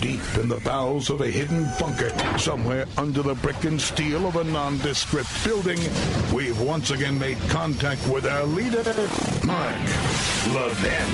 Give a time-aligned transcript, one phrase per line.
[0.00, 4.36] deep in the bowels of a hidden bunker, somewhere under the brick and steel of
[4.36, 5.78] a nondescript building,
[6.32, 8.82] we've once again made contact with our leader,
[9.44, 9.76] Mark
[10.54, 11.08] Levin.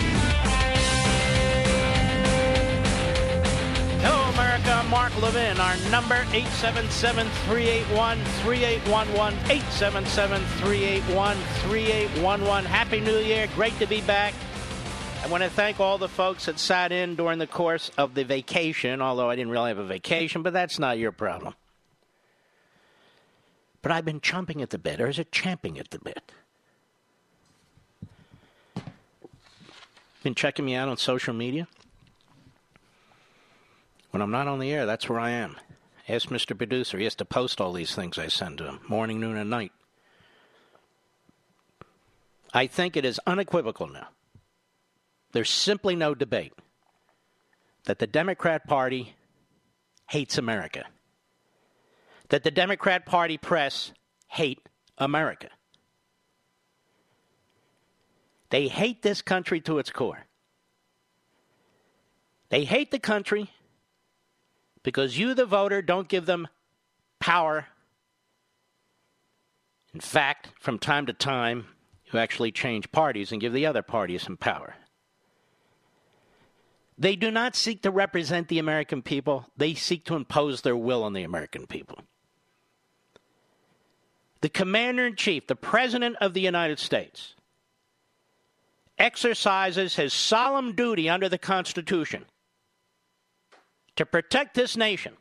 [4.01, 4.85] Hello, America.
[4.91, 5.59] Mark Levin.
[5.59, 9.33] Our number 877-381-3811.
[11.65, 12.65] 877-381-3811.
[12.65, 13.49] Happy New Year.
[13.55, 14.35] Great to be back.
[15.25, 18.25] I want to thank all the folks that sat in during the course of the
[18.25, 21.55] vacation, although I didn't really have a vacation, but that's not your problem.
[23.81, 26.31] But I've been chomping at the bit, or is it champing at the bit?
[30.23, 31.69] Been checking me out on social media?
[34.11, 35.57] When I'm not on the air, that's where I am.
[36.07, 36.55] Ask Mr.
[36.55, 36.99] Producer.
[36.99, 39.73] He has to post all these things I send to him morning, noon, and night.
[42.53, 44.09] I think it is unequivocal now
[45.35, 46.53] there's simply no debate
[47.87, 49.17] that the Democrat Party
[50.09, 50.85] hates America,
[52.29, 53.93] that the Democrat Party press
[54.29, 54.61] hate
[54.97, 55.49] America.
[58.51, 60.25] They hate this country to its core.
[62.51, 63.51] They hate the country
[64.85, 66.47] because you, the voter, don't give them
[67.19, 67.67] power.
[69.93, 71.67] In fact, from time to time,
[72.13, 74.77] you actually change parties and give the other party some power.
[76.97, 81.03] They do not seek to represent the American people, they seek to impose their will
[81.03, 81.99] on the American people.
[84.41, 87.35] The Commander in Chief, the President of the United States,
[88.99, 92.27] exercises his solemn duty under the Constitution
[93.97, 95.17] to protect this nation,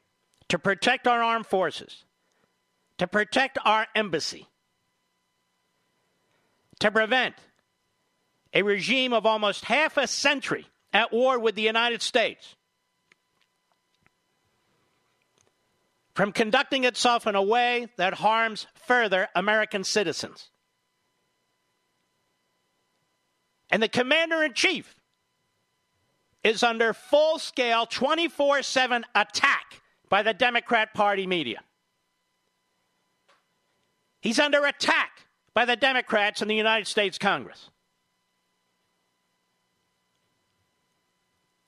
[0.49, 2.03] to protect our armed forces,
[2.97, 4.47] to protect our embassy,
[6.79, 7.35] to prevent
[8.53, 12.55] a regime of almost half a century at war with the United States
[16.13, 20.49] from conducting itself in a way that harms further American citizens.
[23.71, 24.95] And the commander in chief
[26.43, 31.61] is under full scale 24 7 attack by the Democrat Party media.
[34.21, 37.69] He's under attack by the Democrats in the United States Congress.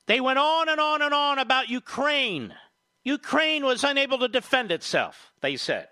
[0.08, 2.54] They went on and on and on about Ukraine.
[3.04, 5.88] Ukraine was unable to defend itself, they said,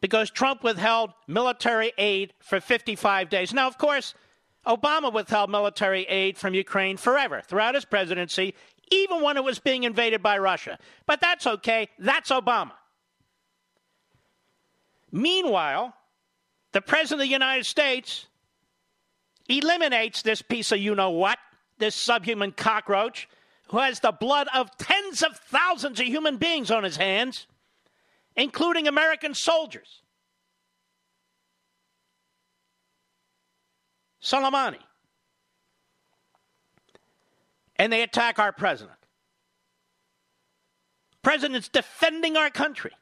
[0.00, 3.52] because Trump withheld military aid for 55 days.
[3.52, 4.14] Now, of course,
[4.66, 8.54] Obama withheld military aid from Ukraine forever throughout his presidency,
[8.90, 10.78] even when it was being invaded by Russia.
[11.06, 11.88] But that's okay.
[11.98, 12.72] That's Obama.
[15.10, 15.94] Meanwhile,
[16.72, 18.26] the President of the United States
[19.48, 21.38] eliminates this piece of you know what
[21.78, 23.28] this subhuman cockroach
[23.68, 27.46] who has the blood of tens of thousands of human beings on his hands,
[28.36, 30.02] including American soldiers.
[34.22, 34.78] Soleimani.
[37.76, 38.98] And they attack our president.
[41.22, 42.92] President's defending our country.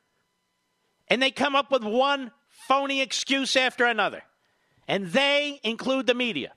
[1.08, 4.22] And they come up with one phony excuse after another.
[4.88, 6.53] And they include the media.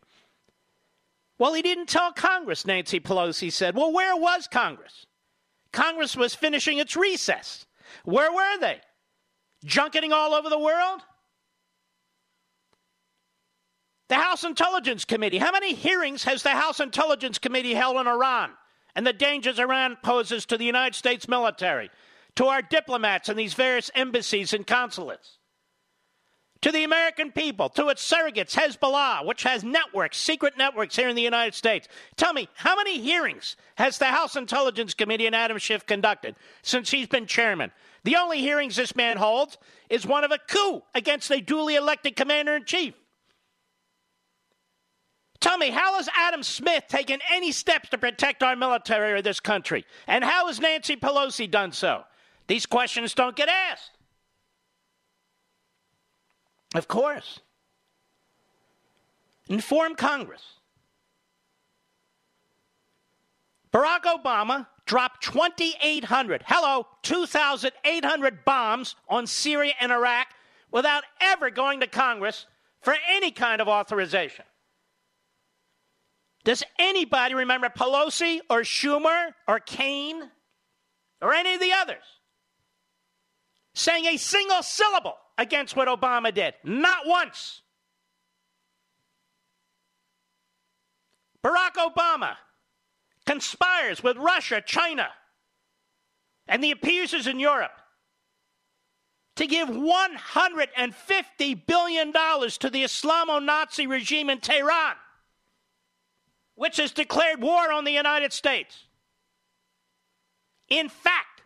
[1.40, 3.76] Well, he didn't tell Congress, Nancy Pelosi said.
[3.76, 5.06] Well, where was Congress?
[5.72, 7.66] Congress was finishing its recess.
[8.04, 8.82] Where were they?
[9.64, 11.02] Junketing all over the world?
[14.10, 15.38] The House Intelligence Committee.
[15.38, 18.52] How many hearings has the House Intelligence Committee held on Iran
[18.96, 21.90] and the dangers Iran poses to the United States military,
[22.36, 25.39] to our diplomats in these various embassies and consulates?
[26.62, 31.16] To the American people, to its surrogates, Hezbollah, which has networks, secret networks here in
[31.16, 31.88] the United States.
[32.18, 36.92] Tell me, how many hearings has the House Intelligence Committee and Adam Schiff conducted since
[36.92, 37.72] he's been chairman?
[38.04, 39.58] The only hearings this man holds
[39.90, 42.94] is one of a coup against a duly elected commander in chief.
[45.40, 49.40] Tell me, how has Adam Smith taken any steps to protect our military or this
[49.40, 49.86] country?
[50.06, 52.04] And how has Nancy Pelosi done so?
[52.48, 53.92] These questions don't get asked.
[56.76, 57.40] Of course.
[59.48, 60.44] Inform Congress.
[63.72, 70.28] Barack Obama dropped 2,800, hello, 2,800 bombs on Syria and Iraq
[70.72, 72.48] without ever going to Congress
[72.82, 74.46] for any kind of authorization.
[76.44, 80.30] Does anybody remember Pelosi or Schumer or Kaine
[81.22, 82.04] or any of the others
[83.74, 86.54] saying a single syllable against what Obama did?
[86.66, 87.62] Not once.
[91.42, 92.36] Barack Obama
[93.26, 95.08] conspires with Russia, China,
[96.46, 97.72] and the appeasers in Europe
[99.38, 104.96] to give $150 billion to the Islamo Nazi regime in Tehran,
[106.56, 108.84] which has declared war on the United States.
[110.68, 111.44] In fact,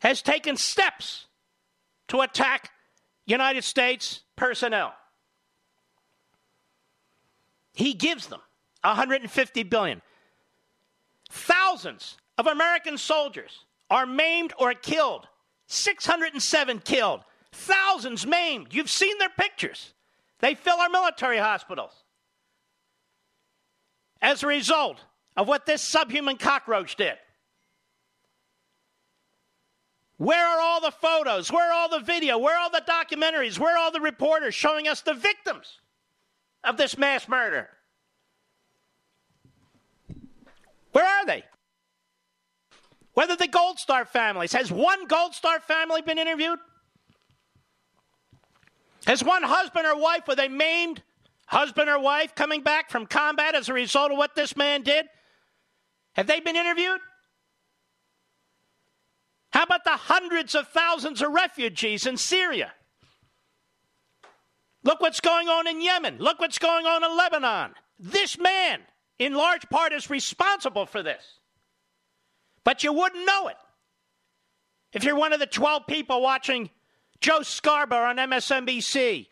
[0.00, 1.26] has taken steps
[2.08, 2.71] to attack
[3.26, 4.94] United States personnel.
[7.74, 8.40] He gives them
[8.82, 10.02] 150 billion.
[11.30, 15.26] Thousands of American soldiers are maimed or killed.
[15.68, 17.20] 607 killed.
[17.52, 18.68] Thousands maimed.
[18.72, 19.94] You've seen their pictures.
[20.40, 21.92] They fill our military hospitals.
[24.20, 25.00] As a result
[25.36, 27.14] of what this subhuman cockroach did.
[30.22, 31.50] Where are all the photos?
[31.50, 32.38] Where are all the video?
[32.38, 33.58] Where are all the documentaries?
[33.58, 35.80] Where are all the reporters showing us the victims
[36.62, 37.68] of this mass murder?
[40.92, 41.42] Where are they?
[43.14, 46.60] Whether the Gold Star families, has one Gold Star family been interviewed?
[49.08, 51.02] Has one husband or wife with a maimed
[51.46, 55.06] husband or wife coming back from combat as a result of what this man did?
[56.12, 57.00] Have they been interviewed?
[59.52, 62.72] How about the hundreds of thousands of refugees in Syria?
[64.84, 66.18] Look what's going on in Yemen.
[66.18, 67.74] Look what's going on in Lebanon.
[67.98, 68.80] This man
[69.22, 71.22] in large part, is responsible for this.
[72.64, 73.56] But you wouldn't know it.
[74.92, 76.70] If you're one of the 12 people watching
[77.20, 79.28] Joe Scarborough on MSNBC,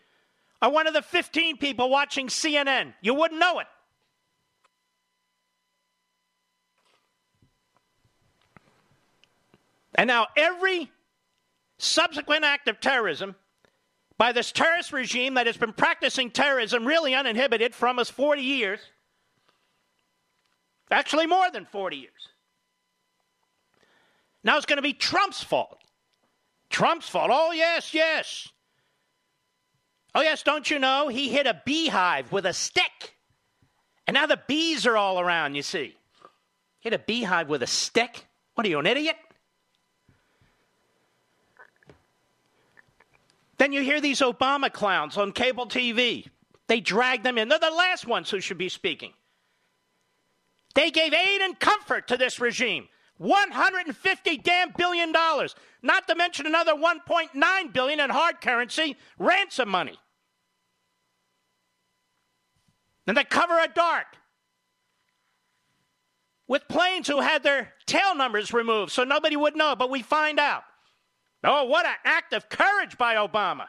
[0.63, 3.67] or one of the 15 people watching CNN, you wouldn't know it.
[9.95, 10.91] And now, every
[11.79, 13.35] subsequent act of terrorism
[14.19, 18.81] by this terrorist regime that has been practicing terrorism really uninhibited for almost 40 years
[20.91, 22.29] Actually, more than 40 years.
[24.43, 25.79] Now it's going to be Trump's fault.
[26.69, 27.31] Trump's fault.
[27.33, 28.49] Oh, yes, yes.
[30.15, 31.09] Oh, yes, don't you know?
[31.09, 33.15] He hit a beehive with a stick.
[34.07, 35.97] And now the bees are all around, you see.
[36.81, 38.27] Hit a beehive with a stick?
[38.55, 39.17] What are you, an idiot?
[43.61, 46.27] Then you hear these Obama clowns on cable TV.
[46.67, 47.51] They drag them in.
[47.51, 49.13] They're the last ones who should be speaking.
[50.75, 52.89] They gave aid and comfort to this regime.
[53.19, 59.99] 150 damn billion dollars, not to mention another 1.9 billion in hard currency ransom money.
[63.07, 64.07] And they cover a dark
[66.49, 70.41] with planes who had their tail numbers removed so nobody would know, but we find
[70.41, 70.63] out.
[71.43, 73.67] Oh, what an act of courage by Obama.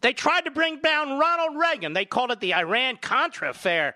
[0.00, 1.94] They tried to bring down Ronald Reagan.
[1.94, 3.94] They called it the Iran Contra affair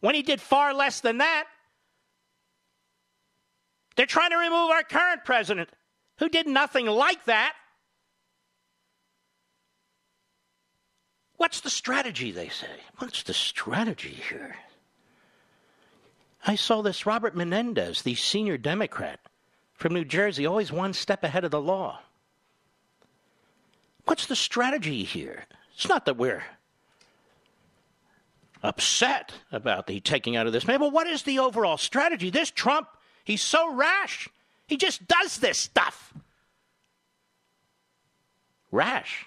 [0.00, 1.44] when he did far less than that.
[3.96, 5.68] They're trying to remove our current president,
[6.18, 7.54] who did nothing like that.
[11.36, 12.70] What's the strategy, they say?
[12.98, 14.56] What's the strategy here?
[16.46, 19.20] I saw this Robert Menendez, the senior Democrat
[19.74, 22.00] from New Jersey, always one step ahead of the law.
[24.04, 25.44] What's the strategy here?
[25.74, 26.44] It's not that we're
[28.62, 30.80] upset about the taking out of this man.
[30.80, 32.30] But what is the overall strategy?
[32.30, 32.88] This Trump,
[33.24, 34.28] he's so rash.
[34.66, 36.14] He just does this stuff.
[38.70, 39.26] Rash.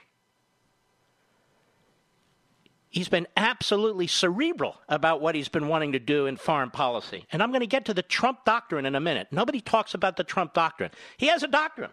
[2.98, 7.26] He's been absolutely cerebral about what he's been wanting to do in foreign policy.
[7.32, 9.28] And I'm going to get to the Trump doctrine in a minute.
[9.30, 10.90] Nobody talks about the Trump doctrine.
[11.18, 11.92] He has a doctrine.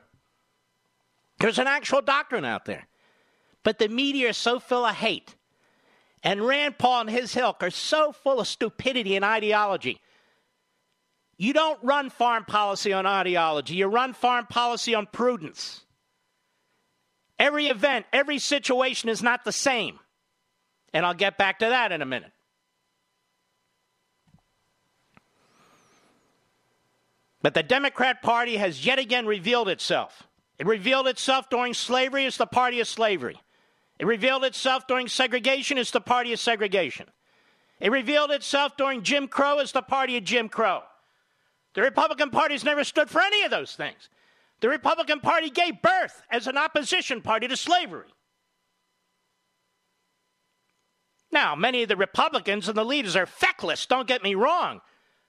[1.40, 2.86] There's an actual doctrine out there.
[3.64, 5.34] But the media is so full of hate
[6.22, 10.00] and Rand Paul and his ilk are so full of stupidity and ideology.
[11.36, 15.84] You don't run foreign policy on ideology, you run foreign policy on prudence.
[17.38, 19.98] Every event, every situation is not the same.
[20.94, 22.30] And I'll get back to that in a minute.
[27.42, 30.22] But the Democrat Party has yet again revealed itself.
[30.58, 33.38] It revealed itself during slavery as the party of slavery.
[33.98, 37.06] It revealed itself during segregation as the party of segregation.
[37.80, 40.82] It revealed itself during Jim Crow as the party of Jim Crow.
[41.74, 44.08] The Republican Party has never stood for any of those things.
[44.60, 48.06] The Republican Party gave birth as an opposition party to slavery.
[51.34, 54.80] Now, many of the Republicans and the leaders are feckless, don't get me wrong.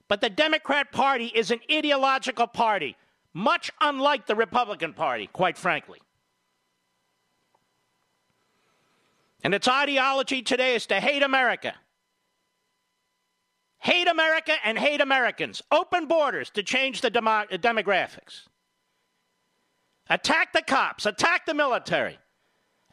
[0.08, 2.96] But the Democrat Party is an ideological party,
[3.34, 6.00] much unlike the Republican Party, quite frankly.
[9.44, 11.74] And its ideology today is to hate America.
[13.80, 15.64] Hate America and hate Americans.
[15.72, 18.48] Open borders to change the demo- uh, demographics.
[20.08, 22.20] Attack the cops, attack the military,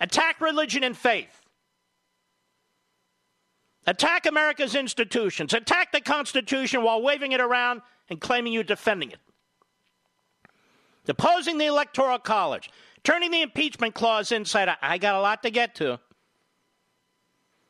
[0.00, 1.41] attack religion and faith.
[3.86, 5.52] Attack America's institutions.
[5.52, 9.18] Attack the Constitution while waving it around and claiming you're defending it.
[11.04, 12.70] Deposing the Electoral College.
[13.02, 14.78] Turning the impeachment clause inside out.
[14.80, 15.98] I got a lot to get to.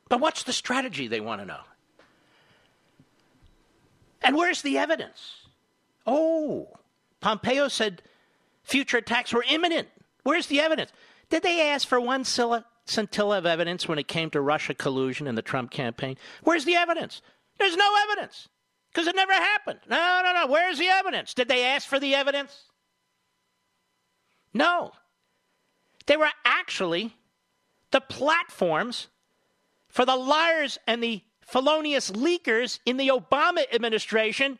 [0.07, 1.61] But what's the strategy they want to know?
[4.21, 5.47] And where's the evidence?
[6.05, 6.67] Oh,
[7.19, 8.03] Pompeo said
[8.61, 9.87] future attacks were imminent.
[10.21, 10.91] Where's the evidence?
[11.29, 12.23] Did they ask for one
[12.85, 16.17] scintilla of evidence when it came to Russia collusion in the Trump campaign?
[16.43, 17.21] Where's the evidence?
[17.59, 18.49] There's no evidence
[18.91, 19.79] because it never happened.
[19.89, 20.47] No, no, no.
[20.47, 21.33] Where's the evidence?
[21.33, 22.63] Did they ask for the evidence?
[24.53, 24.91] No.
[26.05, 27.15] They were actually
[27.91, 29.07] the platforms
[29.87, 34.59] for the liars and the felonious leakers in the Obama administration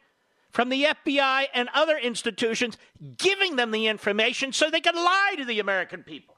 [0.51, 2.77] from the FBI and other institutions,
[3.17, 6.32] giving them the information so they could lie to the American people.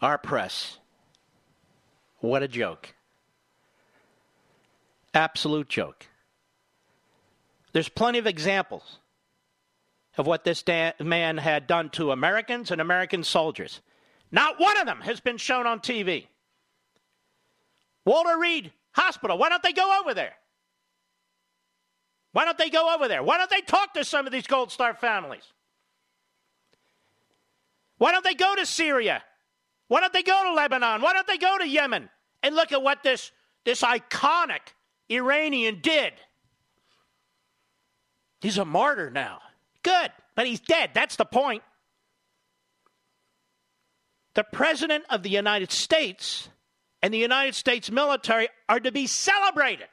[0.00, 0.78] Our press.
[2.20, 2.94] What a joke.
[5.12, 6.06] Absolute joke.
[7.72, 8.98] There's plenty of examples
[10.16, 13.80] of what this da- man had done to Americans and American soldiers.
[14.30, 16.26] Not one of them has been shown on TV.
[18.04, 20.34] Walter Reed Hospital, why don't they go over there?
[22.32, 23.22] Why don't they go over there?
[23.22, 25.44] Why don't they talk to some of these Gold Star families?
[27.98, 29.22] Why don't they go to Syria
[29.88, 31.02] why don't they go to Lebanon?
[31.02, 32.08] Why don't they go to Yemen?
[32.42, 33.32] And look at what this,
[33.64, 34.60] this iconic
[35.10, 36.12] Iranian did.
[38.40, 39.40] He's a martyr now.
[39.82, 40.90] Good, but he's dead.
[40.94, 41.62] That's the point.
[44.34, 46.48] The President of the United States
[47.02, 49.88] and the United States military are to be celebrated,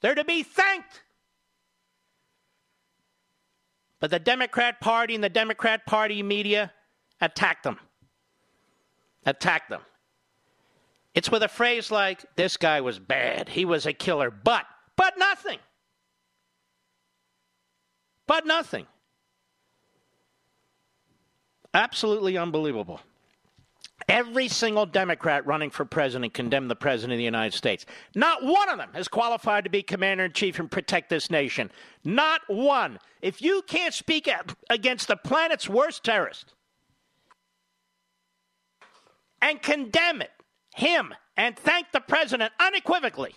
[0.00, 1.02] they're to be thanked.
[4.00, 6.72] But the Democrat Party and the Democrat Party media
[7.20, 7.78] attack them
[9.26, 9.80] attack them.
[11.14, 14.64] It's with a phrase like, this guy was bad, he was a killer, but,
[14.96, 15.58] but nothing.
[18.26, 18.86] But nothing.
[21.74, 23.00] Absolutely unbelievable.
[24.08, 27.86] Every single Democrat running for president condemned the president of the United States.
[28.14, 31.70] Not one of them has qualified to be commander in chief and protect this nation.
[32.04, 32.98] Not one.
[33.20, 34.28] If you can't speak
[34.70, 36.54] against the planet's worst terrorist,
[39.42, 40.30] and condemn it,
[40.74, 43.34] him, and thank the president unequivocally,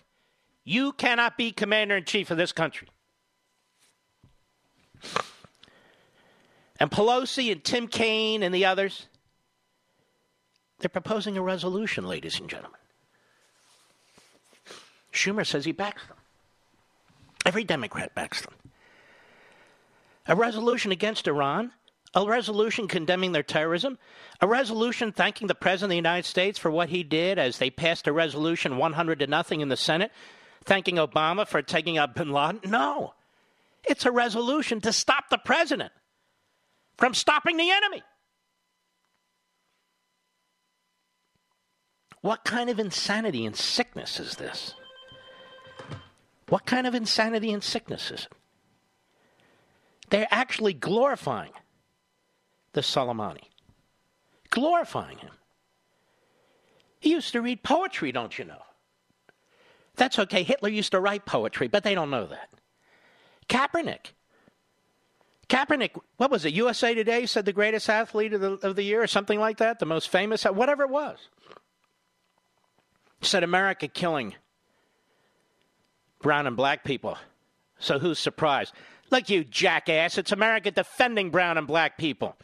[0.64, 2.88] you cannot be commander in chief of this country.
[6.80, 9.08] And Pelosi and Tim Kaine and the others,
[10.80, 12.80] they're proposing a resolution, ladies and gentlemen.
[15.12, 16.18] Schumer says he backs them.
[17.46, 18.54] Every Democrat backs them.
[20.28, 21.72] A resolution against Iran
[22.16, 24.00] a resolution condemning their terrorism,
[24.40, 27.70] a resolution thanking the President of the United States for what he did as they
[27.70, 30.12] passed a resolution 100 to nothing in the Senate,
[30.64, 32.62] thanking Obama for taking out bin Laden.
[32.66, 33.14] No.
[33.84, 35.92] It's a resolution to stop the President
[36.98, 38.02] from stopping the enemy.
[42.22, 44.74] What kind of insanity and sickness is this?
[46.48, 48.28] What kind of insanity and sickness is it?
[50.10, 51.52] They're actually glorifying
[52.76, 53.46] the Soleimani,
[54.52, 55.32] glorifying him.
[57.00, 58.62] He used to read poetry, don't you know?
[59.96, 60.44] That's okay.
[60.44, 62.50] Hitler used to write poetry, but they don't know that.
[63.48, 64.12] Kaepernick.
[65.48, 66.54] Kaepernick, what was it?
[66.54, 69.80] USA Today said the greatest athlete of the, of the year or something like that,
[69.80, 71.30] the most famous, whatever it was.
[73.22, 74.36] Said America killing
[76.22, 77.18] brown and black people.
[77.80, 78.74] So who's surprised?
[79.12, 82.36] Look, you jackass, it's America defending brown and black people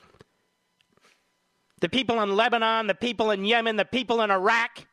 [1.82, 4.88] the people in Lebanon, the people in Yemen, the people in Iraq,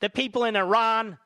[0.00, 1.18] the people in Iran.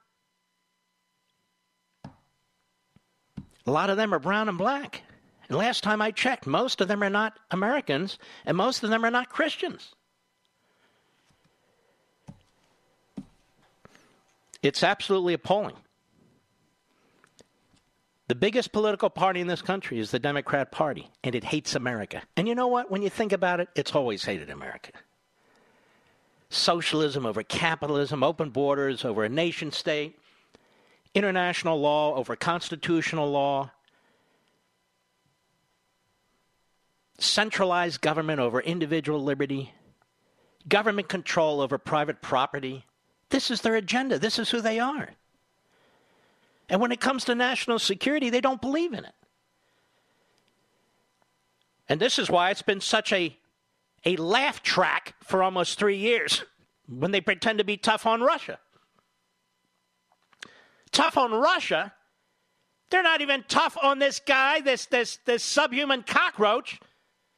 [3.66, 5.02] A lot of them are brown and black.
[5.48, 9.04] And last time I checked, most of them are not Americans, and most of them
[9.04, 9.94] are not Christians.
[14.62, 15.76] It's absolutely appalling.
[18.28, 22.22] The biggest political party in this country is the Democrat Party, and it hates America.
[22.36, 22.90] And you know what?
[22.90, 24.90] When you think about it, it's always hated America.
[26.50, 30.18] Socialism over capitalism, open borders over a nation state,
[31.14, 33.70] international law over constitutional law,
[37.18, 39.72] centralized government over individual liberty,
[40.68, 42.84] government control over private property.
[43.30, 44.18] This is their agenda.
[44.18, 45.10] This is who they are.
[46.68, 49.14] And when it comes to national security, they don't believe in it.
[51.88, 53.36] And this is why it's been such a,
[54.04, 56.44] a laugh track for almost three years
[56.88, 58.58] when they pretend to be tough on Russia.
[60.92, 61.92] Tough on Russia?
[62.90, 66.80] They're not even tough on this guy, this, this, this subhuman cockroach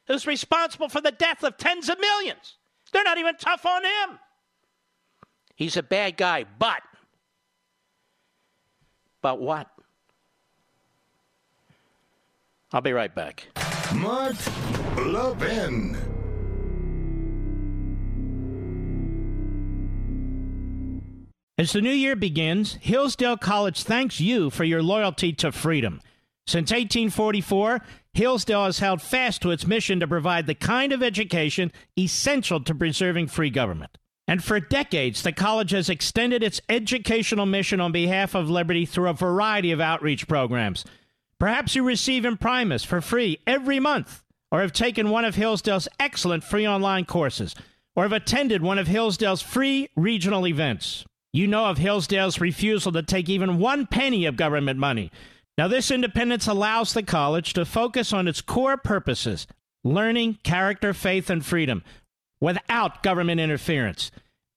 [0.07, 2.55] who's responsible for the death of tens of millions.
[2.91, 4.19] They're not even tough on him.
[5.55, 6.81] He's a bad guy, but.
[9.21, 9.67] But what?
[12.73, 13.47] I'll be right back.
[13.93, 14.35] Mark
[14.97, 16.10] Levin.
[21.57, 26.01] As the new year begins, Hillsdale College thanks you for your loyalty to freedom.
[26.47, 27.81] Since 1844,
[28.13, 32.73] Hillsdale has held fast to its mission to provide the kind of education essential to
[32.73, 33.97] preserving free government.
[34.27, 39.09] And for decades, the college has extended its educational mission on behalf of liberty through
[39.09, 40.85] a variety of outreach programs.
[41.37, 46.43] Perhaps you receive Imprimis for free every month, or have taken one of Hillsdale's excellent
[46.43, 47.55] free online courses,
[47.95, 51.05] or have attended one of Hillsdale's free regional events.
[51.33, 55.11] You know of Hillsdale's refusal to take even one penny of government money.
[55.57, 59.47] Now, this independence allows the college to focus on its core purposes
[59.83, 61.83] learning, character, faith, and freedom
[62.39, 64.11] without government interference.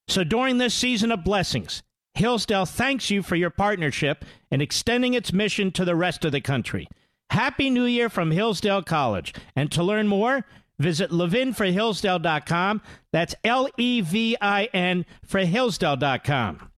[0.08, 1.82] So, during this season of blessings,
[2.14, 6.40] Hillsdale thanks you for your partnership in extending its mission to the rest of the
[6.40, 6.88] country.
[7.30, 9.32] Happy New Year from Hillsdale College.
[9.56, 10.44] And to learn more,
[10.78, 12.82] visit levinforhillsdale.com.
[13.12, 16.70] That's L E V I N for Hillsdale.com.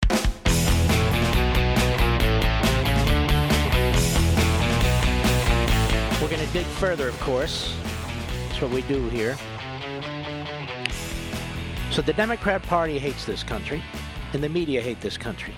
[6.20, 7.76] We're going to dig further, of course.
[8.48, 9.36] That's what we do here.
[11.90, 13.82] So the Democrat Party hates this country,
[14.32, 15.54] and the media hate this country.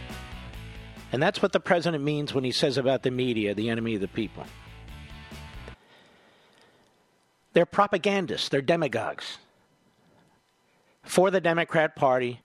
[1.10, 4.00] And that's what the president means when he says about the media, the enemy of
[4.00, 4.44] the people.
[7.58, 9.38] They're propagandists, they're demagogues
[11.02, 12.40] for the Democrat Party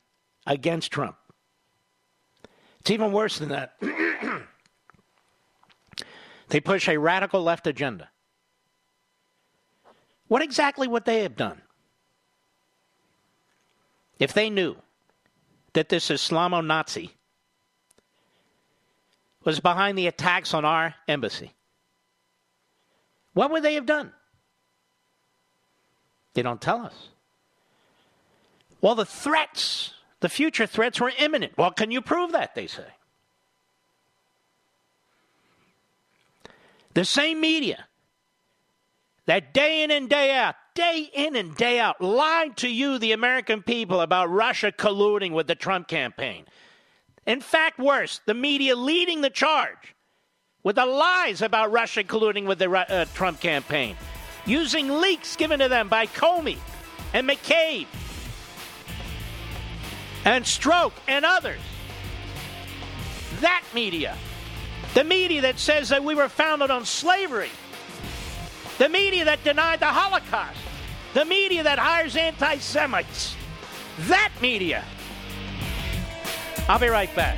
[0.47, 1.15] against Trump.
[2.79, 3.75] It's even worse than that.
[6.49, 8.09] they push a radical left agenda.
[10.29, 11.61] What exactly would they have done
[14.17, 14.77] if they knew
[15.73, 17.11] that this Islamo Nazi
[19.43, 21.53] was behind the attacks on our embassy?
[23.33, 24.11] What would they have done?
[26.33, 27.09] They don't tell us.
[28.81, 31.57] Well, the threats, the future threats were imminent.
[31.57, 32.55] Well, can you prove that?
[32.55, 32.85] They say.
[36.93, 37.85] The same media
[39.25, 43.13] that day in and day out, day in and day out, lied to you, the
[43.13, 46.45] American people, about Russia colluding with the Trump campaign.
[47.25, 49.95] In fact, worse, the media leading the charge
[50.61, 53.95] with the lies about Russia colluding with the uh, Trump campaign,
[54.45, 56.57] using leaks given to them by Comey
[57.13, 57.87] and McCabe
[60.25, 61.59] and Strzok and others.
[63.41, 64.17] That media,
[64.93, 67.49] the media that says that we were founded on slavery
[68.77, 70.59] the media that denied the Holocaust,
[71.13, 73.35] the media that hires anti Semites,
[74.07, 74.83] that media.
[76.67, 77.37] I'll be right back.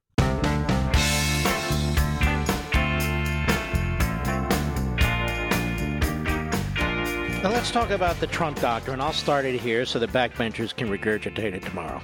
[7.43, 9.01] Now let's talk about the Trump doctrine.
[9.01, 11.99] I'll start it here so the backbenchers can regurgitate it tomorrow.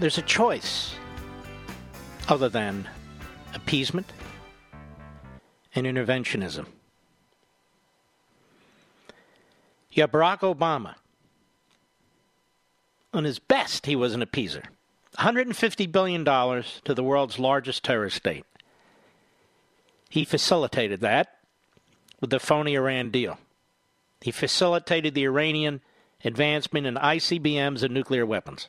[0.00, 0.94] There's a choice
[2.28, 2.86] other than
[3.54, 4.12] appeasement
[5.74, 6.66] and interventionism.
[9.92, 10.96] You have Barack Obama.
[13.14, 14.64] On his best, he was an appeaser.
[15.18, 18.44] $150 billion to the world's largest terrorist state.
[20.10, 21.35] He facilitated that
[22.20, 23.38] with the phony Iran deal.
[24.20, 25.80] He facilitated the Iranian
[26.24, 28.68] advancement in ICBMs and nuclear weapons.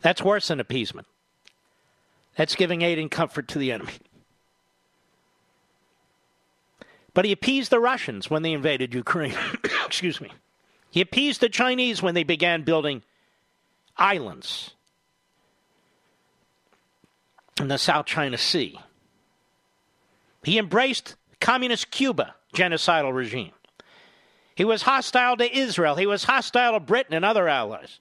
[0.00, 1.06] That's worse than appeasement.
[2.36, 3.94] That's giving aid and comfort to the enemy.
[7.14, 9.34] But he appeased the Russians when they invaded Ukraine.
[9.86, 10.30] Excuse me.
[10.90, 13.02] He appeased the Chinese when they began building
[13.96, 14.70] islands
[17.60, 18.78] in the South China Sea.
[20.44, 23.52] He embraced Communist Cuba genocidal regime.
[24.54, 25.94] He was hostile to Israel.
[25.94, 28.00] He was hostile to Britain and other allies.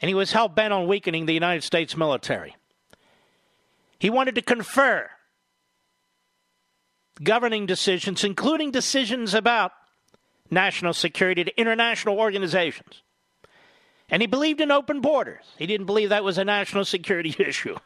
[0.00, 2.56] And he was hell bent on weakening the United States military.
[3.98, 5.08] He wanted to confer
[7.22, 9.72] governing decisions, including decisions about
[10.50, 13.02] national security, to international organizations.
[14.08, 15.44] And he believed in open borders.
[15.58, 17.76] He didn't believe that was a national security issue.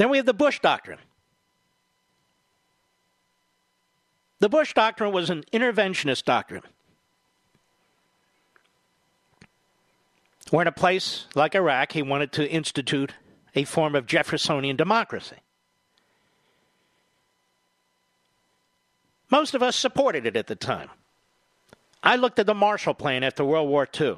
[0.00, 0.98] Then we have the Bush Doctrine.
[4.38, 6.62] The Bush Doctrine was an interventionist doctrine.
[10.48, 13.12] Where in a place like Iraq, he wanted to institute
[13.54, 15.36] a form of Jeffersonian democracy.
[19.30, 20.88] Most of us supported it at the time.
[22.02, 24.16] I looked at the Marshall Plan after World War II.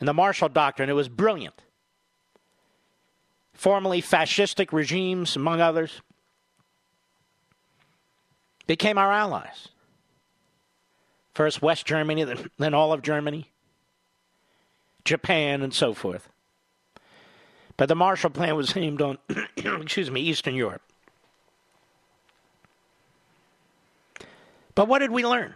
[0.00, 1.62] And the Marshall Doctrine, it was brilliant
[3.60, 6.00] formerly fascistic regimes, among others,
[8.66, 9.68] became our allies.
[11.34, 12.24] First West Germany,
[12.56, 13.50] then all of Germany,
[15.04, 16.30] Japan, and so forth.
[17.76, 19.18] But the Marshall Plan was aimed on,
[19.58, 20.82] excuse me, Eastern Europe.
[24.74, 25.52] But what did we learn?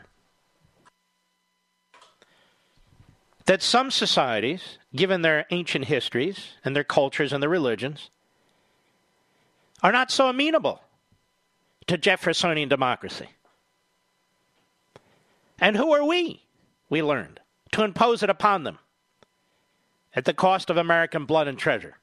[3.46, 8.11] That some societies, given their ancient histories and their cultures and their religions,
[9.83, 10.83] are not so amenable
[11.87, 13.28] to Jeffersonian democracy.
[15.59, 16.42] And who are we,
[16.88, 17.40] we learned,
[17.72, 18.78] to impose it upon them
[20.16, 21.98] at the cost of American blood and treasure?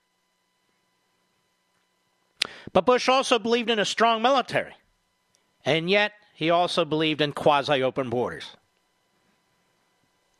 [2.71, 4.75] But Bush also believed in a strong military,
[5.65, 8.56] and yet he also believed in quasi open borders.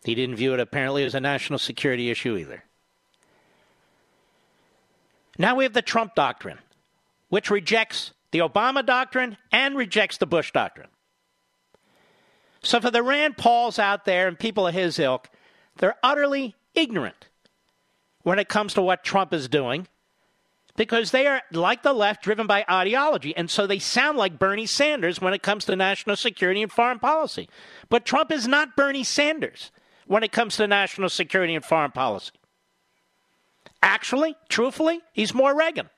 [0.04, 2.64] He didn't view it apparently as a national security issue either.
[5.38, 6.60] Now we have the Trump doctrine,
[7.30, 10.88] which rejects the Obama doctrine and rejects the Bush doctrine.
[12.64, 15.30] So for the Rand Pauls out there and people of his ilk,
[15.78, 17.28] they're utterly ignorant
[18.24, 19.88] when it comes to what Trump is doing
[20.76, 23.36] because they are, like the left, driven by ideology.
[23.36, 27.00] And so they sound like Bernie Sanders when it comes to national security and foreign
[27.00, 27.50] policy.
[27.90, 29.72] But Trump is not Bernie Sanders
[30.12, 32.34] when it comes to national security and foreign policy.
[33.82, 35.90] Actually, truthfully, he's more Reagan.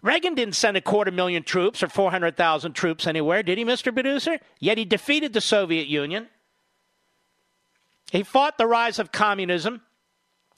[0.00, 3.92] Reagan didn't send a quarter million troops or 400,000 troops anywhere, did he, Mr.
[3.92, 4.38] Producer?
[4.60, 6.28] Yet he defeated the Soviet Union.
[8.10, 9.82] He fought the rise of communism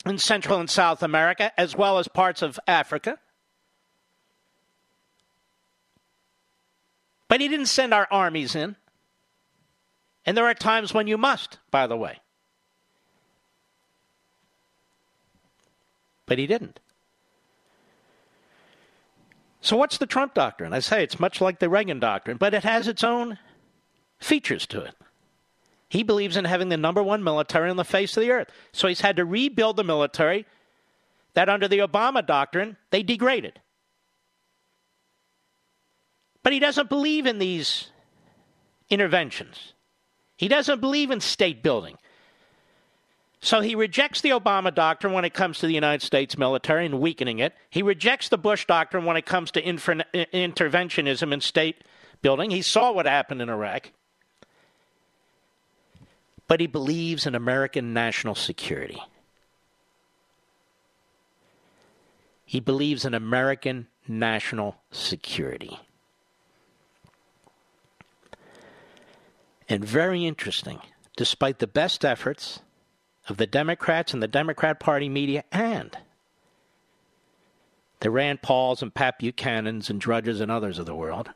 [0.07, 3.19] in Central and South America, as well as parts of Africa.
[7.27, 8.77] But he didn't send our armies in.
[10.27, 12.21] And there are times when you must, by the way.
[16.27, 16.81] But he didn't.
[19.61, 20.73] So, what's the Trump doctrine?
[20.73, 23.39] I say it's much like the Reagan doctrine, but it has its own
[24.19, 24.95] features to it.
[25.89, 28.49] He believes in having the number one military on the face of the earth.
[28.73, 30.47] So, he's had to rebuild the military
[31.35, 33.61] that under the Obama doctrine, they degraded.
[36.43, 37.91] But he doesn't believe in these
[38.91, 39.74] interventions.
[40.37, 41.97] He doesn't believe in state building.
[43.41, 46.99] So he rejects the Obama doctrine when it comes to the United States military and
[46.99, 47.55] weakening it.
[47.69, 51.85] He rejects the Bush doctrine when it comes to infer- interventionism and state
[52.23, 52.51] building.
[52.51, 53.91] He saw what happened in Iraq.
[56.49, 59.03] But he believes in American national security.
[62.47, 65.79] He believes in American national security.
[69.69, 70.81] And very interesting,
[71.17, 72.61] despite the best efforts
[73.29, 75.97] of the Democrats and the Democrat Party media and
[78.01, 81.31] the Rand Pauls and Pat Buchanans and Drudges and others of the world,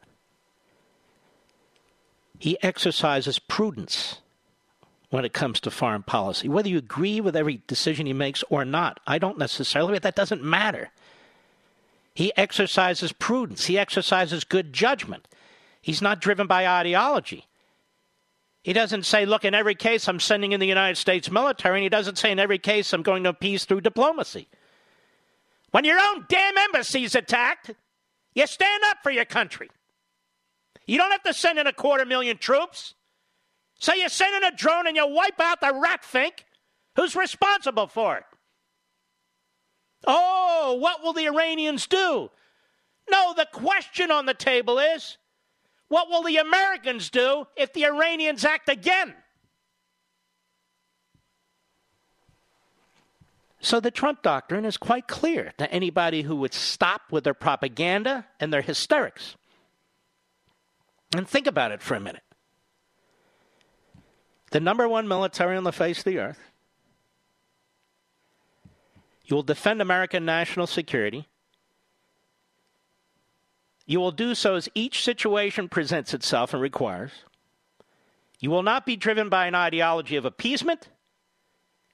[2.38, 4.20] he exercises prudence
[5.10, 6.48] when it comes to foreign policy.
[6.48, 10.14] Whether you agree with every decision he makes or not, I don't necessarily, but that
[10.14, 10.90] doesn't matter.
[12.14, 15.26] He exercises prudence, he exercises good judgment.
[15.80, 17.47] He's not driven by ideology.
[18.62, 21.82] He doesn't say, look, in every case I'm sending in the United States military, and
[21.84, 24.48] he doesn't say, in every case I'm going to appease through diplomacy.
[25.70, 27.70] When your own damn embassy is attacked,
[28.34, 29.70] you stand up for your country.
[30.86, 32.94] You don't have to send in a quarter million troops.
[33.78, 36.44] So you send in a drone and you wipe out the rat fink
[36.96, 38.24] who's responsible for it.
[40.06, 42.30] Oh, what will the Iranians do?
[43.10, 45.18] No, the question on the table is
[45.88, 49.14] what will the Americans do if the Iranians act again?
[53.60, 58.26] So the Trump doctrine is quite clear to anybody who would stop with their propaganda
[58.38, 59.36] and their hysterics.
[61.16, 62.22] And think about it for a minute.
[64.50, 66.38] The number one military on the face of the earth.
[69.24, 71.26] You will defend American national security.
[73.88, 77.10] You will do so as each situation presents itself and requires.
[78.38, 80.90] You will not be driven by an ideology of appeasement,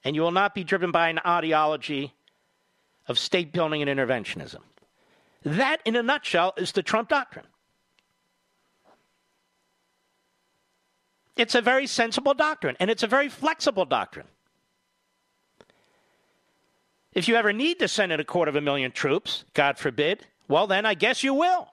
[0.03, 2.13] and you will not be driven by an ideology
[3.07, 4.59] of state building and interventionism.
[5.45, 7.47] That, in a nutshell, is the Trump doctrine.
[11.37, 14.27] It's a very sensible doctrine, and it's a very flexible doctrine.
[17.13, 20.27] If you ever need to send in a quarter of a million troops, God forbid,
[20.49, 21.69] well, then I guess you will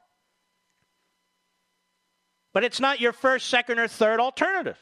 [2.54, 4.78] but it's not your first, second, or third alternative.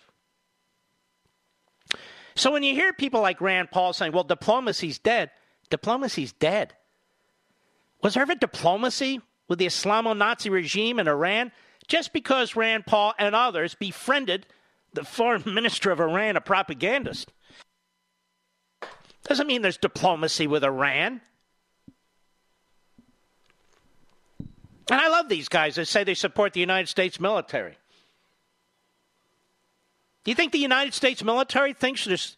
[2.35, 5.31] So when you hear people like Rand Paul saying, well, diplomacy's dead,
[5.69, 6.73] diplomacy's dead.
[8.01, 11.51] Was there ever diplomacy with the Islamo Nazi regime in Iran?
[11.87, 14.45] Just because Rand Paul and others befriended
[14.93, 17.33] the foreign minister of Iran, a propagandist,
[19.23, 21.21] doesn't mean there's diplomacy with Iran.
[24.89, 27.77] And I love these guys that say they support the United States military.
[30.23, 32.37] Do you think the United States military thinks there's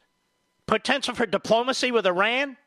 [0.68, 2.58] potential for diplomacy with Iran?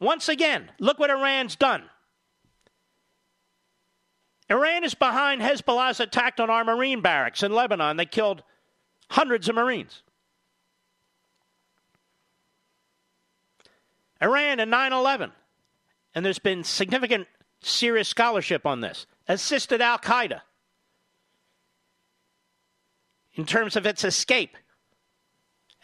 [0.00, 1.84] Once again, look what Iran's done.
[4.48, 7.98] Iran is behind Hezbollah's attack on our Marine barracks in Lebanon.
[7.98, 8.42] They killed
[9.10, 10.02] hundreds of Marines.
[14.20, 15.32] Iran in 9 11
[16.14, 17.26] and there's been significant
[17.60, 20.40] serious scholarship on this, assisted Al Qaeda
[23.34, 24.56] in terms of its escape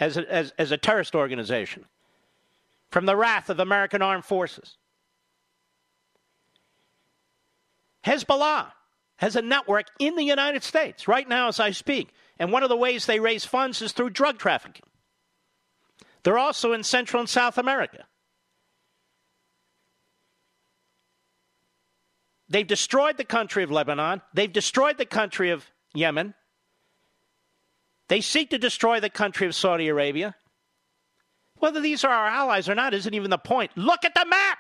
[0.00, 1.84] as a, as, as a terrorist organization
[2.90, 4.76] from the wrath of American armed forces.
[8.04, 8.72] Hezbollah
[9.16, 12.10] has a network in the United States right now as I speak.
[12.38, 14.84] And one of the ways they raise funds is through drug trafficking.
[16.22, 18.04] They're also in Central and South America.
[22.48, 24.22] They've destroyed the country of Lebanon.
[24.32, 26.34] They've destroyed the country of Yemen.
[28.08, 30.36] They seek to destroy the country of Saudi Arabia.
[31.58, 33.72] Whether these are our allies or not isn't even the point.
[33.76, 34.58] Look at the map.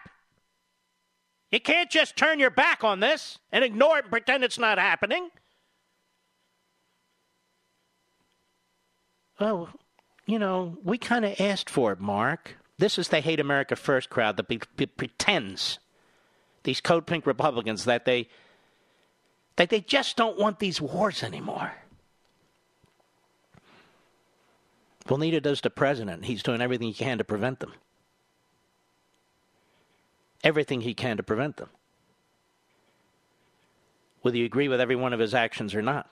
[1.52, 4.78] You can't just turn your back on this and ignore it and pretend it's not
[4.78, 5.30] happening.
[9.38, 9.68] Well,
[10.26, 12.56] you know, we kind of asked for it, Mark.
[12.78, 15.78] This is the hate America first crowd that be- be- pretends
[16.66, 18.28] these code pink Republicans that they
[19.54, 21.72] that they just don't want these wars anymore.
[25.08, 26.26] Well, neither does the president.
[26.26, 27.72] He's doing everything he can to prevent them.
[30.44, 31.70] Everything he can to prevent them.
[34.20, 36.10] Whether you agree with every one of his actions or not.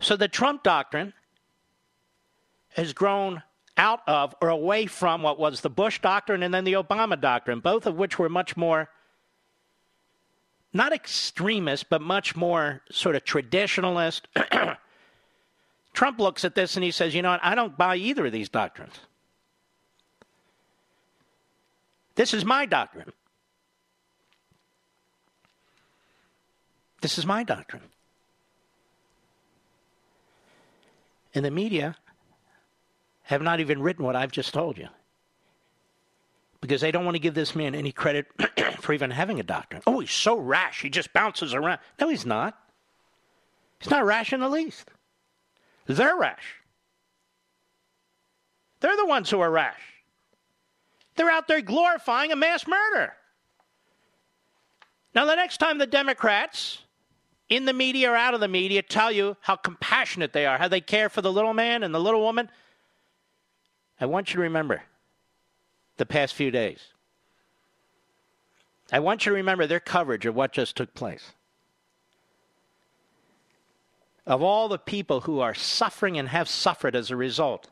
[0.00, 1.12] So the Trump doctrine
[2.70, 3.42] has grown
[3.78, 7.60] out of or away from what was the Bush doctrine and then the Obama doctrine,
[7.60, 8.90] both of which were much more,
[10.72, 14.22] not extremist, but much more sort of traditionalist,
[15.94, 17.40] Trump looks at this and he says, you know what?
[17.42, 18.94] I don't buy either of these doctrines.
[22.16, 23.12] This is my doctrine.
[27.00, 27.82] This is my doctrine.
[31.34, 31.96] And the media
[33.28, 34.88] have not even written what I've just told you
[36.62, 38.26] because they don't want to give this man any credit
[38.80, 39.82] for even having a doctrine.
[39.86, 40.80] Oh, he's so rash.
[40.80, 41.78] He just bounces around.
[42.00, 42.58] No, he's not.
[43.80, 44.90] He's not rash in the least.
[45.86, 46.54] They're rash.
[48.80, 49.80] They're the ones who are rash.
[51.16, 53.12] They're out there glorifying a mass murder.
[55.14, 56.78] Now, the next time the Democrats
[57.50, 60.68] in the media or out of the media tell you how compassionate they are, how
[60.68, 62.48] they care for the little man and the little woman,
[64.00, 64.82] I want you to remember
[65.96, 66.78] the past few days.
[68.92, 71.32] I want you to remember their coverage of what just took place.
[74.26, 77.68] Of all the people who are suffering and have suffered as a result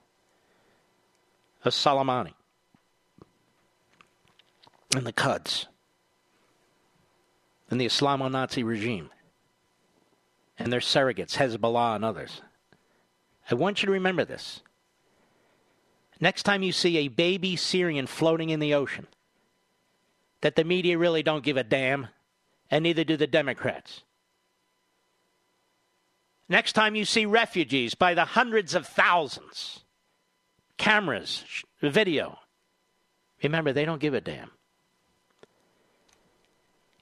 [1.65, 2.35] of Soleimani
[4.95, 5.67] and the Quds
[7.71, 9.11] and the Islamo Nazi regime
[10.59, 12.41] and their surrogates, Hezbollah and others.
[13.51, 14.62] I want you to remember this.
[16.21, 19.07] Next time you see a baby Syrian floating in the ocean,
[20.41, 22.09] that the media really don't give a damn,
[22.71, 24.03] and neither do the Democrats.
[26.49, 29.81] Next time you see refugees by the hundreds of thousands,
[30.79, 31.45] cameras,
[31.81, 32.39] video,
[33.43, 34.51] remember they don't give a damn.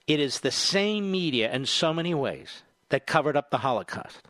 [0.07, 4.21] It is the same media in so many ways that covered up the Holocaust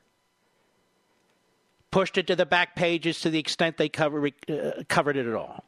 [1.96, 5.34] pushed it to the back pages to the extent they cover, uh, covered it at
[5.34, 5.64] all.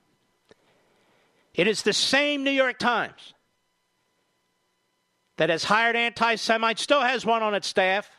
[1.53, 3.33] It is the same New York Times
[5.37, 8.09] that has hired anti Semites, still has one on its staff,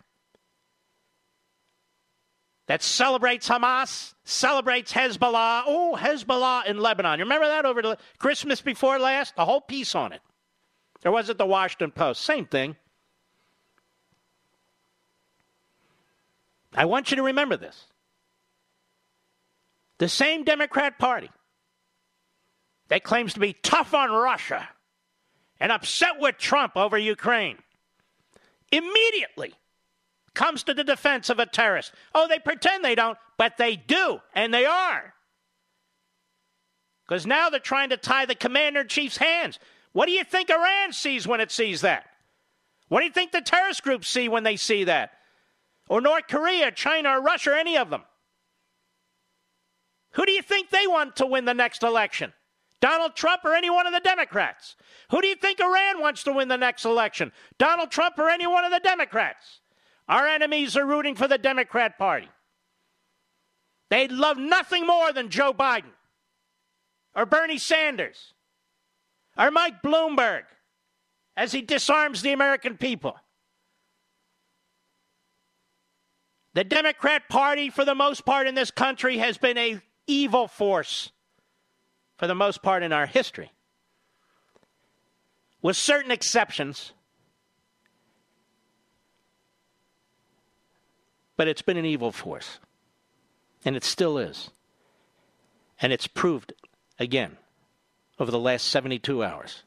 [2.66, 5.64] that celebrates Hamas, celebrates Hezbollah.
[5.66, 7.18] Oh, Hezbollah in Lebanon.
[7.18, 9.34] You remember that over the Christmas before last?
[9.36, 10.22] A whole piece on it.
[11.04, 12.22] Or was it the Washington Post?
[12.22, 12.74] Same thing.
[16.74, 17.84] I want you to remember this.
[19.98, 21.30] The same Democrat Party
[22.88, 24.68] that claims to be tough on Russia
[25.60, 27.58] and upset with Trump over Ukraine
[28.70, 29.54] immediately
[30.34, 31.92] comes to the defense of a terrorist.
[32.14, 35.14] Oh, they pretend they don't, but they do, and they are.
[37.06, 39.58] Because now they're trying to tie the commander in chief's hands.
[39.92, 42.04] What do you think Iran sees when it sees that?
[42.88, 45.10] What do you think the terrorist groups see when they see that?
[45.88, 48.02] Or North Korea, China, or Russia, or any of them?
[50.18, 52.32] Who do you think they want to win the next election?
[52.80, 54.74] Donald Trump or any one of the Democrats?
[55.12, 57.30] Who do you think Iran wants to win the next election?
[57.56, 59.60] Donald Trump or any one of the Democrats?
[60.08, 62.28] Our enemies are rooting for the Democrat Party.
[63.90, 65.92] They'd love nothing more than Joe Biden
[67.14, 68.34] or Bernie Sanders
[69.38, 70.42] or Mike Bloomberg
[71.36, 73.16] as he disarms the American people.
[76.54, 81.12] The Democrat Party, for the most part in this country, has been a evil force
[82.16, 83.52] for the most part in our history.
[85.62, 86.92] With certain exceptions,
[91.36, 92.58] but it's been an evil force.
[93.64, 94.50] And it still is.
[95.80, 96.52] And it's proved
[96.98, 97.38] again
[98.18, 99.62] over the last 72 hours.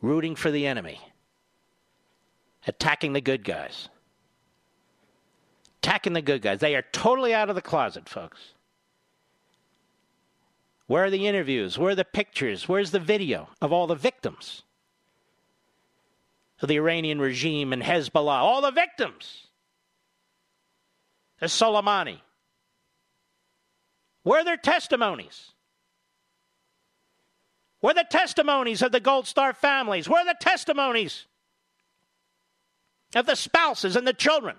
[0.00, 1.00] Rooting for the enemy,
[2.66, 3.88] attacking the good guys.
[5.82, 6.60] Attacking the good guys.
[6.60, 8.54] They are totally out of the closet, folks.
[10.90, 11.78] Where are the interviews?
[11.78, 12.68] Where are the pictures?
[12.68, 14.64] Where's the video of all the victims
[16.60, 18.40] of the Iranian regime and Hezbollah?
[18.40, 19.46] All the victims.
[21.38, 22.18] The Soleimani.
[24.24, 25.52] Where are their testimonies?
[27.78, 30.08] Where are the testimonies of the Gold Star families?
[30.08, 31.26] Where are the testimonies
[33.14, 34.56] of the spouses and the children?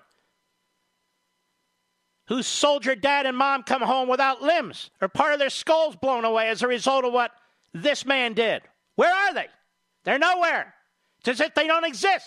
[2.32, 6.24] Whose soldier dad and mom come home without limbs or part of their skulls blown
[6.24, 7.30] away as a result of what
[7.74, 8.62] this man did.
[8.94, 9.48] Where are they?
[10.04, 10.72] They're nowhere.
[11.18, 12.24] It's as if they don't exist.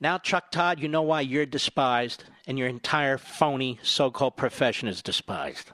[0.00, 4.86] Now, Chuck Todd, you know why you're despised and your entire phony so called profession
[4.86, 5.72] is despised.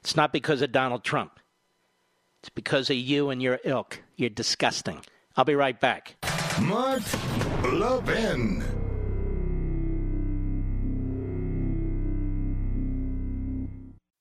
[0.00, 1.38] It's not because of Donald Trump,
[2.40, 4.00] it's because of you and your ilk.
[4.16, 5.04] You're disgusting.
[5.36, 6.16] I'll be right back.
[6.62, 7.02] Mark
[7.64, 8.62] Levin.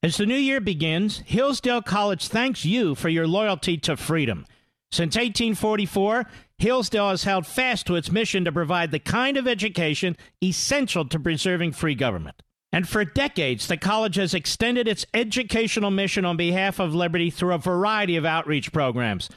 [0.02, 4.46] As the new year begins, Hillsdale College thanks you for your loyalty to freedom.
[4.92, 6.26] Since 1844,
[6.58, 11.20] Hillsdale has held fast to its mission to provide the kind of education essential to
[11.20, 12.44] preserving free government.
[12.74, 17.54] And for decades, the college has extended its educational mission on behalf of liberty through
[17.54, 19.30] a variety of outreach programs.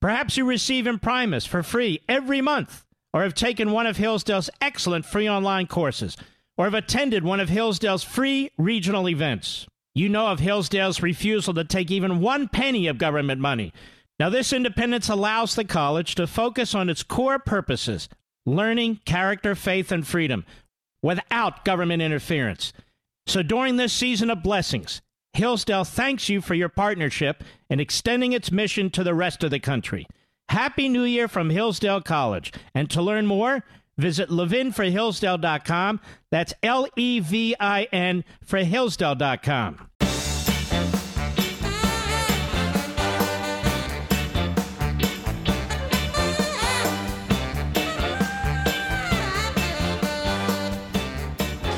[0.00, 5.04] Perhaps you receive Imprimis for free every month, or have taken one of Hillsdale's excellent
[5.04, 6.16] free online courses,
[6.56, 9.66] or have attended one of Hillsdale's free regional events.
[9.94, 13.72] You know of Hillsdale's refusal to take even one penny of government money.
[14.18, 18.08] Now, this independence allows the college to focus on its core purposes
[18.46, 20.44] learning, character, faith, and freedom
[21.02, 22.72] without government interference.
[23.26, 25.02] So, during this season of blessings,
[25.32, 29.60] Hillsdale thanks you for your partnership in extending its mission to the rest of the
[29.60, 30.06] country.
[30.50, 32.52] Happy New Year from Hillsdale College.
[32.74, 33.62] And to learn more,
[33.96, 36.00] visit levinforhillsdale.com.
[36.32, 39.86] That's L E V I N for Hillsdale.com.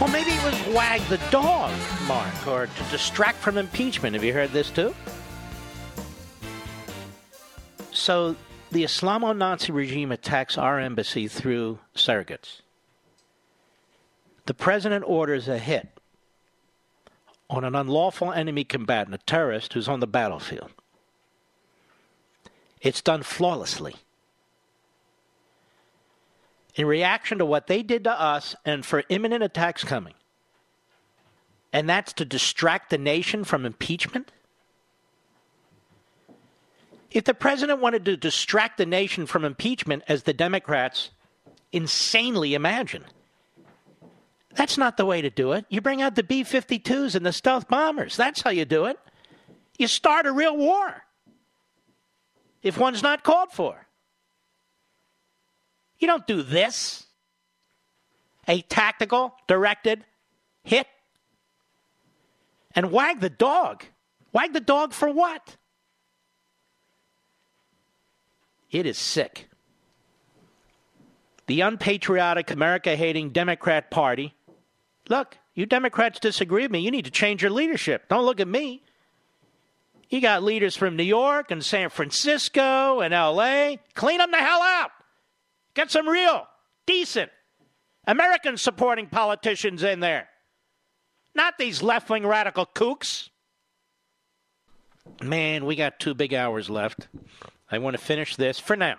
[0.01, 4.15] Well, maybe it was wag the dog, Mark, or to distract from impeachment.
[4.15, 4.95] Have you heard this too?
[7.91, 8.35] So,
[8.73, 12.63] the Islamo Nazi regime attacks our embassy through surrogates.
[14.47, 15.89] The president orders a hit
[17.51, 20.71] on an unlawful enemy combatant, a terrorist who's on the battlefield.
[22.81, 23.95] It's done flawlessly
[26.75, 30.15] in reaction to what they did to us and for imminent attacks coming.
[31.73, 34.33] And that's to distract the nation from impeachment?
[37.13, 41.11] If the president wanted to distract the nation from impeachment, as the Democrats
[41.71, 43.05] insanely imagine,
[44.55, 45.67] that's not the way to do it.
[45.69, 48.17] You bring out the B 52s and the stealth bombers.
[48.17, 48.99] That's how you do it.
[49.79, 51.05] You start a real war
[52.63, 53.87] if one's not called for.
[55.99, 57.07] You don't do this.
[58.49, 60.05] A tactical, directed
[60.65, 60.87] hit.
[62.75, 63.85] And wag the dog.
[64.33, 65.57] Wag the dog for what?
[68.73, 69.49] It is sick.
[71.47, 74.35] The unpatriotic, America hating Democrat Party.
[75.09, 76.81] Look, you Democrats disagree with me.
[76.81, 78.09] You need to change your leadership.
[78.09, 78.83] Don't look at me.
[80.09, 83.77] You got leaders from New York and San Francisco and LA.
[83.95, 84.91] Clean them the hell out.
[85.75, 86.47] Get some real,
[86.87, 87.31] decent,
[88.07, 90.29] American supporting politicians in there.
[91.35, 93.31] Not these left wing radical kooks.
[95.23, 97.09] Man, we got two big hours left.
[97.73, 98.99] I want to finish this for now.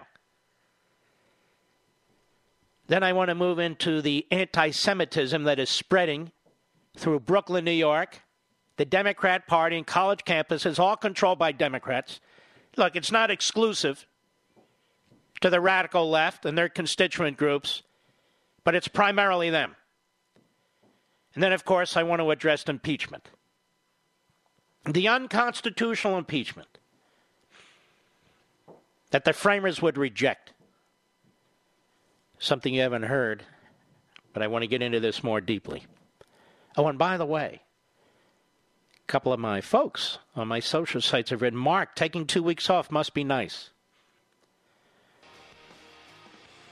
[2.88, 6.32] Then I want to move into the anti Semitism that is spreading
[6.98, 8.22] through Brooklyn, New York.
[8.78, 12.20] The Democrat Party and college campuses, all controlled by Democrats.
[12.76, 14.08] Look, it's not exclusive
[15.42, 17.84] to the radical left and their constituent groups,
[18.64, 19.76] but it's primarily them.
[21.36, 23.30] And then, of course, I want to address impeachment.
[24.86, 26.80] The unconstitutional impeachment
[29.14, 30.54] that the framers would reject.
[32.40, 33.44] Something you haven't heard,
[34.34, 35.86] but I want to get into this more deeply.
[36.76, 37.62] Oh, and by the way,
[38.98, 42.72] a couple of my folks on my social sites have written, Mark, taking two weeks
[42.72, 43.70] off must be nice.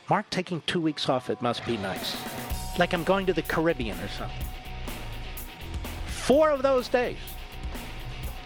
[0.10, 2.18] Mark taking two weeks off, it must be nice.
[2.80, 4.48] Like I'm going to the Caribbean or something.
[6.08, 7.20] Four of those days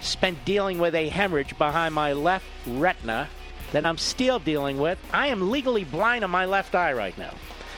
[0.01, 3.29] spent dealing with a hemorrhage behind my left retina
[3.71, 4.97] that I'm still dealing with.
[5.11, 7.33] I am legally blind on my left eye right now.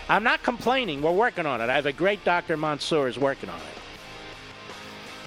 [0.10, 1.02] I'm not complaining.
[1.02, 1.70] We're working on it.
[1.70, 2.56] I have a great Dr.
[2.56, 3.78] Mansour is working on it.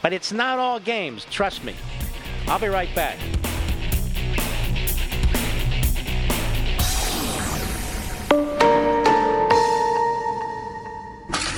[0.02, 1.74] But it's not all games, trust me.
[2.46, 3.18] I'll be right back.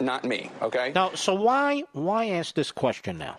[0.00, 0.50] not me.
[0.62, 0.92] Okay.
[0.94, 3.38] Now, so why why ask this question now?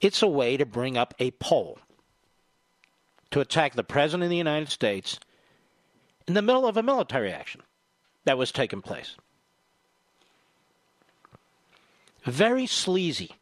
[0.00, 1.78] It's a way to bring up a poll
[3.30, 5.18] to attack the president of the United States
[6.26, 7.62] in the middle of a military action
[8.24, 9.16] that was taking place.
[12.24, 13.32] Very sleazy.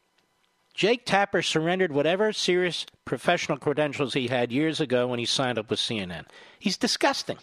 [0.73, 5.69] Jake Tapper surrendered whatever serious professional credentials he had years ago when he signed up
[5.69, 6.25] with CNN.
[6.59, 7.37] He's disgusting.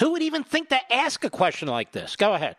[0.00, 2.16] Who would even think to ask a question like this?
[2.16, 2.56] Go ahead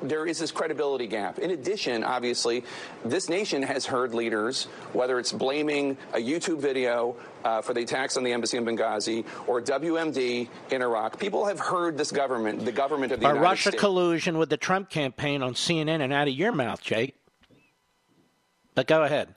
[0.00, 1.38] there is this credibility gap.
[1.38, 2.64] In addition, obviously,
[3.04, 4.64] this nation has heard leaders,
[4.94, 9.24] whether it's blaming a YouTube video uh, for the attacks on the embassy in Benghazi
[9.46, 13.42] or WMD in Iraq, people have heard this government, the government of the a United
[13.42, 13.80] Russia States.
[13.80, 17.14] collusion with the Trump campaign on CNN and out of your mouth, Jake.
[18.74, 19.34] But go ahead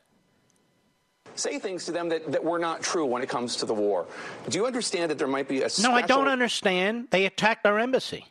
[1.36, 4.06] say things to them that, that were not true when it comes to the war.
[4.50, 7.08] Do you understand that there might be a No, I don't understand.
[7.12, 8.26] They attacked our embassy.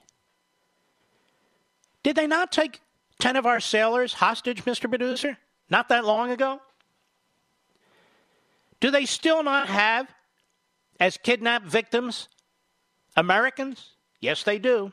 [2.03, 2.81] Did they not take
[3.21, 4.89] 10 of our sailors hostage, Mr.
[4.89, 5.39] Producer?
[5.71, 6.61] Not that long ago?
[8.81, 10.09] Do they still not have,
[11.01, 12.29] as kidnapped victims,
[13.17, 13.91] Americans?
[14.21, 14.93] Yes, they do.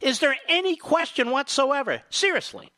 [0.00, 2.70] Is there any question whatsoever, seriously,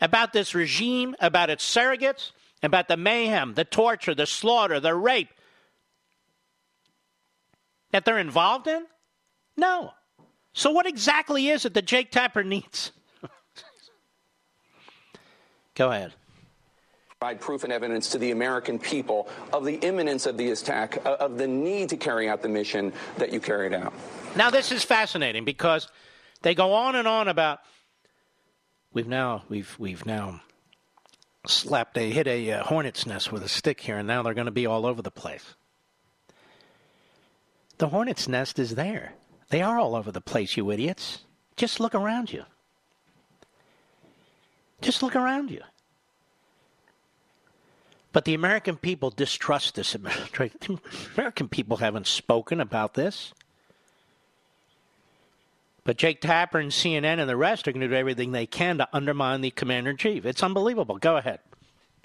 [0.00, 5.30] about this regime, about its surrogates, about the mayhem, the torture, the slaughter, the rape
[7.90, 8.86] that they're involved in?
[9.56, 9.92] No.
[10.60, 12.92] So, what exactly is it that Jake Tapper needs?
[15.74, 16.12] Go ahead.
[17.18, 21.16] Provide proof and evidence to the American people of the imminence of the attack, uh,
[21.18, 23.94] of the need to carry out the mission that you carried out.
[24.36, 25.88] Now, this is fascinating because
[26.42, 27.60] they go on and on about
[28.92, 30.42] we've now we've we've now
[31.46, 34.44] slapped a hit a uh, hornet's nest with a stick here, and now they're going
[34.44, 35.54] to be all over the place.
[37.78, 39.14] The hornet's nest is there.
[39.50, 41.24] They are all over the place, you idiots.
[41.56, 42.44] Just look around you.
[44.80, 45.60] Just look around you.
[48.12, 50.80] But the American people distrust this administration.
[51.16, 53.32] American people haven't spoken about this.
[55.84, 58.78] But Jake Tapper and CNN and the rest are going to do everything they can
[58.78, 60.24] to undermine the commander in chief.
[60.24, 60.98] It's unbelievable.
[60.98, 61.40] Go ahead.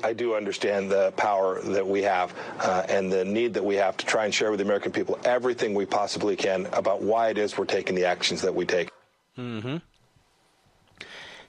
[0.04, 3.96] I do understand the power that we have uh, and the need that we have
[3.98, 7.38] to try and share with the American people everything we possibly can about why it
[7.38, 8.90] is we're taking the actions that we take.
[9.38, 9.78] Mm-hmm.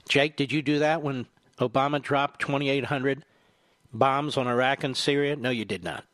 [0.09, 1.27] Jake, did you do that when
[1.59, 3.25] Obama dropped 2,800
[3.93, 5.35] bombs on Iraq and Syria?
[5.35, 6.05] No, you did not.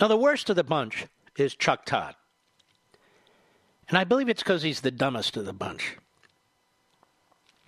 [0.00, 1.06] Now, the worst of the bunch
[1.36, 2.16] is Chuck Todd.
[3.88, 5.96] And I believe it's because he's the dumbest of the bunch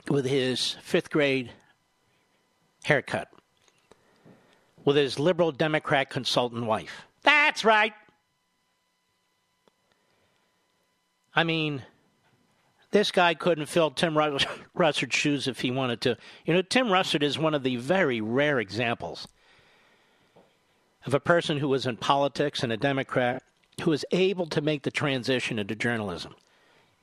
[0.08, 1.50] with his fifth grade
[2.84, 3.28] haircut,
[4.84, 7.06] with his liberal Democrat consultant wife.
[7.22, 7.92] That's right.
[11.34, 11.82] I mean,
[12.90, 14.14] this guy couldn't fill Tim
[14.76, 16.16] Russert's shoes if he wanted to.
[16.44, 19.26] You know, Tim Russert is one of the very rare examples
[21.04, 23.42] of a person who was in politics and a Democrat
[23.82, 26.34] who was able to make the transition into journalism.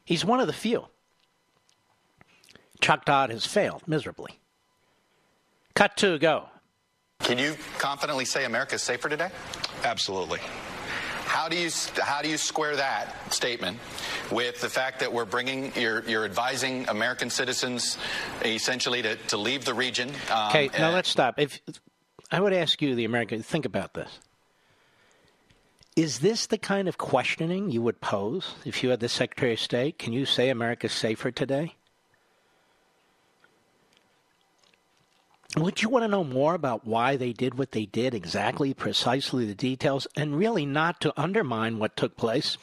[0.06, 0.86] He's one of the few.
[2.82, 4.40] Chuck Todd has failed miserably.
[5.76, 6.50] Cut to go.
[7.20, 9.30] Can you confidently say America is safer today?
[9.84, 10.40] Absolutely.
[11.26, 11.70] How do you
[12.02, 13.80] how do you square that statement
[14.32, 17.98] with the fact that we're bringing you're you're advising American citizens
[18.44, 20.10] essentially to, to leave the region?
[20.30, 21.36] Um, okay, now let's stop.
[21.40, 21.62] If
[22.32, 24.20] I would ask you, the American, think about this.
[25.96, 29.60] Is this the kind of questioning you would pose if you had the Secretary of
[29.60, 30.00] State?
[30.00, 31.76] Can you say America's safer today?
[35.58, 39.46] Would you want to know more about why they did what they did, exactly, precisely
[39.46, 42.58] the details, and really not to undermine what took place,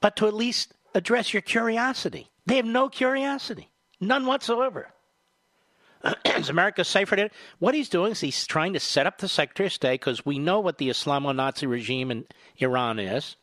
[0.00, 2.28] but to at least address your curiosity?
[2.46, 3.70] They have no curiosity.
[4.00, 4.92] None whatsoever.
[6.24, 7.34] is America safer today?
[7.58, 10.38] What he's doing is he's trying to set up the Secretary of State because we
[10.38, 12.26] know what the Islamo Nazi regime in
[12.58, 13.36] Iran is.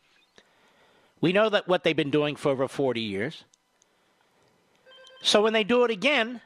[1.21, 3.43] We know that what they've been doing for over 40 years.
[5.21, 6.41] So when they do it again,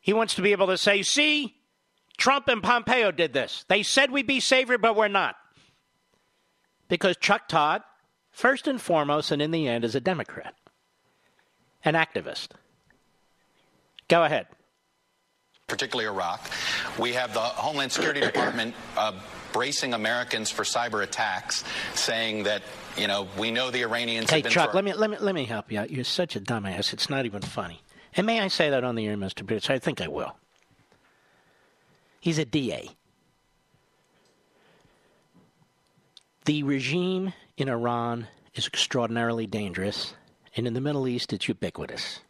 [0.00, 1.54] he wants to be able to say, see,
[2.18, 3.64] Trump and Pompeo did this.
[3.68, 5.36] They said we'd be safer, but we're not.
[6.88, 7.82] Because Chuck Todd,
[8.30, 10.54] first and foremost, and in the end, is a Democrat,
[11.84, 12.48] an activist.
[14.08, 14.46] Go ahead.
[15.68, 16.50] Particularly Iraq.
[16.98, 19.12] We have the Homeland Security Department uh,
[19.52, 22.62] bracing Americans for cyber attacks, saying that
[22.96, 24.30] you know we know the Iranians.
[24.30, 25.90] Hey, Chuck, let me let me let me help you out.
[25.90, 26.92] You're such a dumbass.
[26.92, 27.80] It's not even funny.
[28.14, 29.46] And may I say that on the air, Mr.
[29.46, 29.70] Pitts?
[29.70, 30.36] I think I will.
[32.20, 32.90] He's a DA.
[36.44, 40.14] The regime in Iran is extraordinarily dangerous,
[40.56, 42.20] and in the Middle East, it's ubiquitous.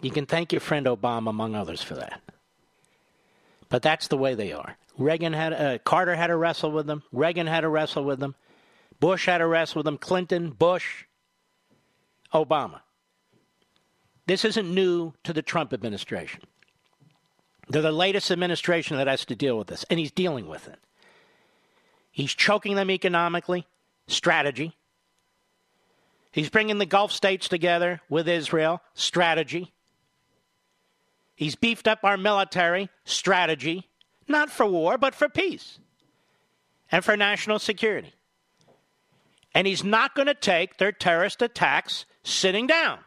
[0.00, 2.20] You can thank your friend Obama, among others, for that.
[3.68, 4.76] But that's the way they are.
[4.98, 7.04] Reagan had uh, Carter had to wrestle with them.
[7.12, 8.34] Reagan had to wrestle with them.
[9.00, 9.96] Bush had to wrestle with them.
[9.96, 11.04] Clinton, Bush,
[12.34, 12.80] Obama.
[14.26, 16.42] This isn't new to the Trump administration.
[17.68, 20.78] They're the latest administration that has to deal with this, and he's dealing with it.
[22.10, 23.66] He's choking them economically,
[24.08, 24.74] strategy.
[26.32, 29.72] He's bringing the Gulf states together with Israel, strategy.
[31.36, 33.88] He's beefed up our military, strategy,
[34.28, 35.78] not for war, but for peace
[36.90, 38.12] and for national security.
[39.54, 42.98] And he's not going to take their terrorist attacks sitting down.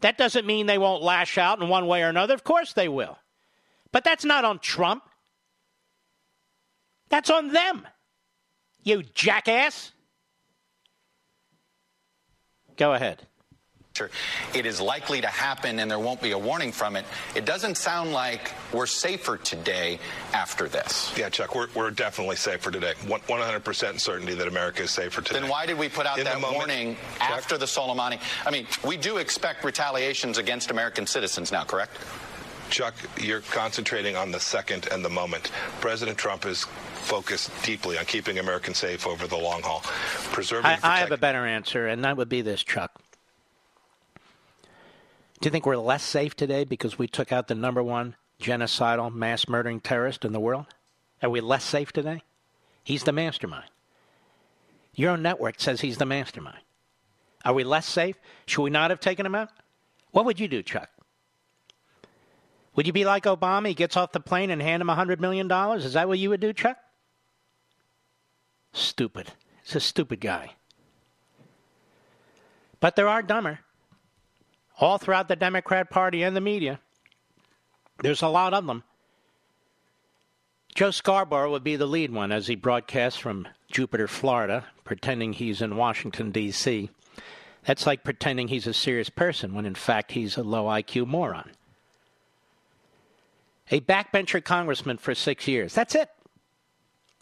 [0.00, 2.34] That doesn't mean they won't lash out in one way or another.
[2.34, 3.18] Of course they will.
[3.92, 5.02] But that's not on Trump.
[7.08, 7.86] That's on them.
[8.82, 9.92] You jackass.
[12.76, 13.26] Go ahead.
[14.54, 17.04] It is likely to happen and there won't be a warning from it.
[17.34, 19.98] It doesn't sound like we're safer today
[20.32, 21.12] after this.
[21.18, 22.92] Yeah, Chuck, we're, we're definitely safer today.
[23.04, 25.40] 100% certainty that America is safer today.
[25.40, 27.30] Then why did we put out In that moment, warning Chuck?
[27.30, 28.20] after the Soleimani?
[28.46, 31.96] I mean, we do expect retaliations against American citizens now, correct?
[32.70, 35.50] Chuck, you're concentrating on the second and the moment.
[35.80, 39.80] President Trump is focused deeply on keeping Americans safe over the long haul.
[40.32, 42.92] Preserving I, and I have a better answer, and that would be this, Chuck.
[45.40, 49.12] Do you think we're less safe today because we took out the number one genocidal,
[49.12, 50.66] mass murdering terrorist in the world?
[51.22, 52.22] Are we less safe today?
[52.84, 53.70] He's the mastermind.
[54.94, 56.58] Your own network says he's the mastermind.
[57.42, 58.16] Are we less safe?
[58.44, 59.48] Should we not have taken him out?
[60.10, 60.90] What would you do, Chuck?
[62.74, 63.68] Would you be like Obama?
[63.68, 65.50] He gets off the plane and hand him $100 million?
[65.50, 66.76] Is that what you would do, Chuck?
[68.72, 69.32] Stupid.
[69.64, 70.54] He's a stupid guy.
[72.78, 73.60] But there are dumber.
[74.80, 76.80] All throughout the Democrat Party and the media.
[78.02, 78.82] There's a lot of them.
[80.74, 85.60] Joe Scarborough would be the lead one as he broadcasts from Jupiter, Florida, pretending he's
[85.60, 86.88] in Washington, D.C.
[87.66, 91.50] That's like pretending he's a serious person when in fact he's a low IQ moron.
[93.70, 95.74] A backbencher congressman for six years.
[95.74, 96.08] That's it.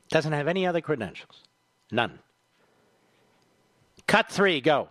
[0.08, 1.42] Doesn't have any other credentials.
[1.90, 2.20] None.
[4.06, 4.88] Cut three, go.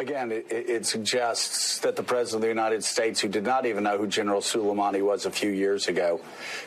[0.00, 3.84] Again, it, it suggests that the President of the United States, who did not even
[3.84, 6.22] know who General Soleimani was a few years ago,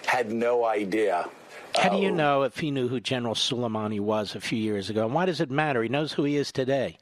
[0.06, 1.28] had no idea.
[1.76, 4.92] How do you uh, know if he knew who General Soleimani was a few years
[4.92, 5.06] ago?
[5.06, 5.82] And why does it matter?
[5.82, 7.00] He knows who he is today.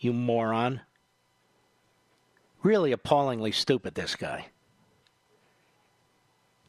[0.00, 0.80] You moron.
[2.62, 4.46] Really appallingly stupid, this guy.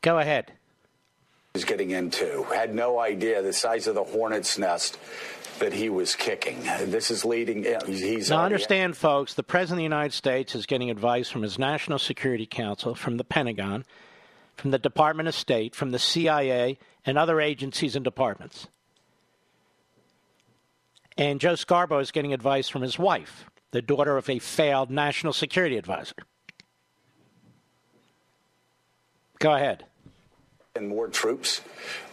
[0.02, 0.52] Go ahead.
[1.54, 2.44] was getting into?
[2.54, 5.00] Had no idea the size of the hornet's nest
[5.60, 6.62] that he was kicking.
[6.86, 7.66] This is leading.
[7.86, 11.60] He's Now, understand, folks, the President of the United States is getting advice from his
[11.60, 13.86] National Security Council, from the Pentagon,
[14.56, 18.68] from the Department of State, from the CIA, and other agencies and departments.
[21.18, 25.34] And Joe Scarborough is getting advice from his wife, the daughter of a failed National
[25.34, 26.16] Security Advisor.
[29.40, 29.86] Go ahead.
[30.76, 31.62] And more troops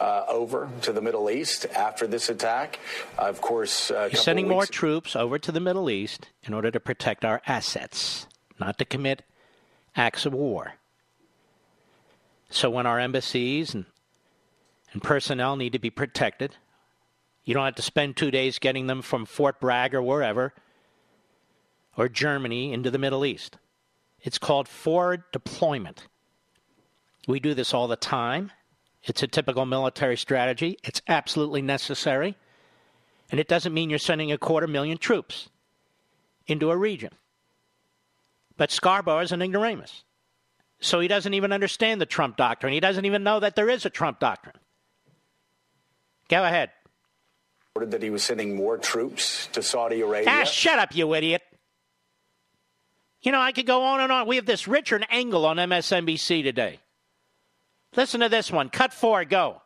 [0.00, 2.78] uh, over to the Middle East after this attack.
[3.18, 6.70] Uh, of course, uh, couple sending more troops over to the Middle East in order
[6.70, 8.26] to protect our assets,
[8.58, 9.22] not to commit
[9.94, 10.74] acts of war.
[12.48, 13.84] So when our embassies and,
[14.92, 16.56] and personnel need to be protected,
[17.44, 20.54] you don't have to spend two days getting them from Fort Bragg or wherever,
[21.96, 23.58] or Germany into the Middle East.
[24.22, 26.06] It's called forward deployment.
[27.26, 28.52] We do this all the time.
[29.02, 30.78] It's a typical military strategy.
[30.82, 32.36] It's absolutely necessary.
[33.30, 35.48] And it doesn't mean you're sending a quarter million troops
[36.46, 37.10] into a region.
[38.56, 40.04] But Scarborough is an ignoramus.
[40.78, 42.72] So he doesn't even understand the Trump doctrine.
[42.72, 44.56] He doesn't even know that there is a Trump doctrine.
[46.28, 46.70] Go ahead.
[47.78, 50.30] That he was sending more troops to Saudi Arabia.
[50.30, 51.42] Ah, shut up, you idiot.
[53.20, 54.26] You know, I could go on and on.
[54.26, 56.80] We have this Richard Engel on MSNBC today.
[57.94, 58.68] Listen to this one.
[58.68, 59.62] Cut four, go.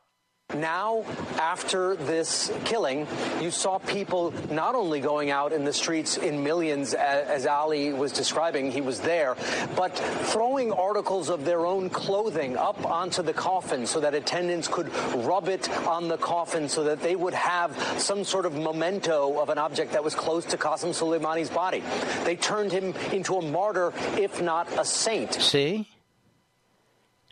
[0.55, 1.05] Now,
[1.39, 3.07] after this killing,
[3.41, 8.11] you saw people not only going out in the streets in millions, as Ali was
[8.11, 9.37] describing, he was there,
[9.77, 14.93] but throwing articles of their own clothing up onto the coffin so that attendants could
[15.15, 19.51] rub it on the coffin so that they would have some sort of memento of
[19.51, 21.83] an object that was close to Qasem Soleimani's body.
[22.25, 25.35] They turned him into a martyr, if not a saint.
[25.35, 25.87] See?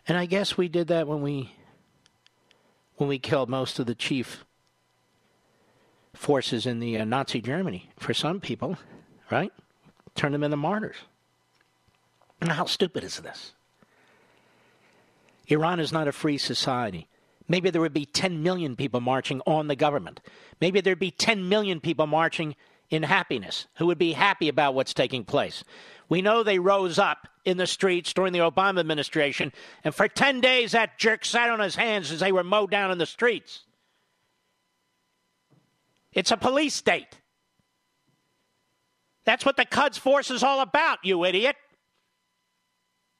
[0.09, 1.53] And I guess we did that when we
[2.97, 4.43] when we killed most of the chief
[6.13, 7.91] forces in the uh, Nazi Germany.
[7.97, 8.77] For some people,
[9.31, 9.53] right?
[10.15, 10.95] Turn them into martyrs.
[12.41, 13.53] Now, how stupid is this?
[15.47, 17.07] Iran is not a free society.
[17.47, 20.21] Maybe there would be 10 million people marching on the government.
[20.59, 22.55] Maybe there'd be 10 million people marching
[22.89, 25.63] in happiness who would be happy about what's taking place.
[26.09, 29.53] We know they rose up in the streets during the Obama administration,
[29.83, 32.91] and for 10 days that jerk sat on his hands as they were mowed down
[32.91, 33.63] in the streets.
[36.11, 37.19] It's a police state.
[39.25, 41.55] That's what the Quds Force is all about, you idiot.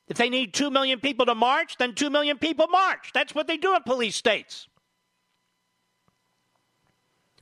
[0.08, 3.12] If they need 2 million people to march, then 2 million people march.
[3.14, 4.68] That's what they do in police states.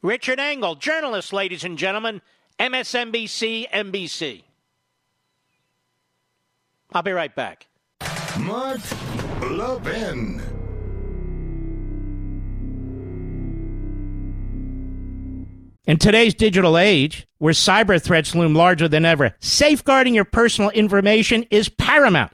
[0.02, 2.22] Richard Engel, journalist, ladies and gentlemen,
[2.60, 4.44] MSNBC, NBC.
[6.94, 7.68] I'll be right back.
[8.40, 8.80] Mark
[9.42, 10.42] Levin.
[15.86, 21.44] In today's digital age, where cyber threats loom larger than ever, safeguarding your personal information
[21.50, 22.34] is paramount.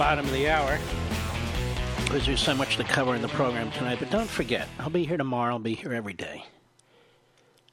[0.00, 0.78] Bottom of the hour
[2.04, 3.98] because there's so much to cover in the program tonight.
[3.98, 5.52] But don't forget, I'll be here tomorrow.
[5.52, 6.46] I'll be here every day.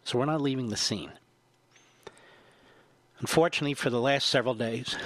[0.04, 1.14] So we're not leaving the scene.
[3.22, 4.98] Unfortunately, for the last several days,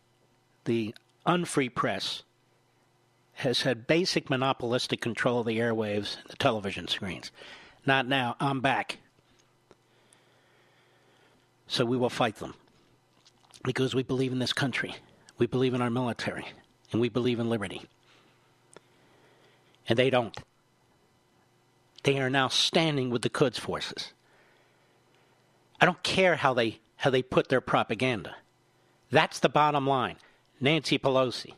[0.66, 0.94] the
[1.24, 2.22] unfree press
[3.36, 7.32] has had basic monopolistic control of the airwaves and the television screens.
[7.86, 8.36] Not now.
[8.40, 8.98] I'm back.
[11.66, 12.52] So we will fight them
[13.64, 14.96] because we believe in this country.
[15.38, 16.46] We believe in our military,
[16.92, 17.82] and we believe in liberty.
[19.88, 20.36] And they don't.
[22.02, 24.12] They are now standing with the Quds forces.
[25.80, 28.34] I don't care how they how they put their propaganda.
[29.10, 30.16] That's the bottom line.
[30.60, 31.54] Nancy Pelosi.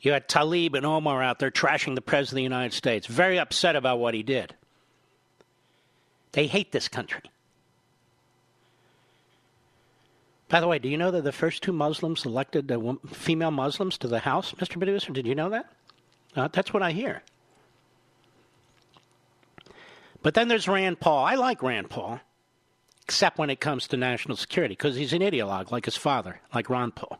[0.00, 3.38] You had Tlaib and Omar out there trashing the President of the United States, very
[3.38, 4.54] upset about what he did.
[6.32, 7.22] They hate this country.
[10.54, 12.72] By the way, do you know that the first two Muslims elected
[13.08, 14.78] female Muslims to the House, Mr.
[14.78, 15.12] Producer?
[15.12, 15.68] Did you know that?
[16.36, 17.24] Uh, that's what I hear.
[20.22, 21.24] But then there's Rand Paul.
[21.24, 22.20] I like Rand Paul,
[23.02, 26.70] except when it comes to national security, because he's an ideologue like his father, like
[26.70, 27.18] Ron Paul.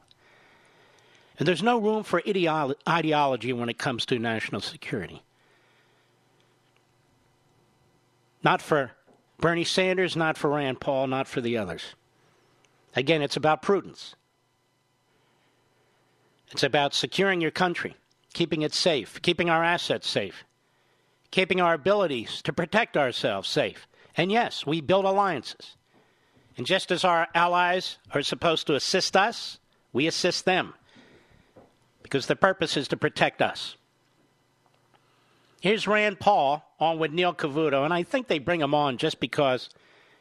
[1.37, 5.24] And there's no room for ideolo- ideology when it comes to national security.
[8.45, 8.93] Not for
[9.41, 11.97] Bernie Sanders, not for Rand Paul, not for the others.
[12.97, 14.15] Again, it's about prudence.
[16.51, 17.97] It's about securing your country,
[18.33, 20.45] keeping it safe, keeping our assets safe,
[21.31, 23.89] keeping our abilities to protect ourselves safe.
[24.17, 25.77] And yes, we build alliances.
[26.57, 29.59] And just as our allies are supposed to assist us,
[29.93, 30.75] we assist them
[32.03, 33.77] because the purpose is to protect us.
[35.61, 39.19] Here's Rand Paul on with Neil Cavuto, and I think they bring him on just
[39.19, 39.71] because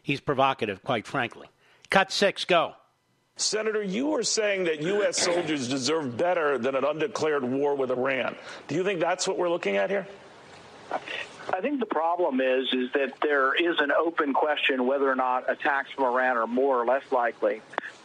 [0.01, 1.47] he's provocative, quite frankly.
[1.93, 2.73] Cut six, go.
[3.35, 5.15] Senator, you were saying that U.S.
[5.15, 8.35] soldiers deserve better than an undeclared war with Iran.
[8.67, 10.07] Do you think that's what we're looking at here?
[10.91, 15.47] I think the problem is is that there is an open question whether or not
[15.47, 17.61] attacks from Iran are more or less likely.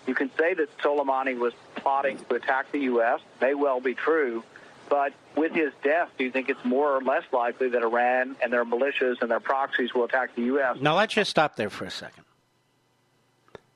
[0.06, 3.20] You can say that Soleimani was plotting to attack the U.S.
[3.40, 4.44] May well be true,
[4.90, 8.52] but with his death, do you think it's more or less likely that Iran and
[8.52, 10.76] their militias and their proxies will attack the U.S.?
[10.78, 12.24] Now let's just stop there for a second.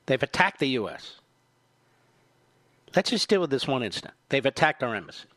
[0.05, 1.15] They've attacked the U.S.
[2.95, 4.13] Let's just deal with this one incident.
[4.29, 5.27] They've attacked our embassy.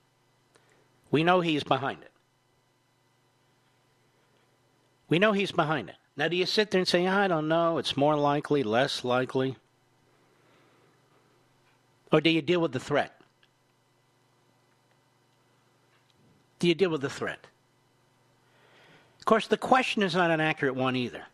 [1.10, 2.10] We know he's behind it.
[5.08, 5.96] We know he's behind it.
[6.16, 9.56] Now, do you sit there and say, I don't know, it's more likely, less likely?
[12.10, 13.20] Or do you deal with the threat?
[16.58, 17.46] Do you deal with the threat?
[19.18, 21.24] Of course, the question is not an accurate one either.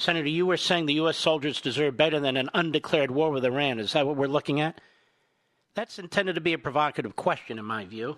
[0.00, 1.18] Senator, you were saying the U.S.
[1.18, 3.78] soldiers deserve better than an undeclared war with Iran.
[3.78, 4.80] Is that what we're looking at?
[5.74, 8.16] That's intended to be a provocative question, in my view.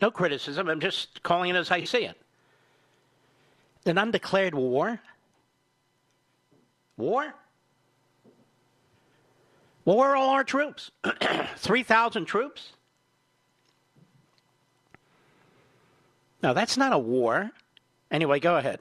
[0.00, 0.68] No criticism.
[0.68, 2.16] I'm just calling it as I see it
[3.86, 5.00] an undeclared war?
[6.96, 7.34] War?
[9.84, 10.90] Well, where are all our troops?
[11.56, 12.72] 3,000 troops?
[16.42, 17.50] No, that's not a war.
[18.10, 18.80] Anyway, go ahead.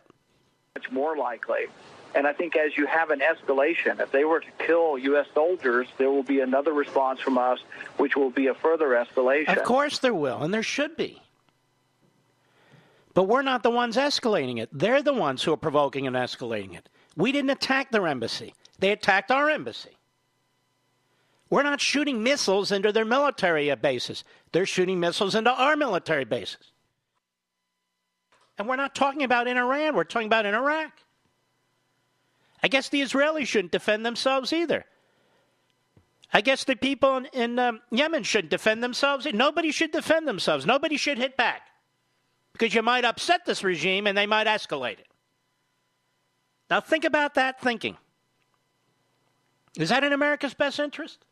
[0.75, 1.65] It's more likely.
[2.15, 5.27] And I think as you have an escalation, if they were to kill U.S.
[5.33, 7.59] soldiers, there will be another response from us,
[7.97, 9.55] which will be a further escalation.
[9.55, 11.21] Of course there will, and there should be.
[13.13, 14.69] But we're not the ones escalating it.
[14.71, 16.87] They're the ones who are provoking and escalating it.
[17.17, 19.97] We didn't attack their embassy, they attacked our embassy.
[21.49, 26.71] We're not shooting missiles into their military bases, they're shooting missiles into our military bases.
[28.57, 30.93] And we're not talking about in Iran, we're talking about in Iraq.
[32.65, 34.85] I guess the Israelis shouldn't defend themselves either.
[36.33, 39.27] I guess the people in, in um, Yemen shouldn't defend themselves.
[39.31, 40.65] Nobody should defend themselves.
[40.65, 41.61] Nobody should hit back
[42.53, 45.05] because you might upset this regime and they might escalate it.
[46.67, 47.97] Now, think about that thinking.
[49.77, 51.23] Is that in America's best interest?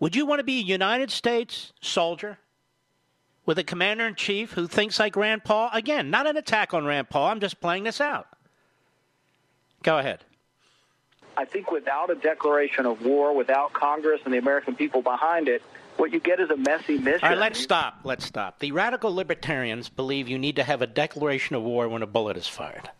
[0.00, 2.40] Would you want to be a United States soldier
[3.46, 5.70] with a commander in chief who thinks like Rand Paul?
[5.72, 7.28] Again, not an attack on Rand Paul.
[7.28, 8.26] I'm just playing this out.
[9.82, 10.20] Go ahead.
[11.36, 15.62] I think without a declaration of war, without Congress and the American people behind it,
[15.96, 17.20] what you get is a messy mission.
[17.22, 18.00] All right, let's stop.
[18.04, 18.58] Let's stop.
[18.58, 22.36] The radical libertarians believe you need to have a declaration of war when a bullet
[22.36, 22.90] is fired,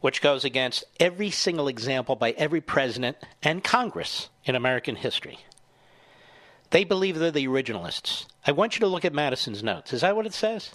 [0.00, 5.38] which goes against every single example by every president and Congress in American history.
[6.70, 8.26] They believe they're the originalists.
[8.46, 9.92] I want you to look at Madison's notes.
[9.92, 10.70] Is that what it says?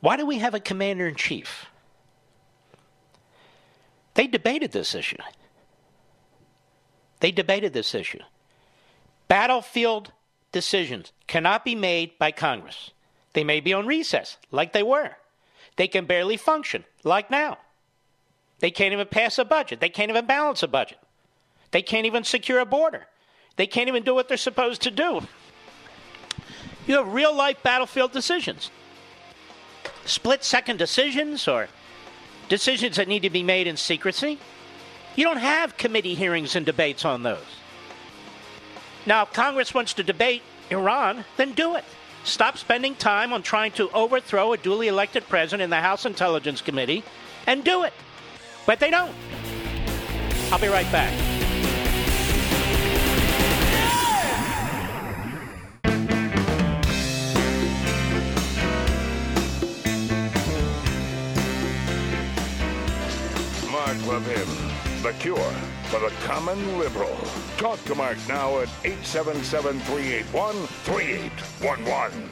[0.00, 1.66] Why do we have a commander in chief?
[4.14, 5.16] They debated this issue.
[7.20, 8.20] They debated this issue.
[9.28, 10.12] Battlefield
[10.52, 12.90] decisions cannot be made by Congress.
[13.32, 15.16] They may be on recess, like they were.
[15.76, 17.58] They can barely function, like now.
[18.60, 19.80] They can't even pass a budget.
[19.80, 20.98] They can't even balance a budget.
[21.72, 23.06] They can't even secure a border.
[23.56, 25.22] They can't even do what they're supposed to do.
[26.86, 28.70] You have real life battlefield decisions.
[30.04, 31.68] Split second decisions or
[32.54, 34.38] decisions that need to be made in secrecy.
[35.16, 37.42] You don't have committee hearings and debates on those.
[39.06, 40.40] Now, if Congress wants to debate
[40.70, 41.84] Iran, then do it.
[42.22, 46.60] Stop spending time on trying to overthrow a duly elected president in the House Intelligence
[46.60, 47.02] Committee
[47.48, 47.92] and do it.
[48.66, 49.12] But they don't.
[50.52, 51.33] I'll be right back.
[64.02, 65.36] Mark Levin the cure
[65.84, 67.14] for the common liberal.
[67.58, 72.30] Talk to Mark now at 877 381 3811.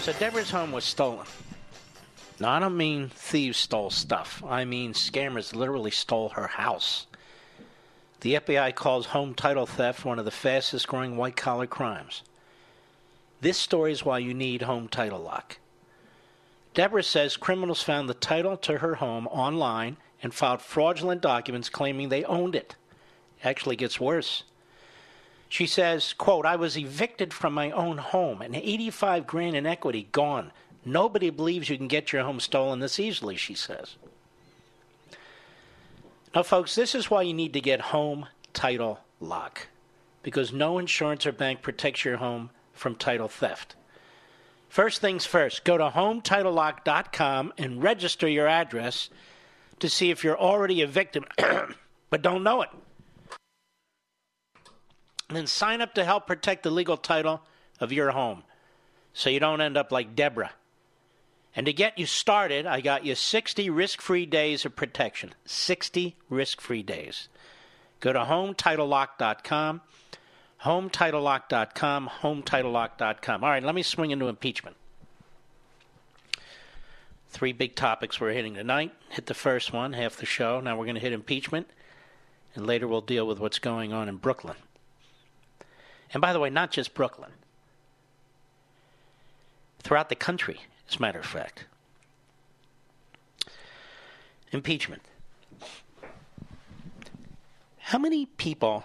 [0.00, 1.26] So Deborah's home was stolen.
[2.38, 4.44] Now, I don't mean thieves stole stuff.
[4.46, 7.06] I mean scammers literally stole her house.
[8.20, 12.22] The FBI calls home title theft one of the fastest growing white collar crimes.
[13.40, 15.58] This story is why you need Home Title Lock.
[16.74, 22.08] Deborah says criminals found the title to her home online and filed fraudulent documents claiming
[22.08, 22.76] they owned it.
[23.44, 24.42] Actually gets worse.
[25.48, 30.08] She says, quote, I was evicted from my own home and 85 grand in equity
[30.12, 30.52] gone.
[30.84, 33.96] Nobody believes you can get your home stolen this easily, she says.
[36.34, 39.68] Now, folks, this is why you need to get home title lock
[40.22, 43.76] because no insurance or bank protects your home from title theft.
[44.68, 49.08] First things first, go to HometitleLock.com and register your address
[49.80, 51.24] to see if you're already a victim
[52.10, 52.70] but don't know it.
[55.28, 57.42] And then sign up to help protect the legal title
[57.80, 58.44] of your home
[59.12, 60.52] so you don't end up like Deborah.
[61.56, 65.34] And to get you started, I got you 60 risk free days of protection.
[65.46, 67.28] 60 risk free days.
[68.00, 69.80] Go to HomeTitleLock.com,
[70.64, 73.42] HomeTitleLock.com, HomeTitleLock.com.
[73.42, 74.76] All right, let me swing into impeachment.
[77.36, 78.94] Three big topics we're hitting tonight.
[79.10, 80.58] Hit the first one, half the show.
[80.58, 81.68] Now we're going to hit impeachment,
[82.54, 84.56] and later we'll deal with what's going on in Brooklyn.
[86.14, 87.32] And by the way, not just Brooklyn,
[89.80, 91.66] throughout the country, as a matter of fact.
[94.50, 95.02] Impeachment.
[97.80, 98.82] How many people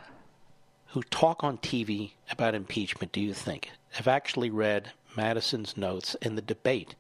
[0.88, 6.36] who talk on TV about impeachment do you think have actually read Madison's notes in
[6.36, 6.96] the debate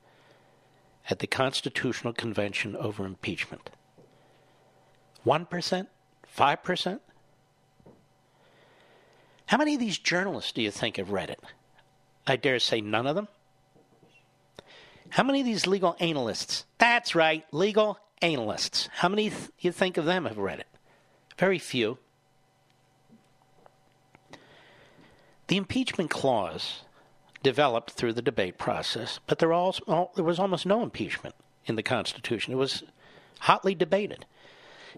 [1.12, 3.70] at the Constitutional Convention over impeachment?
[5.26, 5.88] 1%?
[6.38, 7.00] 5%?
[9.48, 11.42] How many of these journalists do you think have read it?
[12.26, 13.28] I dare say none of them.
[15.10, 16.66] How many of these legal analysts?
[16.78, 18.88] That's right, legal analysts.
[18.94, 20.68] How many th- you think of them have read it?
[21.38, 21.98] Very few.
[25.48, 26.84] The impeachment clause
[27.44, 31.36] developed through the debate process, but there, also, there was almost no impeachment
[31.66, 32.54] in the Constitution.
[32.54, 32.84] It was
[33.40, 34.26] hotly debated.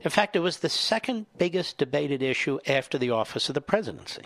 [0.01, 4.23] In fact, it was the second biggest debated issue after the office of the presidency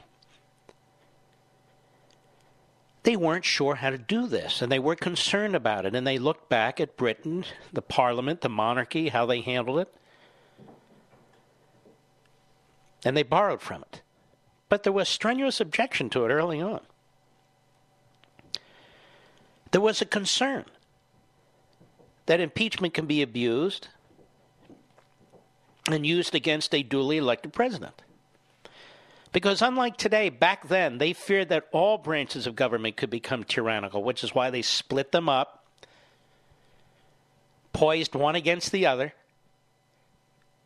[3.08, 5.96] they weren't sure how to do this, and they were concerned about it.
[5.96, 9.94] And they looked back at Britain, the parliament, the monarchy, how they handled it,
[13.06, 14.02] and they borrowed from it.
[14.68, 16.82] But there was strenuous objection to it early on.
[19.72, 20.66] There was a concern
[22.26, 23.88] that impeachment can be abused
[25.90, 28.02] and used against a duly elected president.
[29.32, 34.04] Because unlike today, back then, they feared that all branches of government could become tyrannical,
[34.04, 35.66] which is why they split them up,
[37.74, 39.14] poised one against the other,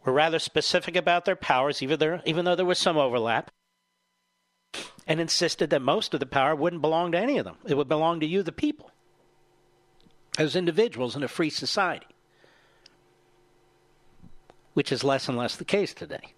[0.06, 3.52] were rather specific about their powers, even, though there was some overlap,
[5.08, 7.58] and insisted that most of the power wouldn't belong to any of them.
[7.66, 8.92] It would belong to you, the people,
[10.38, 12.08] as individuals in a free society,
[14.74, 16.34] which is less and less the case today.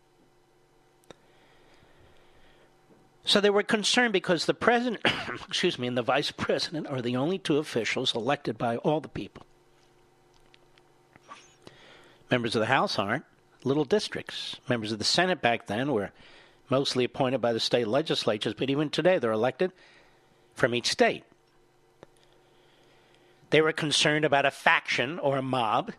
[3.25, 5.01] So they were concerned because the president,
[5.47, 9.07] excuse me, and the vice president are the only two officials elected by all the
[9.07, 9.45] people.
[12.29, 13.25] Members of the House aren't.
[13.63, 14.57] Little districts.
[14.67, 16.11] Members of the Senate back then were
[16.73, 19.71] mostly appointed by the state legislatures, but even today they're elected
[20.55, 21.23] from each state.
[23.51, 25.91] They were concerned about a faction or a mob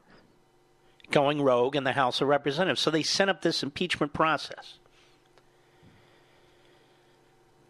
[1.13, 4.79] going rogue in the House of Representatives, so they set up this impeachment process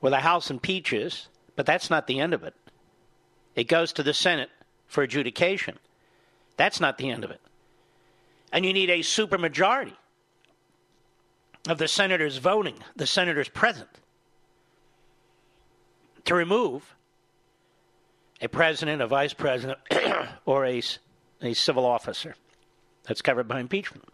[0.01, 2.55] where the House impeaches, but that's not the end of it.
[3.55, 4.49] It goes to the Senate
[4.87, 5.79] for adjudication.
[6.57, 7.43] That's not the end of it.
[8.51, 9.93] And you need a supermajority
[11.69, 13.89] of the senators voting, the senators present,
[16.25, 16.95] to remove
[18.41, 19.79] a president, a vice president,
[20.47, 20.83] or a,
[21.43, 22.35] a civil officer
[23.05, 24.05] that's covered by impeachment.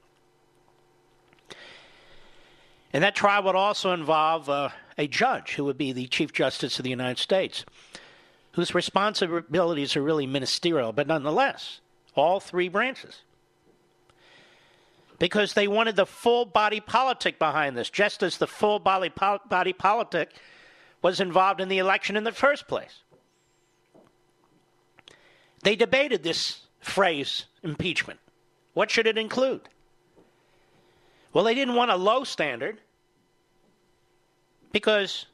[2.92, 6.78] And that trial would also involve uh, a judge who would be the Chief Justice
[6.78, 7.64] of the United States,
[8.52, 11.80] whose responsibilities are really ministerial, but nonetheless,
[12.16, 13.22] all three branches.
[15.20, 19.12] Because they wanted the full body politic behind this, just as the full body,
[19.48, 20.32] body politic
[21.02, 23.02] was involved in the election in the first place.
[25.62, 28.18] They debated this phrase, impeachment.
[28.72, 29.68] What should it include?
[31.34, 32.80] Well, they didn't want a low standard
[34.72, 35.26] because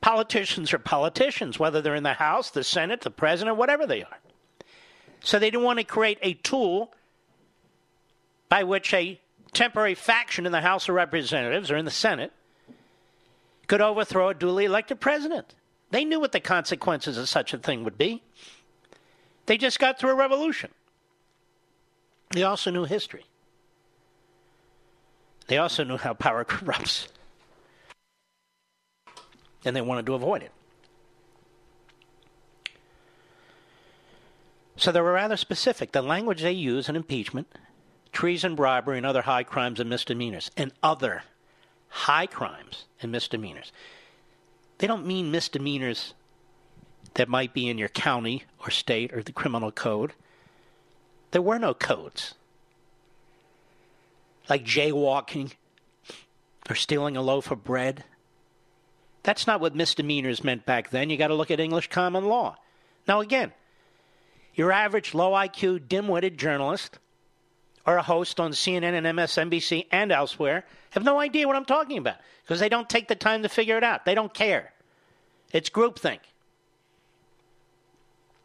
[0.00, 4.18] politicians are politicians, whether they're in the House, the Senate, the President, whatever they are.
[5.20, 6.92] So they didn't want to create a tool
[8.50, 9.18] by which a
[9.52, 12.32] temporary faction in the House of Representatives or in the Senate
[13.66, 15.54] could overthrow a duly elected president.
[15.90, 18.22] They knew what the consequences of such a thing would be.
[19.46, 20.70] They just got through a revolution.
[22.30, 23.24] They also knew history.
[25.46, 27.08] They also knew how power corrupts.
[29.64, 30.52] And they wanted to avoid it.
[34.76, 35.92] So they were rather specific.
[35.92, 37.48] The language they use in impeachment,
[38.12, 41.22] treason, bribery, and other high crimes and misdemeanors, and other
[41.88, 43.72] high crimes and misdemeanors.
[44.78, 46.14] They don't mean misdemeanors
[47.14, 50.12] that might be in your county or state or the criminal code.
[51.32, 52.34] There were no codes.
[54.48, 55.52] like jaywalking
[56.68, 58.04] or stealing a loaf of bread.
[59.22, 61.08] That's not what misdemeanors meant back then.
[61.10, 62.56] You got to look at English common law.
[63.06, 63.52] Now, again,
[64.54, 66.98] your average low IQ, dim witted journalist
[67.86, 71.98] or a host on CNN and MSNBC and elsewhere have no idea what I'm talking
[71.98, 74.04] about because they don't take the time to figure it out.
[74.04, 74.72] They don't care.
[75.52, 76.20] It's groupthink,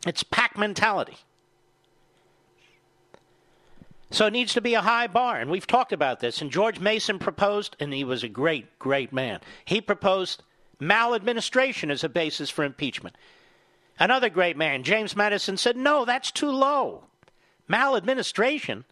[0.06, 1.18] it's pack mentality.
[4.12, 6.42] So it needs to be a high bar, and we've talked about this.
[6.42, 9.42] And George Mason proposed, and he was a great, great man.
[9.66, 10.42] He proposed
[10.80, 13.18] maladministration as a basis for impeachment.
[14.00, 17.06] Another great man, James Madison, said, no, that's too low.
[17.68, 18.86] Maladministration?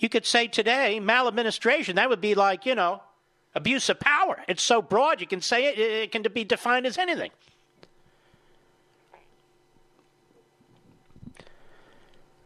[0.00, 3.02] You could say today, maladministration, that would be like, you know,
[3.54, 4.42] abuse of power.
[4.48, 7.30] It's so broad, you can say it, it can be defined as anything.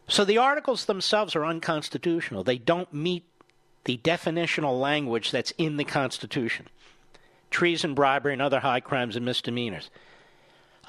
[0.07, 2.43] So the articles themselves are unconstitutional.
[2.43, 3.23] They don't meet
[3.85, 6.67] the definitional language that's in the Constitution
[7.51, 9.89] treason, bribery, and other high crimes and misdemeanors.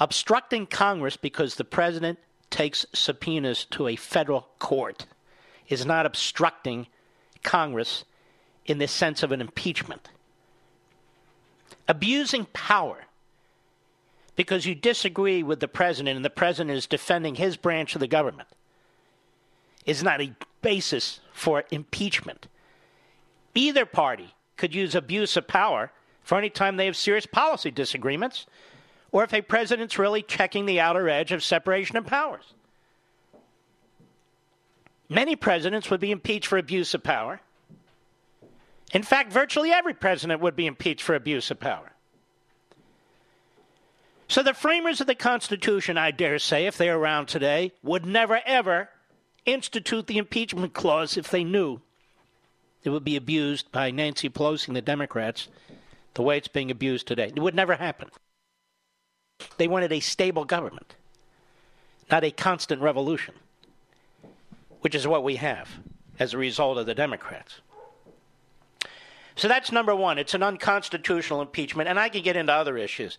[0.00, 2.18] Obstructing Congress because the president
[2.50, 5.06] takes subpoenas to a federal court
[5.68, 6.86] is not obstructing
[7.42, 8.04] Congress
[8.64, 10.08] in the sense of an impeachment.
[11.88, 13.04] Abusing power
[14.34, 18.06] because you disagree with the president and the president is defending his branch of the
[18.06, 18.48] government
[19.86, 22.48] is not a basis for impeachment.
[23.54, 25.92] Either party could use abuse of power
[26.22, 28.46] for any time they have serious policy disagreements
[29.12, 32.52] or if a president's really checking the outer edge of separation of powers.
[35.08, 37.40] Many presidents would be impeached for abuse of power.
[38.92, 41.92] In fact, virtually every president would be impeached for abuse of power.
[44.28, 48.40] So the framers of the Constitution, I dare say, if they're around today, would never
[48.44, 48.88] ever
[49.44, 51.80] institute the impeachment clause if they knew
[52.82, 55.48] it would be abused by Nancy Pelosi and the Democrats
[56.14, 57.28] the way it's being abused today.
[57.34, 58.08] It would never happen.
[59.56, 60.94] They wanted a stable government,
[62.10, 63.34] not a constant revolution,
[64.80, 65.68] which is what we have
[66.18, 67.60] as a result of the Democrats.
[69.34, 70.18] So that's number one.
[70.18, 73.18] It's an unconstitutional impeachment, and I can get into other issues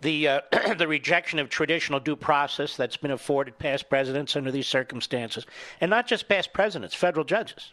[0.00, 0.40] the uh,
[0.78, 5.46] the rejection of traditional due process that's been afforded past presidents under these circumstances,
[5.80, 7.72] and not just past presidents, federal judges,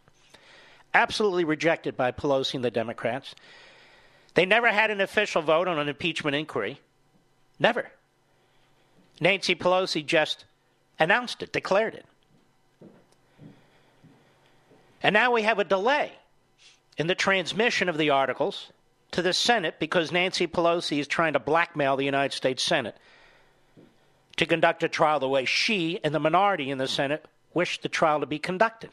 [0.94, 3.36] absolutely rejected by Pelosi and the Democrats.
[4.34, 6.80] They never had an official vote on an impeachment inquiry,
[7.60, 7.92] never.
[9.22, 10.44] Nancy Pelosi just
[11.00, 12.06] announced it, declared it,
[15.06, 16.12] and now we have a delay
[16.98, 18.72] in the transmission of the articles
[19.12, 22.98] to the Senate because Nancy Pelosi is trying to blackmail the United States Senate
[24.38, 27.88] to conduct a trial the way she and the minority in the Senate wish the
[27.88, 28.90] trial to be conducted.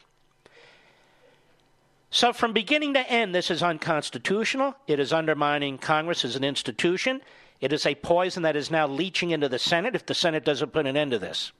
[2.11, 4.75] So, from beginning to end, this is unconstitutional.
[4.85, 7.21] It is undermining Congress as an institution.
[7.59, 10.73] It is a poison that is now leaching into the Senate if the Senate doesn't
[10.73, 11.51] put an end to this.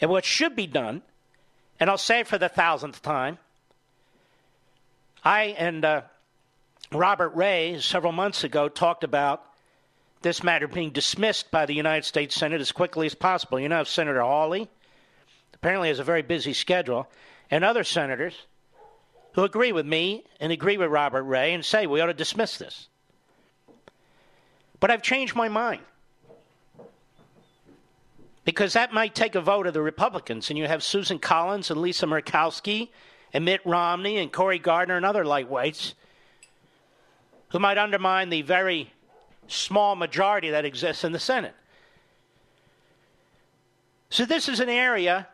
[0.00, 1.02] And what should be done,
[1.80, 3.38] and I'll say for the thousandth time,
[5.24, 6.02] I and uh,
[6.92, 9.44] Robert Ray, several months ago, talked about
[10.22, 13.60] this matter being dismissed by the United States Senate as quickly as possible.
[13.60, 14.68] You know, Senator Hawley
[15.54, 17.08] apparently has a very busy schedule,
[17.50, 18.34] and other senators
[19.32, 22.58] who agree with me and agree with Robert Ray and say we ought to dismiss
[22.58, 22.88] this.
[24.80, 25.82] But I've changed my mind.
[28.48, 31.82] Because that might take a vote of the Republicans, and you have Susan Collins and
[31.82, 32.88] Lisa Murkowski
[33.34, 35.92] and Mitt Romney and Cory Gardner and other lightweights
[37.50, 38.90] who might undermine the very
[39.48, 41.54] small majority that exists in the Senate.
[44.08, 45.28] So, this is an area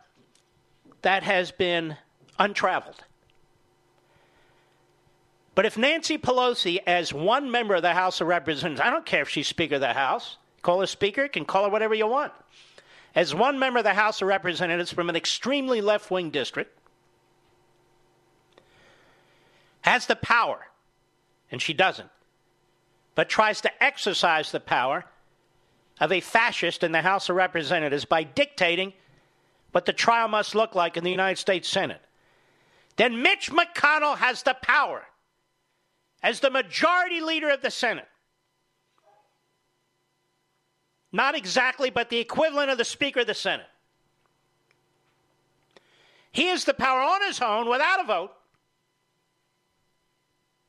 [1.03, 1.97] that has been
[2.41, 3.05] untraveled.
[5.55, 9.23] But if Nancy Pelosi, as one member of the House of Representatives, I don't care
[9.23, 12.33] if she's Speaker of the House, call her Speaker, can call her whatever you want.
[13.15, 16.79] As one member of the House of Representatives from an extremely left wing district,
[19.83, 20.67] has the power
[21.51, 22.11] and she doesn't,
[23.15, 25.05] but tries to exercise the power
[26.01, 28.93] of a fascist in the House of Representatives by dictating
[29.71, 32.01] what the trial must look like in the United States Senate,
[32.97, 35.07] then Mitch McConnell has the power
[36.23, 38.09] as the majority leader of the Senate.
[41.15, 43.69] Not exactly, but the equivalent of the Speaker of the Senate.
[46.33, 48.33] He has the power on his own without a vote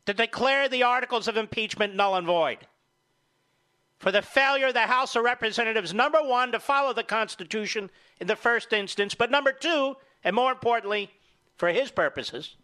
[0.05, 2.59] to declare the articles of impeachment null and void
[3.97, 7.89] for the failure of the House of Representatives, number one, to follow the Constitution
[8.19, 11.09] in the first instance, but number two, and more importantly,
[11.57, 12.55] for his purposes,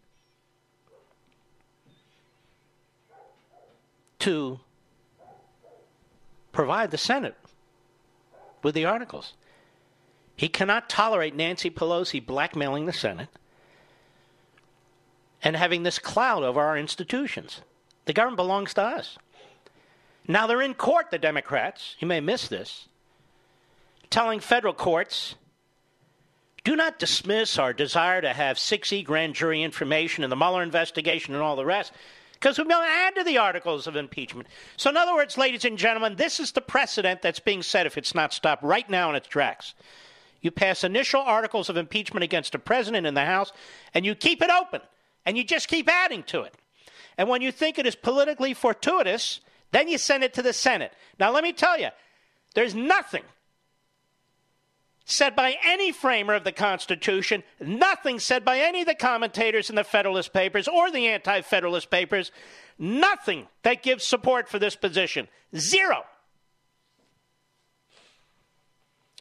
[4.20, 4.60] to
[6.52, 7.34] provide the Senate
[8.62, 9.34] with the articles.
[10.36, 13.28] He cannot tolerate Nancy Pelosi blackmailing the Senate
[15.42, 17.60] and having this cloud over our institutions.
[18.04, 19.18] The government belongs to us.
[20.26, 22.88] Now they're in court, the Democrats, you may miss this,
[24.08, 25.34] telling federal courts
[26.64, 31.34] do not dismiss our desire to have 6E grand jury information and the Mueller investigation
[31.34, 31.92] and all the rest,
[32.42, 34.48] because we're going to add to the articles of impeachment.
[34.76, 37.96] So, in other words, ladies and gentlemen, this is the precedent that's being set if
[37.96, 39.74] it's not stopped right now in its tracks.
[40.40, 43.52] You pass initial articles of impeachment against a president in the House,
[43.94, 44.80] and you keep it open,
[45.24, 46.54] and you just keep adding to it.
[47.16, 49.40] And when you think it is politically fortuitous,
[49.70, 50.92] then you send it to the Senate.
[51.20, 51.90] Now, let me tell you,
[52.56, 53.22] there's nothing
[55.04, 59.76] said by any framer of the Constitution, nothing said by any of the commentators in
[59.76, 62.30] the Federalist Papers or the Anti Federalist Papers,
[62.78, 65.28] nothing that gives support for this position.
[65.56, 66.04] Zero.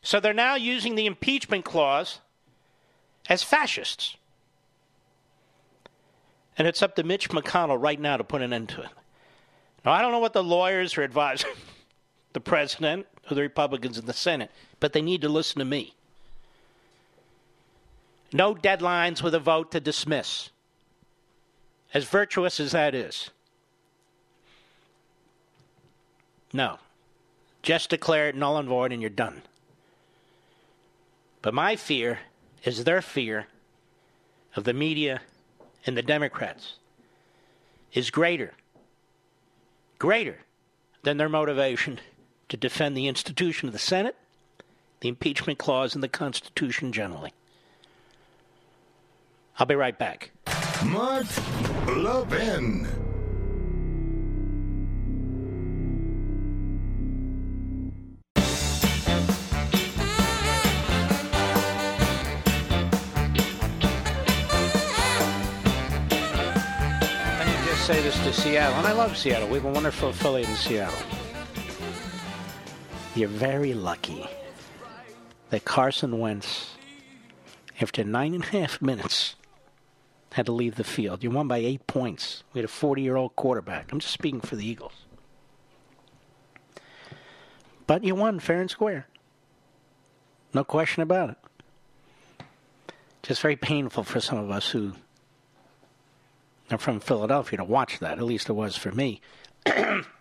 [0.03, 2.19] So they're now using the impeachment clause
[3.29, 4.17] as fascists.
[6.57, 8.89] And it's up to Mitch McConnell right now to put an end to it.
[9.85, 11.51] Now, I don't know what the lawyers are advising
[12.33, 15.95] the president or the Republicans in the Senate, but they need to listen to me.
[18.33, 20.49] No deadlines with a vote to dismiss,
[21.93, 23.29] as virtuous as that is.
[26.53, 26.79] No.
[27.61, 29.43] Just declare it null and void and you're done.
[31.41, 32.19] But my fear
[32.63, 33.47] is their fear
[34.55, 35.21] of the media
[35.85, 36.75] and the Democrats
[37.93, 38.53] is greater,
[39.99, 40.39] greater
[41.03, 41.99] than their motivation
[42.52, 44.14] to defend the institution of the Senate,
[44.99, 47.32] the impeachment clause, and the Constitution generally.
[49.57, 50.32] I'll be right back.
[50.84, 51.28] Mark
[51.88, 52.84] Levin.
[67.38, 69.48] Let me just say this to Seattle, and I love Seattle.
[69.48, 70.99] We have a wonderful affiliate in Seattle.
[73.13, 74.25] You're very lucky
[75.49, 76.75] that Carson Wentz,
[77.81, 79.35] after nine and a half minutes,
[80.31, 81.21] had to leave the field.
[81.21, 82.43] You won by eight points.
[82.53, 83.91] We had a 40 year old quarterback.
[83.91, 84.93] I'm just speaking for the Eagles.
[87.85, 89.07] But you won fair and square.
[90.53, 92.45] No question about it.
[93.23, 94.93] Just very painful for some of us who
[96.71, 98.17] are from Philadelphia to watch that.
[98.17, 99.19] At least it was for me.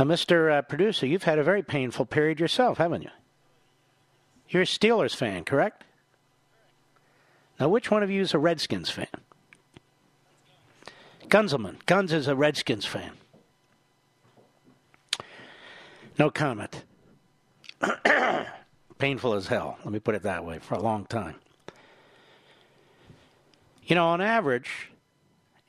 [0.00, 0.50] now, Mr.
[0.50, 3.10] Uh, producer, you've had a very painful period yourself, haven't you?
[4.48, 5.84] You're a Steelers fan, correct?
[7.58, 9.08] Now, which one of you is a Redskins fan?
[11.28, 11.84] Gunzelman.
[11.84, 13.12] Guns is a Redskins fan.
[16.18, 16.82] No comment.
[18.98, 21.34] Painful as hell, let me put it that way, for a long time.
[23.84, 24.89] You know, on average,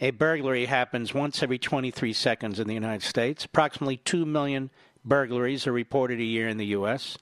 [0.01, 3.45] a burglary happens once every 23 seconds in the United States.
[3.45, 4.71] Approximately 2 million
[5.05, 7.19] burglaries are reported a year in the U.S.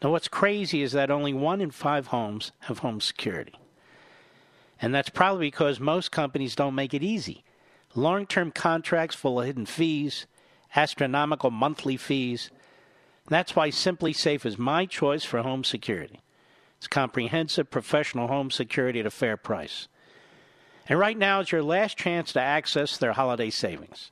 [0.00, 3.58] Now, what's crazy is that only one in five homes have home security.
[4.80, 7.42] And that's probably because most companies don't make it easy.
[7.96, 10.26] Long term contracts full of hidden fees,
[10.76, 12.52] astronomical monthly fees.
[13.28, 16.20] That's why SimpliSafe is my choice for home security.
[16.76, 19.88] It's comprehensive professional home security at a fair price.
[20.88, 24.10] And right now is your last chance to access their holiday savings.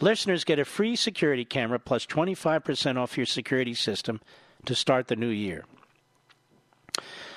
[0.00, 4.20] Listeners get a free security camera plus 25% off your security system
[4.66, 5.64] to start the new year.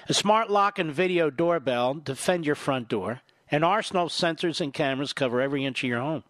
[0.10, 3.22] A smart lock and video doorbell defend your front door.
[3.53, 6.23] and arsenal sensors and cameras cover every inch of your home.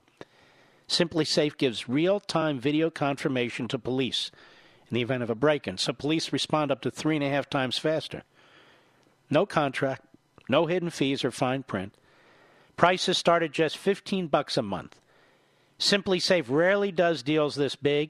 [0.90, 4.32] SimpliSafe gives real time video confirmation to police
[4.90, 7.30] in the event of a break in, so police respond up to three and a
[7.30, 8.24] half times faster.
[9.30, 10.04] No contract,
[10.50, 11.94] no hidden fees or fine print.
[12.82, 15.00] Prices start at just 15 bucks a month.
[15.78, 18.10] SimpliSafe rarely does deals this big,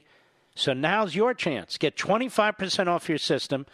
[0.56, 1.78] so now's your chance.
[1.78, 3.66] Get 25% off your system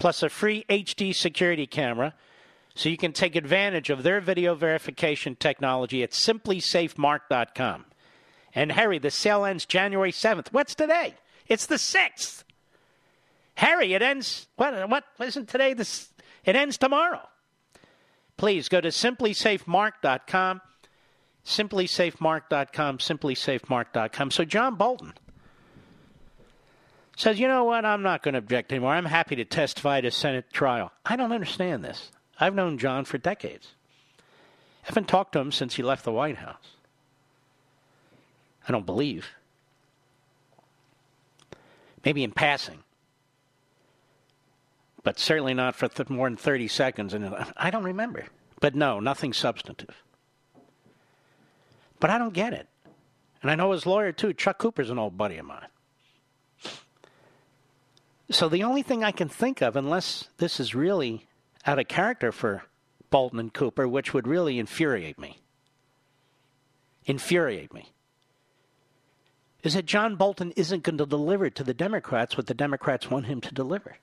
[0.00, 2.12] plus a free HD security camera
[2.74, 7.84] so you can take advantage of their video verification technology at simplisafemark.com.
[8.52, 10.48] And Harry, the sale ends January 7th.
[10.50, 11.14] What's today?
[11.46, 12.42] It's the 6th.
[13.54, 16.08] Harry, it ends what what isn't today this
[16.44, 17.28] it ends tomorrow.
[18.36, 20.60] Please go to simplisafemark.com.
[21.44, 24.30] Simplisafemark.com, simplisafemark.com.
[24.32, 25.12] So John Bolton
[27.16, 28.92] says, you know what, I'm not going to object anymore.
[28.92, 30.90] I'm happy to testify to Senate trial.
[31.04, 32.10] I don't understand this.
[32.40, 33.68] I've known John for decades.
[34.18, 36.74] I haven't talked to him since he left the White House.
[38.68, 39.28] I don't believe.
[42.04, 42.80] Maybe in passing.
[45.06, 47.14] But certainly not for th- more than 30 seconds.
[47.14, 48.24] And I don't remember.
[48.60, 50.02] But no, nothing substantive.
[52.00, 52.66] But I don't get it.
[53.40, 54.32] And I know his lawyer too.
[54.32, 55.68] Chuck Cooper's an old buddy of mine.
[58.32, 61.28] So the only thing I can think of, unless this is really
[61.64, 62.64] out of character for
[63.08, 65.38] Bolton and Cooper, which would really infuriate me,
[67.04, 67.92] infuriate me,
[69.62, 73.26] is that John Bolton isn't going to deliver to the Democrats what the Democrats want
[73.26, 73.98] him to deliver.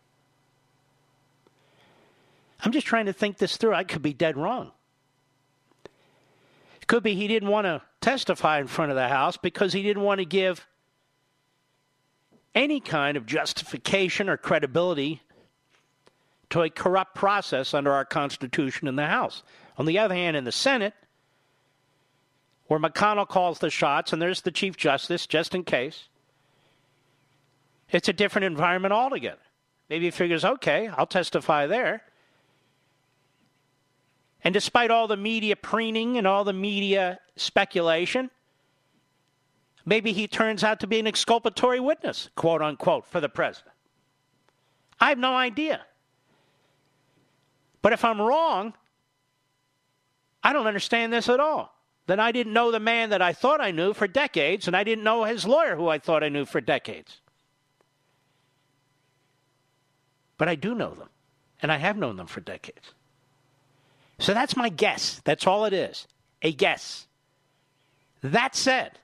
[2.63, 3.73] I'm just trying to think this through.
[3.73, 4.71] I could be dead wrong.
[6.81, 9.83] It could be he didn't want to testify in front of the House because he
[9.83, 10.65] didn't want to give
[12.55, 15.21] any kind of justification or credibility
[16.49, 19.43] to a corrupt process under our Constitution in the House.
[19.77, 20.93] On the other hand, in the Senate,
[22.67, 26.07] where McConnell calls the shots and there's the Chief Justice, just in case,
[27.91, 29.41] it's a different environment altogether.
[29.89, 32.03] Maybe he figures, okay, I'll testify there.
[34.43, 38.29] And despite all the media preening and all the media speculation,
[39.85, 43.73] maybe he turns out to be an exculpatory witness, quote unquote, for the president.
[44.99, 45.85] I have no idea.
[47.81, 48.73] But if I'm wrong,
[50.43, 51.73] I don't understand this at all.
[52.05, 54.83] Then I didn't know the man that I thought I knew for decades, and I
[54.83, 57.21] didn't know his lawyer who I thought I knew for decades.
[60.37, 61.09] But I do know them,
[61.61, 62.93] and I have known them for decades.
[64.23, 65.21] So that's my guess.
[65.25, 66.07] That's all it is
[66.41, 67.07] a guess.
[68.21, 68.97] That said,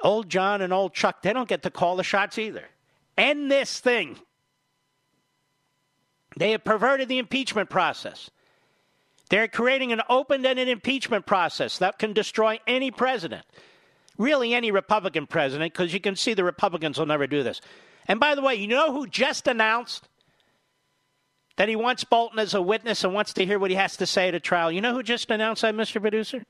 [0.00, 2.64] old John and old Chuck, they don't get to call the shots either.
[3.18, 4.16] End this thing.
[6.38, 8.30] They have perverted the impeachment process.
[9.28, 13.44] They're creating an open ended impeachment process that can destroy any president,
[14.16, 17.60] really any Republican president, because you can see the Republicans will never do this.
[18.08, 20.08] And by the way, you know who just announced
[21.56, 24.06] that he wants Bolton as a witness and wants to hear what he has to
[24.06, 24.72] say at a trial?
[24.72, 26.00] You know who just announced that, Mr.
[26.00, 26.42] Producer?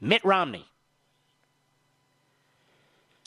[0.00, 0.66] Mitt Romney.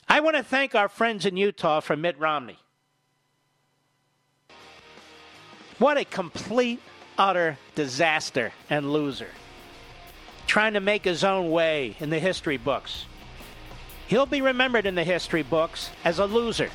[0.08, 2.58] I want to thank our friends in Utah for Mitt Romney.
[5.78, 6.80] What a complete,
[7.16, 9.30] utter disaster and loser.
[10.46, 13.06] Trying to make his own way in the history books.
[14.08, 16.68] He'll be remembered in the history books as a loser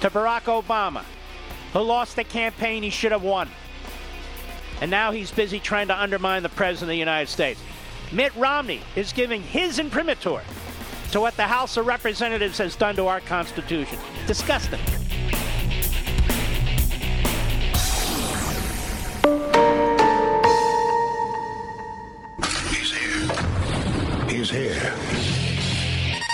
[0.00, 1.04] to Barack Obama,
[1.72, 3.48] who lost the campaign he should have won.
[4.80, 7.60] And now he's busy trying to undermine the President of the United States.
[8.10, 10.42] Mitt Romney is giving his imprimatur
[11.12, 13.98] to what the House of Representatives has done to our Constitution.
[14.26, 14.80] Disgusting.
[22.70, 24.28] He's here.
[24.28, 25.51] He's here.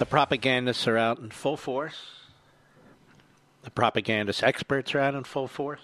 [0.00, 2.22] the propagandists are out in full force.
[3.64, 5.82] The propagandist experts are out in full force.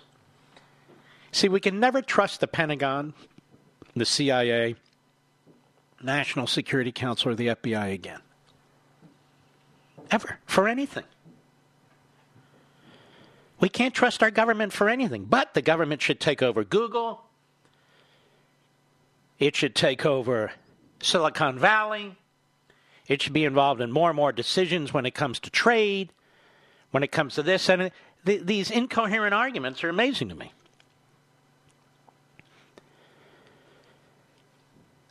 [1.32, 3.12] See, we can never trust the Pentagon,
[3.94, 4.76] the CIA,
[6.02, 8.20] National Security Council, or the FBI again.
[10.10, 10.38] Ever.
[10.46, 11.04] For anything.
[13.60, 17.26] We can't trust our government for anything, but the government should take over Google.
[19.38, 20.52] It should take over
[21.02, 22.16] Silicon Valley.
[23.08, 26.12] It should be involved in more and more decisions when it comes to trade,
[26.90, 27.68] when it comes to this.
[27.68, 27.90] And
[28.24, 30.52] th- these incoherent arguments are amazing to me.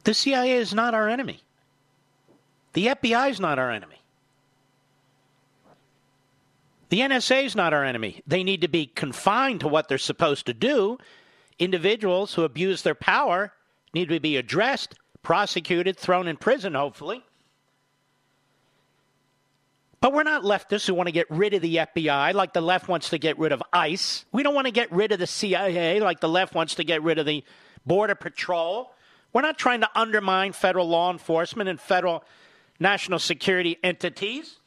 [0.04, 1.42] The CIA is not our enemy.
[2.74, 4.02] The FBI is not our enemy.
[6.90, 8.22] The NSA is not our enemy.
[8.28, 11.00] They need to be confined to what they're supposed to do.
[11.58, 13.54] Individuals who abuse their power
[13.94, 17.24] need to be addressed, prosecuted, thrown in prison, hopefully.
[20.06, 22.88] But we're not leftists who want to get rid of the FBI like the left
[22.88, 24.24] wants to get rid of ICE.
[24.32, 27.02] We don't want to get rid of the CIA like the left wants to get
[27.02, 27.44] rid of the
[27.88, 28.94] Border Patrol.
[29.34, 32.24] We're not trying to undermine federal law enforcement and federal
[32.80, 34.60] national security entities.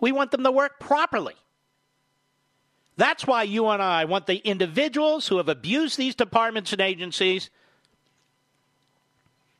[0.00, 1.36] We want them to work properly.
[2.96, 7.50] That's why you and I want the individuals who have abused these departments and agencies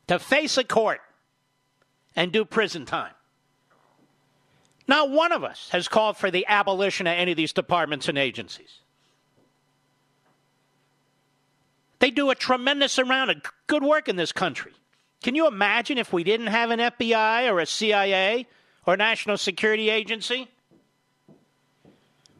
[0.07, 0.99] to face a court
[2.13, 3.13] and do prison time.
[4.87, 8.17] Not one of us has called for the abolition of any of these departments and
[8.17, 8.79] agencies.
[11.99, 14.71] They do a tremendous amount of good work in this country.
[15.23, 18.45] Can you imagine if we didn't have an FBI or a CIA
[18.85, 20.47] or a National Security Agency?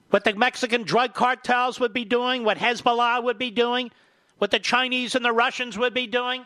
[0.09, 3.91] What the Mexican drug cartels would be doing, what Hezbollah would be doing,
[4.37, 6.45] what the Chinese and the Russians would be doing?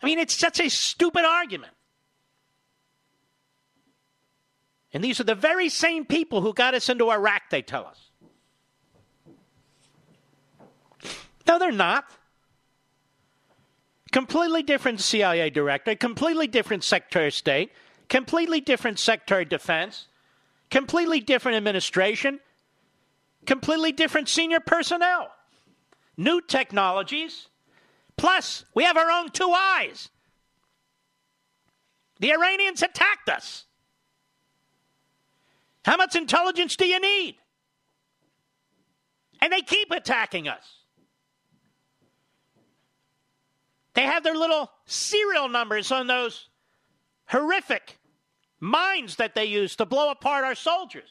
[0.00, 1.72] I mean, it's such a stupid argument.
[4.98, 8.10] And these are the very same people who got us into Iraq, they tell us.
[11.46, 12.10] No, they're not.
[14.10, 17.70] Completely different CIA director, completely different Secretary of State,
[18.08, 20.08] completely different Secretary of Defense,
[20.68, 22.40] completely different administration,
[23.46, 25.30] completely different senior personnel,
[26.16, 27.46] new technologies.
[28.16, 30.08] Plus, we have our own two eyes.
[32.18, 33.66] The Iranians attacked us.
[35.88, 37.36] How much intelligence do you need?
[39.40, 40.62] And they keep attacking us.
[43.94, 46.50] They have their little serial numbers on those
[47.24, 47.98] horrific
[48.60, 51.08] mines that they use to blow apart our soldiers.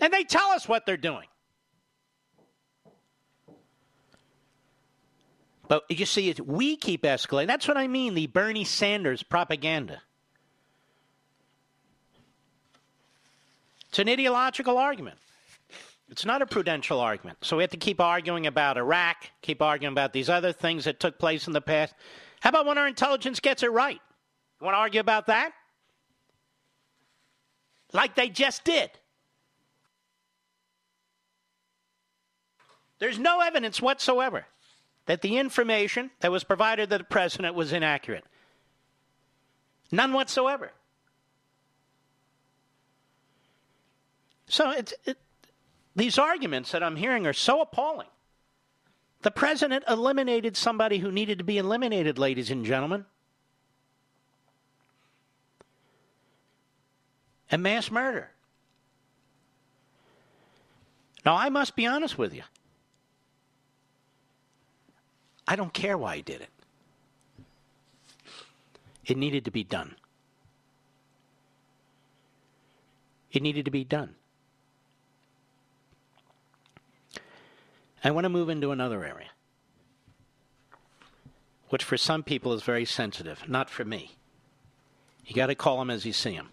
[0.00, 1.26] And they tell us what they're doing.
[5.68, 7.48] But you see, we keep escalating.
[7.48, 10.00] That's what I mean the Bernie Sanders propaganda.
[13.92, 15.18] It's an ideological argument.
[16.08, 17.36] It's not a prudential argument.
[17.42, 20.98] So we have to keep arguing about Iraq, keep arguing about these other things that
[20.98, 21.94] took place in the past.
[22.40, 24.00] How about when our intelligence gets it right?
[24.60, 25.52] You want to argue about that?
[27.92, 28.90] Like they just did.
[32.98, 34.46] There's no evidence whatsoever
[35.04, 38.24] that the information that was provided to the president was inaccurate.
[39.90, 40.72] None whatsoever.
[44.52, 44.92] So it,
[45.96, 48.08] these arguments that I'm hearing are so appalling.
[49.22, 53.06] The president eliminated somebody who needed to be eliminated, ladies and gentlemen.
[57.50, 58.28] A mass murder.
[61.24, 62.42] Now, I must be honest with you.
[65.48, 66.50] I don't care why he did it.
[69.06, 69.96] It needed to be done.
[73.32, 74.14] It needed to be done.
[78.04, 79.28] I want to move into another area,
[81.68, 84.16] which for some people is very sensitive, not for me.
[85.24, 86.50] You got to call them as you see them.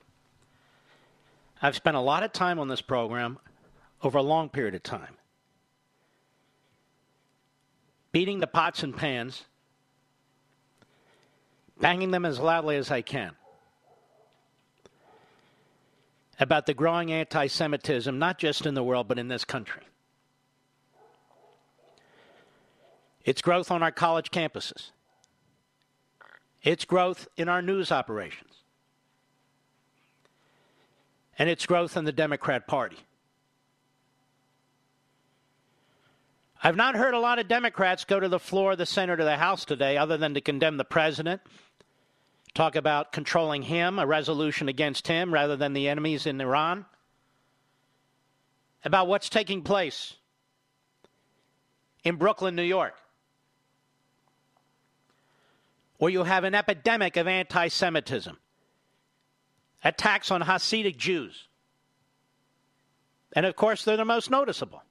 [1.61, 3.39] I've spent a lot of time on this program
[4.03, 5.17] over a long period of time,
[8.11, 9.45] beating the pots and pans,
[11.81, 13.35] banging them as loudly as I can
[16.39, 19.83] about the growing anti Semitism, not just in the world, but in this country.
[23.23, 24.91] Its growth on our college campuses,
[26.63, 28.63] its growth in our news operations,
[31.37, 32.97] and its growth in the Democrat Party.
[36.61, 39.23] I've not heard a lot of Democrats go to the floor of the Senate or
[39.23, 41.41] the House today other than to condemn the president,
[42.53, 46.85] talk about controlling him, a resolution against him rather than the enemies in Iran,
[48.83, 50.15] about what's taking place
[52.03, 52.95] in Brooklyn, New York
[55.99, 58.37] where you have an epidemic of anti Semitism,
[59.83, 61.47] attacks on Hasidic Jews.
[63.33, 64.81] And of course, they're the most noticeable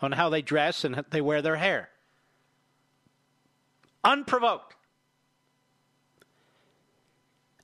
[0.00, 1.88] on how they dress and they wear their hair.
[4.04, 4.74] Unprovoked.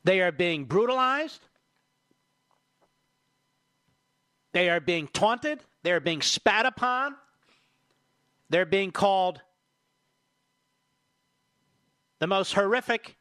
[0.05, 1.41] They are being brutalized.
[4.53, 5.61] They are being taunted.
[5.83, 7.15] They are being spat upon.
[8.51, 9.41] They're being called
[12.23, 13.17] the most horrific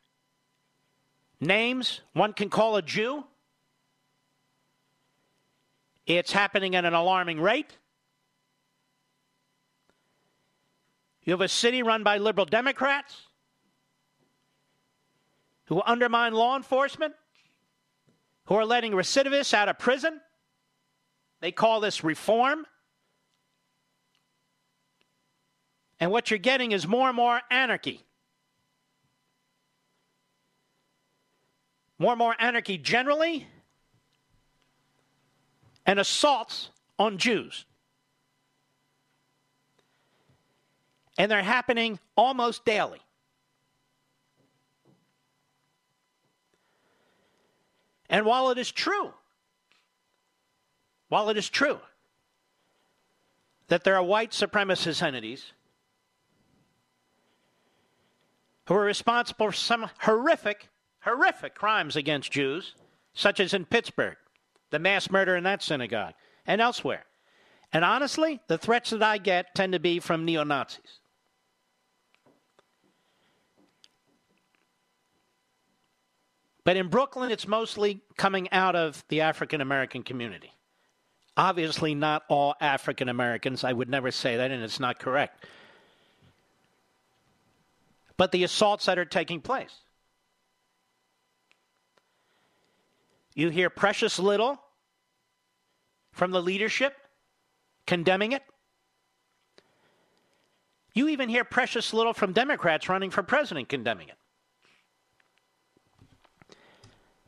[1.40, 3.24] names one can call a Jew.
[6.06, 7.80] It's happening at an alarming rate.
[11.24, 13.26] You have a city run by liberal Democrats
[15.66, 17.16] who undermine law enforcement,
[18.46, 20.22] who are letting recidivists out of prison.
[21.40, 22.68] They call this reform.
[26.00, 28.06] And what you're getting is more and more anarchy.
[32.02, 33.46] More and more anarchy generally,
[35.86, 37.66] and assaults on Jews.
[41.20, 43.02] And they're happening almost daily.
[48.10, 49.14] And while it is true,
[51.10, 51.80] while it is true
[53.68, 55.54] that there are white supremacist entities
[58.66, 60.68] who are responsible for some horrific,
[61.02, 62.76] horrific crimes against Jews,
[63.14, 64.18] such as in Pittsburgh,
[64.70, 66.14] the mass murder in that synagogue,
[66.46, 67.06] and elsewhere.
[67.74, 71.00] And honestly, the threats that I get tend to be from neo Nazis.
[76.64, 80.54] But in Brooklyn, it's mostly coming out of the African American community.
[81.36, 83.64] Obviously, not all African Americans.
[83.64, 85.46] I would never say that, and it's not correct.
[88.18, 89.74] But the assaults that are taking place.
[93.36, 94.62] You hear precious little
[96.12, 96.96] from the leadership
[97.88, 98.44] condemning it.
[100.94, 104.18] You even hear precious little from Democrats running for president condemning it.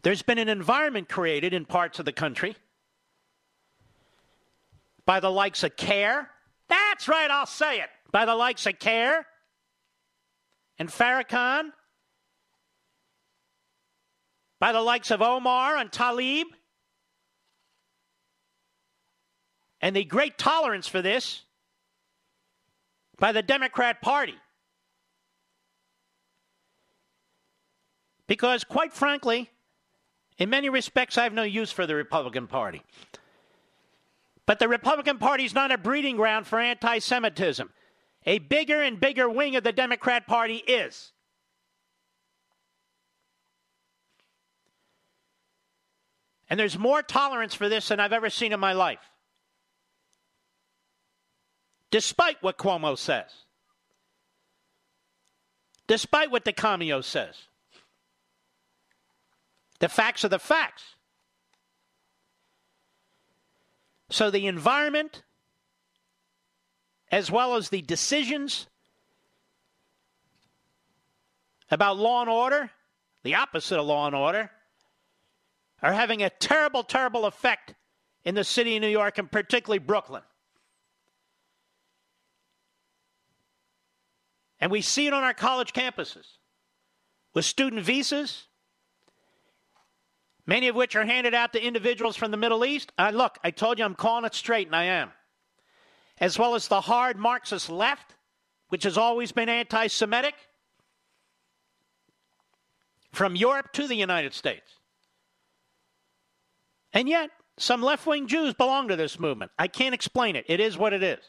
[0.02, 2.58] There's been an environment created in parts of the country
[5.06, 6.30] by the likes of CAIR.
[6.68, 7.90] That's right, I'll say it.
[8.12, 9.26] By the likes of CAIR
[10.78, 11.72] and Farrakhan,
[14.64, 16.46] by the likes of Omar and Tlaib.
[19.82, 21.44] and the great tolerance for this
[23.20, 24.38] by the Democrat Party.
[28.26, 29.50] Because, quite frankly,
[30.38, 32.84] in many respects, I have no use for the Republican Party.
[34.46, 37.70] But the Republican Party is not a breeding ground for anti Semitism.
[38.26, 41.13] A bigger and bigger wing of the Democrat Party is.
[46.54, 49.00] And there's more tolerance for this than I've ever seen in my life.
[51.90, 53.32] Despite what Cuomo says.
[55.88, 57.36] Despite what de Blasio says.
[59.80, 60.84] The facts are the facts.
[64.12, 65.24] So the environment,
[67.12, 68.68] as well as the decisions
[71.72, 72.70] about law and order,
[73.24, 74.52] the opposite of law and order,
[75.84, 77.76] are having a terrible, terrible effect
[78.24, 80.24] in the city of New York and particularly Brooklyn.
[84.62, 86.38] And we see it on our college campuses
[87.34, 88.46] with student visas,
[90.48, 92.94] many of which are handed out to individuals from the Middle East.
[92.98, 95.12] Uh, look, I told you I'm calling it straight, and I am.
[96.18, 98.16] As well as the hard Marxist left,
[98.70, 100.36] which has always been anti Semitic,
[103.12, 104.80] from Europe to the United States.
[106.94, 109.52] And yet, some left wing Jews belong to this movement.
[109.58, 110.46] I can't explain it.
[110.48, 111.24] It is what it is.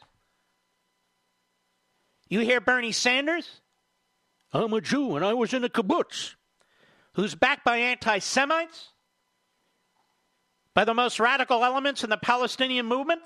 [2.28, 3.60] You hear Bernie Sanders?
[4.52, 6.34] I'm a Jew and I was in a kibbutz.
[7.14, 8.90] Who's backed by anti Semites?
[10.74, 13.22] by the most radical elements in the Palestinian movement?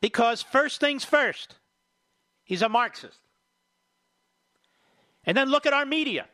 [0.00, 1.56] Because, first things first,
[2.42, 3.20] he's a Marxist.
[5.24, 6.26] And then look at our media.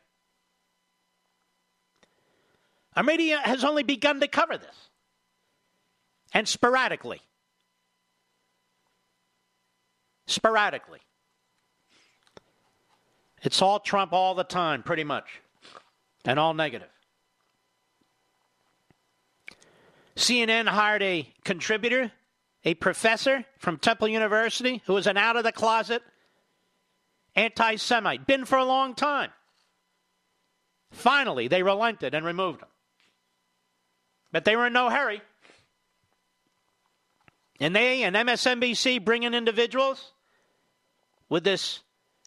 [2.96, 4.74] Our media has only begun to cover this,
[6.32, 7.20] and sporadically.
[10.26, 11.00] Sporadically.
[13.42, 15.26] It's all Trump all the time, pretty much,
[16.24, 16.88] and all negative.
[20.16, 22.10] CNN hired a contributor,
[22.64, 26.02] a professor from Temple University who was an out of the closet
[27.36, 29.30] anti Semite, been for a long time.
[30.90, 32.68] Finally, they relented and removed him.
[34.32, 35.22] But they were in no hurry.
[37.60, 40.12] And they and MSNBC bring in individuals
[41.28, 41.80] with this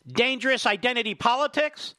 [0.08, 1.96] dangerous identity politics.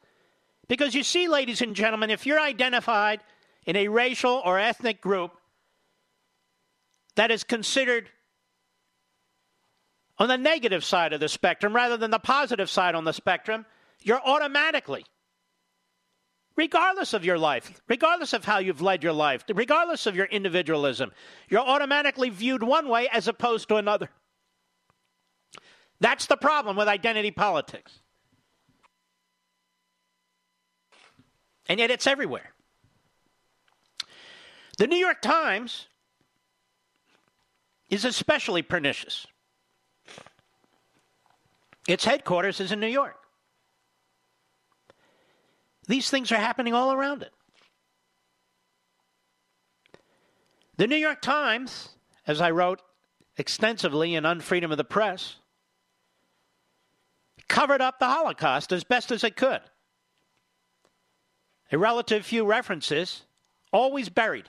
[0.68, 3.20] Because you see, ladies and gentlemen, if you're identified
[3.66, 5.32] in a racial or ethnic group
[7.16, 8.09] that is considered
[10.18, 13.64] on the negative side of the spectrum rather than the positive side on the spectrum,
[14.02, 15.05] you're automatically,
[16.56, 21.12] regardless of your life, regardless of how you've led your life, regardless of your individualism,
[21.48, 24.10] you're automatically viewed one way as opposed to another.
[26.01, 28.01] That's the problem with identity politics.
[31.68, 32.52] And yet it's everywhere.
[34.78, 35.86] The New York Times
[37.90, 39.27] is especially pernicious.
[41.86, 43.20] Its headquarters is in New York.
[45.91, 47.33] These things are happening all around it.
[50.77, 51.89] The New York Times,
[52.29, 52.81] as I wrote
[53.37, 55.35] extensively in Unfreedom of the Press,
[57.49, 59.62] covered up the Holocaust as best as it could.
[61.73, 63.25] A relative few references,
[63.73, 64.49] always buried.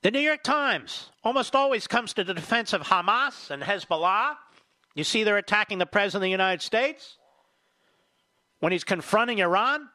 [0.00, 4.34] The New York Times almost always comes to the defense of Hamas and Hezbollah.
[4.94, 7.16] You see, they're attacking the President of the United States
[8.60, 9.88] when he's confronting Iran.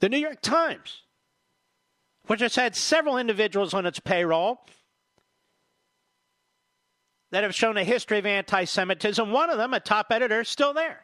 [0.00, 1.02] The New York Times,
[2.26, 4.60] which has had several individuals on its payroll
[7.30, 10.48] that have shown a history of anti Semitism, one of them, a top editor, is
[10.48, 11.00] still there.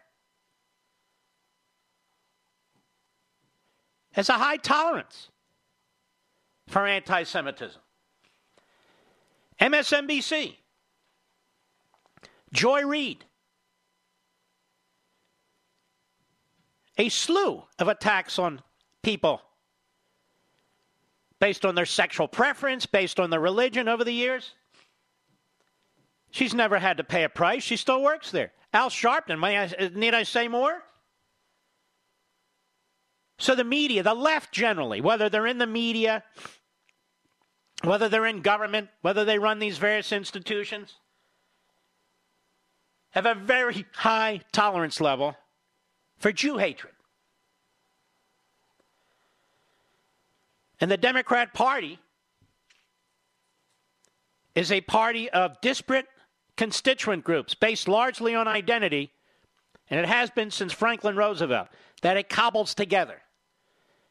[4.12, 5.28] Has a high tolerance
[6.68, 7.80] for anti Semitism.
[9.60, 10.56] MSNBC,
[12.56, 13.22] Joy Reid,
[16.96, 18.62] a slew of attacks on
[19.02, 19.42] people
[21.38, 24.54] based on their sexual preference, based on their religion over the years.
[26.30, 27.62] She's never had to pay a price.
[27.62, 28.52] She still works there.
[28.72, 30.82] Al Sharpton, I, need I say more?
[33.38, 36.24] So the media, the left generally, whether they're in the media,
[37.84, 40.94] whether they're in government, whether they run these various institutions,
[43.10, 45.36] have a very high tolerance level
[46.18, 46.92] for Jew hatred.
[50.80, 51.98] And the Democrat Party
[54.54, 56.06] is a party of disparate
[56.56, 59.12] constituent groups based largely on identity,
[59.88, 61.68] and it has been since Franklin Roosevelt,
[62.02, 63.22] that it cobbles together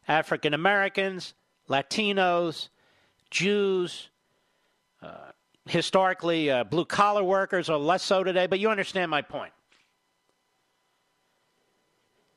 [0.07, 1.34] African Americans,
[1.69, 2.69] Latinos,
[3.30, 4.09] Jews,
[5.01, 5.31] uh,
[5.65, 9.53] historically uh, blue collar workers are less so today, but you understand my point.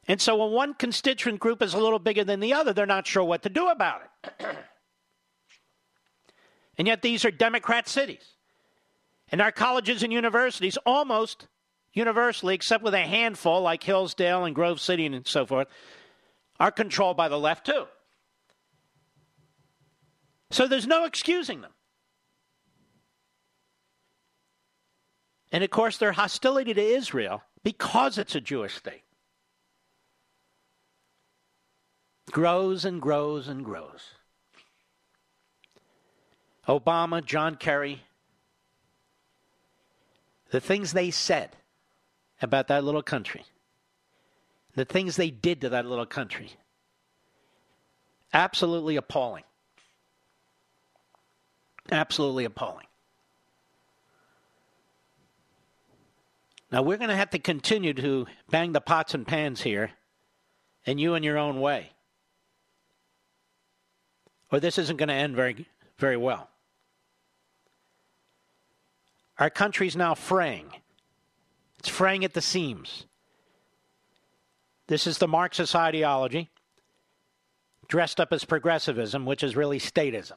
[0.07, 3.07] And so when one constituent group is a little bigger than the other, they're not
[3.07, 4.43] sure what to do about it.
[6.79, 8.25] and yet these are Democrat cities.
[9.31, 11.47] And our colleges and universities, almost
[11.93, 15.69] universally, except with a handful like Hillsdale and Grove City and so forth,
[16.59, 17.85] are controlled by the left too.
[20.51, 21.73] So there's no excusing them.
[25.51, 29.03] And of course, their hostility to Israel, because it's a Jewish state,
[32.31, 34.15] grows and grows and grows.
[36.67, 38.03] Obama, John Kerry,
[40.51, 41.57] the things they said
[42.43, 43.45] about that little country,
[44.75, 46.53] the things they did to that little country,
[48.35, 49.45] absolutely appalling.
[51.91, 52.87] Absolutely appalling.
[56.71, 59.93] Now, we're going to have to continue to bang the pots and pans here,
[60.87, 61.93] and you in your own way.
[64.53, 65.67] Or this isn't going to end very,
[65.99, 66.51] very well.
[69.39, 70.71] Our country's now fraying.
[71.79, 73.07] It's fraying at the seams.
[74.89, 76.51] This is the Marxist ideology
[77.89, 80.37] dressed up as progressivism, which is really statism.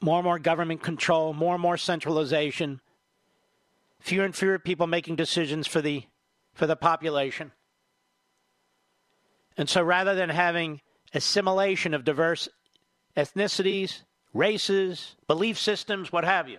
[0.00, 2.80] More and more government control, more and more centralization,
[4.00, 6.04] fewer and fewer people making decisions for the
[6.54, 7.52] for the population.
[9.56, 10.80] And so rather than having
[11.14, 12.48] assimilation of diverse
[13.16, 14.02] ethnicities,
[14.32, 16.58] races, belief systems, what have you.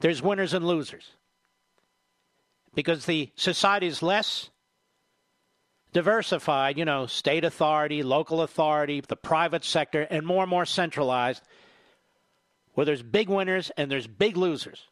[0.00, 1.12] There's winners and losers.
[2.74, 4.50] Because the society is less
[5.92, 11.42] diversified, you know, state authority, local authority, the private sector, and more and more centralized,
[12.74, 14.88] where there's big winners and there's big losers.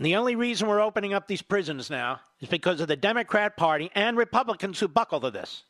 [0.00, 3.58] And the only reason we're opening up these prisons now is because of the Democrat
[3.58, 5.64] Party and Republicans who buckle to this.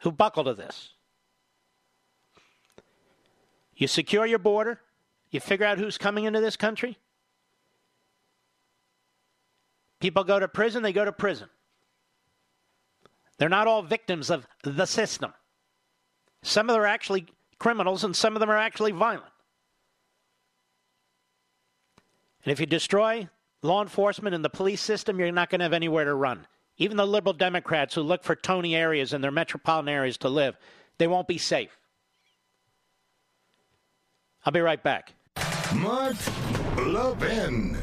[0.00, 0.90] Who buckle to this.
[3.74, 4.82] You secure your border,
[5.30, 6.98] you figure out who's coming into this country.
[10.00, 11.48] People go to prison, they go to prison.
[13.38, 15.32] They're not all victims of the system.
[16.42, 17.24] Some of them are actually
[17.58, 19.33] criminals, and some of them are actually violent.
[22.44, 23.28] And if you destroy
[23.62, 26.46] law enforcement and the police system, you're not going to have anywhere to run.
[26.76, 30.56] Even the liberal Democrats who look for Tony areas in their metropolitan areas to live,
[30.98, 31.78] they won't be safe.
[34.44, 35.14] I'll be right back.
[35.74, 36.16] Mark
[36.76, 37.78] Levin.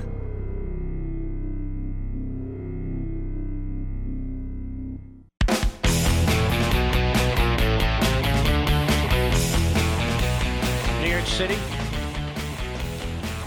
[11.02, 11.58] New York City,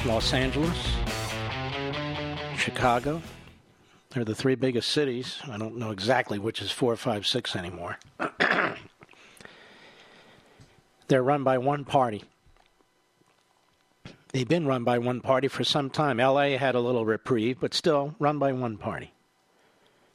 [0.04, 0.93] Los Angeles,
[2.64, 3.20] Chicago.
[4.08, 5.38] They're the three biggest cities.
[5.50, 7.98] I don't know exactly which is four, five, six anymore.
[11.08, 12.24] They're run by one party.
[14.32, 16.16] They've been run by one party for some time.
[16.16, 19.12] LA had a little reprieve, but still run by one party.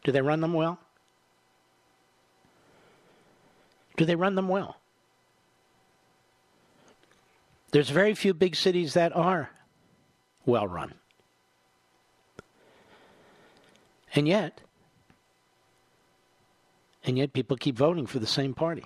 [0.03, 0.79] Do they run them well?
[3.95, 4.77] Do they run them well?
[7.73, 9.51] There's very few big cities that are
[10.47, 10.95] well run.
[14.15, 14.61] And yet,
[17.03, 18.85] and yet people keep voting for the same party.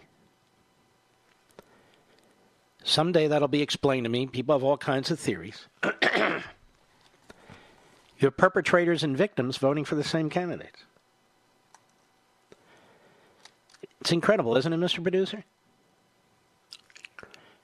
[2.84, 4.28] Someday that'll be explained to me.
[4.28, 5.68] People have all kinds of theories.
[5.84, 6.42] you
[8.20, 10.84] have perpetrators and victims voting for the same candidates.
[14.02, 15.02] It's incredible, isn't it, Mr.
[15.02, 15.46] Producer?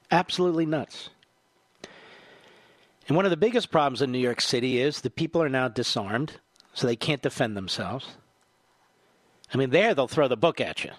[0.10, 1.10] Absolutely nuts.
[3.07, 5.68] And one of the biggest problems in New York City is the people are now
[5.68, 6.40] disarmed,
[6.73, 8.07] so they can't defend themselves.
[9.53, 10.91] I mean, there they'll throw the book at you.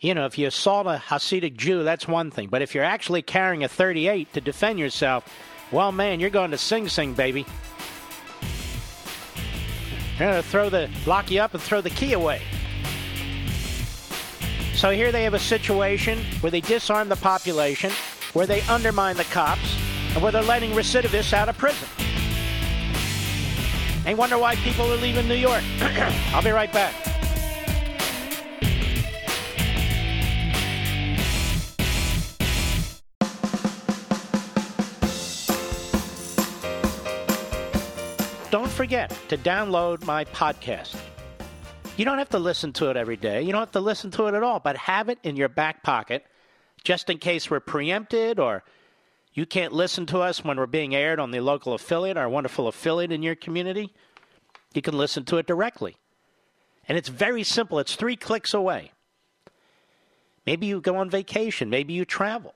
[0.00, 2.48] You know, if you assault a Hasidic Jew, that's one thing.
[2.48, 5.24] But if you're actually carrying a 38 to defend yourself,
[5.70, 7.46] well, man, you're going to Sing Sing, baby.
[10.18, 12.42] They're going to throw the lock you up and throw the key away.
[14.74, 17.92] So here they have a situation where they disarm the population,
[18.32, 19.76] where they undermine the cops,
[20.14, 21.88] and where they're letting recidivists out of prison.
[24.04, 25.62] And wonder why people are leaving New York.
[25.80, 26.94] I'll be right back.
[38.50, 40.94] Don't forget to download my podcast.
[41.96, 43.42] You don't have to listen to it every day.
[43.42, 45.82] You don't have to listen to it at all, but have it in your back
[45.82, 46.26] pocket
[46.84, 48.62] just in case we're preempted or
[49.34, 52.68] you can't listen to us when we're being aired on the local affiliate, our wonderful
[52.68, 53.92] affiliate in your community.
[54.74, 55.96] You can listen to it directly.
[56.88, 58.92] And it's very simple, it's three clicks away.
[60.44, 62.54] Maybe you go on vacation, maybe you travel.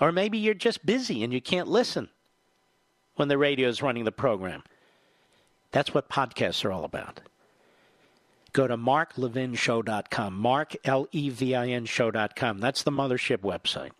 [0.00, 2.08] Or maybe you're just busy and you can't listen
[3.16, 4.62] when the radio is running the program.
[5.72, 7.20] That's what podcasts are all about
[8.52, 10.34] go to marklevinshow.com.
[10.34, 12.58] Mark, L E V I N show.com.
[12.58, 13.90] That's the mothership website.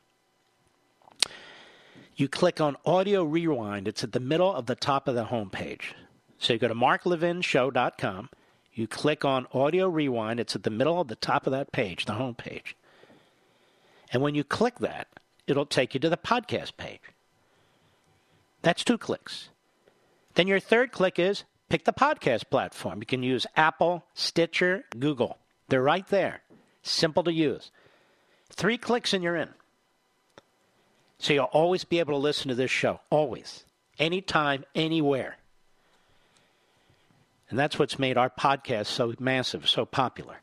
[2.20, 5.94] You click on audio rewind, it's at the middle of the top of the homepage.
[6.36, 8.28] So you go to marklevinshow.com.
[8.74, 12.04] You click on audio rewind, it's at the middle of the top of that page,
[12.04, 12.74] the homepage.
[14.12, 15.08] And when you click that,
[15.46, 17.00] it'll take you to the podcast page.
[18.60, 19.48] That's two clicks.
[20.34, 22.98] Then your third click is pick the podcast platform.
[23.00, 25.38] You can use Apple, Stitcher, Google.
[25.70, 26.42] They're right there.
[26.82, 27.70] Simple to use.
[28.50, 29.54] Three clicks and you're in.
[31.20, 32.98] So you'll always be able to listen to this show.
[33.10, 33.64] Always.
[33.98, 35.36] Anytime, anywhere.
[37.50, 40.40] And that's what's made our podcast so massive, so popular.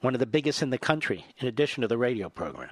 [0.00, 2.70] One of the biggest in the country, in addition to the radio program.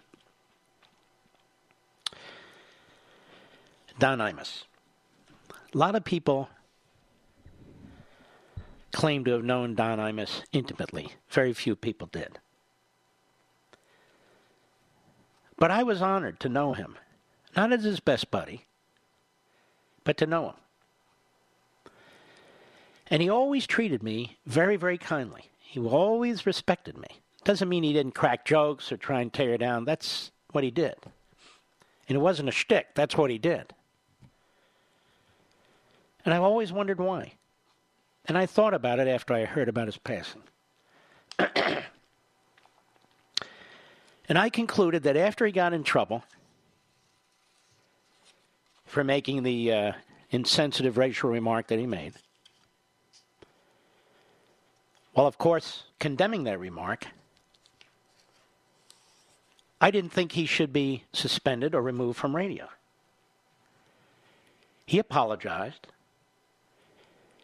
[4.01, 4.65] Don Imus.
[5.73, 6.49] A lot of people
[8.91, 11.13] claim to have known Don Imus intimately.
[11.31, 12.41] Very few people did.
[15.57, 16.97] But I was honored to know him,
[17.57, 18.65] not as his best buddy,
[20.05, 20.55] but to know him.
[23.09, 25.51] And he always treated me very, very kindly.
[25.61, 27.21] He always respected me.
[27.45, 29.85] Doesn't mean he didn't crack jokes or try and tear down.
[29.85, 30.95] That's what he did.
[32.09, 33.75] And it wasn't a shtick, that's what he did.
[36.25, 37.35] And I've always wondered why.
[38.27, 40.43] And I thought about it after I heard about his passing.
[41.39, 41.83] and
[44.29, 46.25] I concluded that after he got in trouble
[48.95, 49.93] for making the uh,
[50.31, 52.13] insensitive racial remark that he made,
[55.17, 57.09] well, of course, condemning that remark,
[59.81, 62.69] I didn't think he should be suspended or removed from radio.
[64.87, 65.89] He apologized.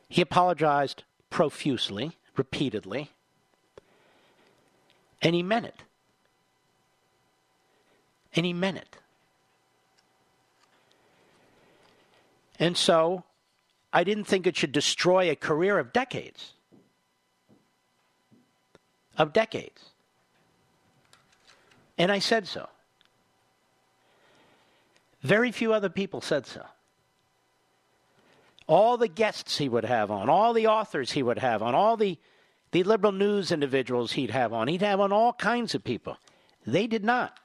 [0.08, 3.10] He apologized profusely, repeatedly,
[5.20, 5.82] and he meant it.
[8.36, 8.96] And he meant it.
[12.60, 13.24] And so
[13.92, 16.52] I didn't think it should destroy a career of decades.
[19.18, 19.82] Of decades.
[21.98, 22.68] And I said so.
[25.22, 26.64] Very few other people said so
[28.70, 31.96] all the guests he would have on, all the authors he would have on, all
[31.96, 32.16] the,
[32.70, 34.68] the liberal news individuals he'd have on.
[34.68, 36.16] He'd have on all kinds of people.
[36.64, 37.36] They did not.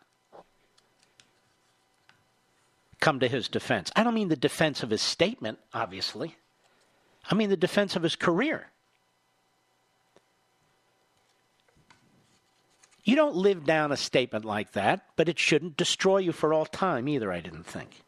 [3.06, 3.92] Come to his defense.
[3.96, 6.36] I don't mean the defense of his statement, obviously.
[7.30, 8.72] I mean the defense of his career.
[13.04, 16.66] You don't live down a statement like that, but it shouldn't destroy you for all
[16.66, 18.02] time either, I didn't think.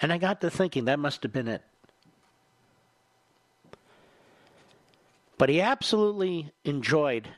[0.00, 1.62] And I got to thinking that must have been it.
[5.36, 7.28] But he absolutely enjoyed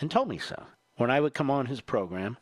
[0.00, 0.66] and told me so
[0.98, 2.36] when I would come on his program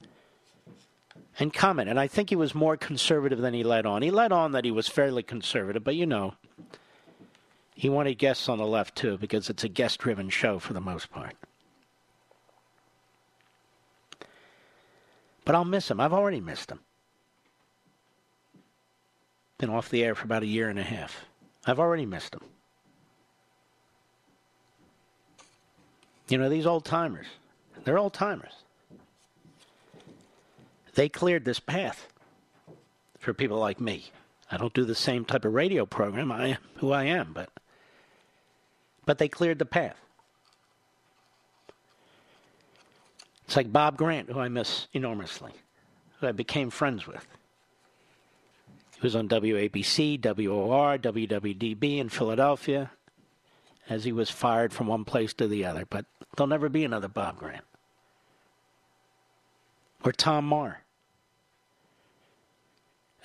[1.39, 1.89] and comment.
[1.89, 4.03] And I think he was more conservative than he let on.
[4.03, 6.35] He let on that he was fairly conservative, but you know,
[7.75, 10.81] he wanted guests on the left too because it's a guest driven show for the
[10.81, 11.35] most part.
[15.45, 16.01] But I'll miss him.
[16.01, 16.81] I've already missed him.
[19.59, 21.27] Been off the air for about a year and a half.
[21.67, 22.41] I've already missed him.
[26.29, 27.27] You know, these old timers,
[27.85, 28.64] they're old timers.
[30.95, 32.07] They cleared this path
[33.19, 34.11] for people like me.
[34.51, 36.31] I don't do the same type of radio program.
[36.31, 37.51] I am who I am, but
[39.05, 39.97] but they cleared the path.
[43.45, 45.53] It's like Bob Grant, who I miss enormously,
[46.21, 47.27] who I became friends with.
[48.95, 52.91] He was on WABC, WOR, WWDB in Philadelphia,
[53.89, 55.85] as he was fired from one place to the other.
[55.85, 56.07] But
[56.37, 57.65] there'll never be another Bob Grant.
[60.03, 60.84] Or Tom Marr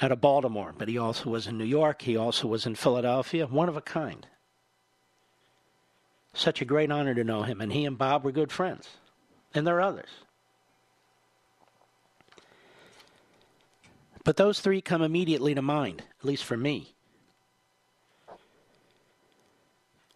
[0.01, 2.01] out of Baltimore, but he also was in New York.
[2.01, 3.47] He also was in Philadelphia.
[3.47, 4.26] One of a kind.
[6.34, 7.59] Such a great honor to know him.
[7.59, 8.88] And he and Bob were good friends.
[9.53, 10.09] And there are others.
[14.23, 16.93] But those three come immediately to mind, at least for me.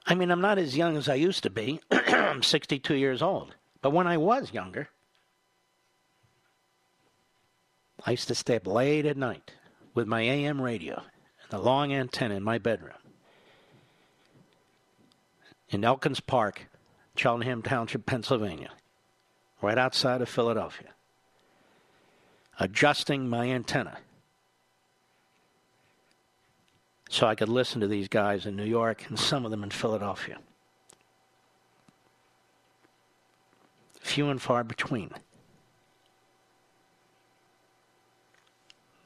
[0.05, 1.79] I mean, I'm not as young as I used to be.
[1.91, 3.55] I'm 62 years old.
[3.81, 4.89] But when I was younger,
[8.05, 9.51] I used to stay up late at night
[9.93, 12.93] with my AM radio and the long antenna in my bedroom
[15.69, 16.67] in Elkins Park,
[17.15, 18.71] Cheltenham Township, Pennsylvania,
[19.61, 20.89] right outside of Philadelphia,
[22.59, 23.97] adjusting my antenna
[27.09, 29.69] so I could listen to these guys in New York and some of them in
[29.69, 30.39] Philadelphia.
[34.01, 35.11] Few and far between.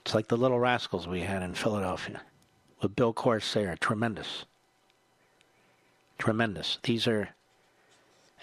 [0.07, 2.21] It's like the Little Rascals we had in Philadelphia
[2.81, 3.75] with Bill Corsair.
[3.75, 4.45] Tremendous.
[6.17, 6.79] Tremendous.
[6.83, 7.31] These are,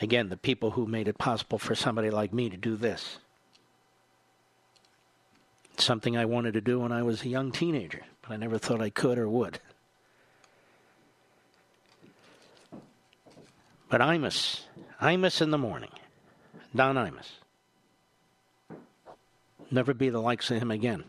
[0.02, 3.16] again, the people who made it possible for somebody like me to do this.
[5.72, 8.58] It's something I wanted to do when I was a young teenager, but I never
[8.58, 9.58] thought I could or would.
[13.88, 14.64] But Imus,
[15.00, 15.92] Imus in the morning,
[16.76, 17.30] Don Imus.
[19.70, 21.04] Never be the likes of him again.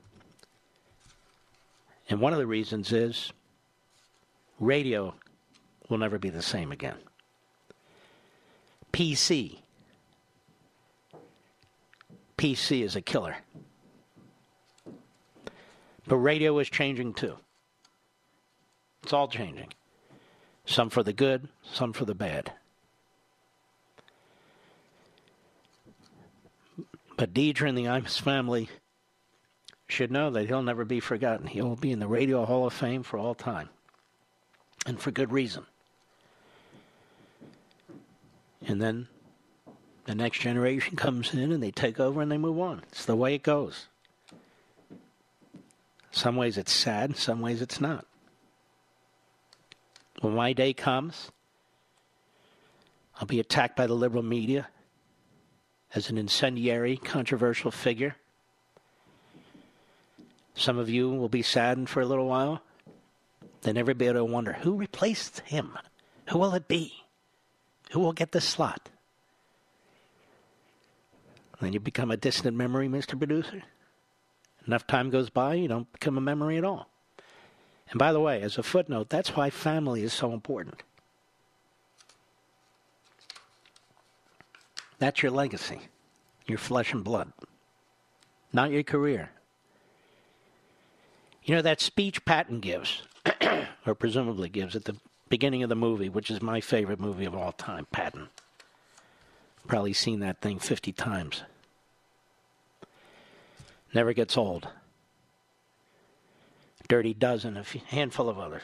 [2.10, 3.34] And one of the reasons is
[4.60, 5.16] radio
[5.90, 6.98] will never be the same again.
[8.94, 9.60] PC.
[12.38, 13.38] PC is a killer.
[16.08, 17.36] But radio is changing too.
[19.04, 19.74] It's all changing.
[20.66, 22.52] Some for the good, some for the bad.
[27.18, 28.70] But Deirdre and the Imus family
[29.88, 31.48] should know that he'll never be forgotten.
[31.48, 33.70] He will be in the Radio Hall of Fame for all time.
[34.86, 35.66] And for good reason.
[38.68, 39.08] And then
[40.06, 42.84] the next generation comes in and they take over and they move on.
[42.90, 43.88] It's the way it goes.
[46.12, 48.06] Some ways it's sad, some ways it's not.
[50.22, 51.30] When my day comes,
[53.20, 54.70] I'll be attacked by the liberal media
[55.94, 58.16] as an incendiary, controversial figure.
[60.56, 62.62] Some of you will be saddened for a little while.
[63.62, 65.78] Then everybody will wonder who replaced him?
[66.30, 66.94] Who will it be?
[67.92, 68.90] Who will get the slot?
[71.62, 73.18] Then you become a distant memory, Mr.
[73.18, 73.64] Producer.
[74.66, 76.90] Enough time goes by, you don't become a memory at all.
[77.90, 80.82] And by the way, as a footnote, that's why family is so important.
[84.98, 85.82] That's your legacy,
[86.48, 87.32] your flesh and blood,
[88.52, 89.32] not your career.
[91.46, 93.04] You know, that speech Patton gives,
[93.86, 94.98] or presumably gives at the
[95.30, 98.30] beginning of the movie, which is my favorite movie of all time, Patton.
[99.68, 101.44] Probably seen that thing 50 times.
[103.94, 104.68] Never gets old.
[106.88, 108.64] Dirty Dozen, a handful of others.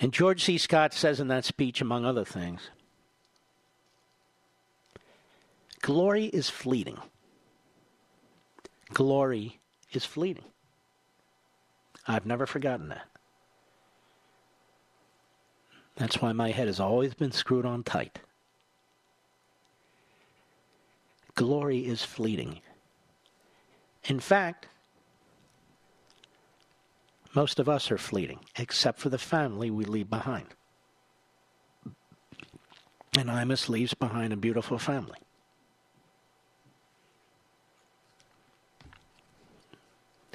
[0.00, 0.58] And George C.
[0.58, 2.70] Scott says in that speech, among other things,
[5.80, 6.98] glory is fleeting.
[8.92, 9.57] Glory
[9.92, 10.44] is fleeting.
[12.06, 13.06] I've never forgotten that.
[15.96, 18.20] That's why my head has always been screwed on tight.
[21.34, 22.60] Glory is fleeting.
[24.04, 24.68] In fact,
[27.34, 30.46] most of us are fleeting, except for the family we leave behind.
[33.16, 35.18] And Imus leaves behind a beautiful family.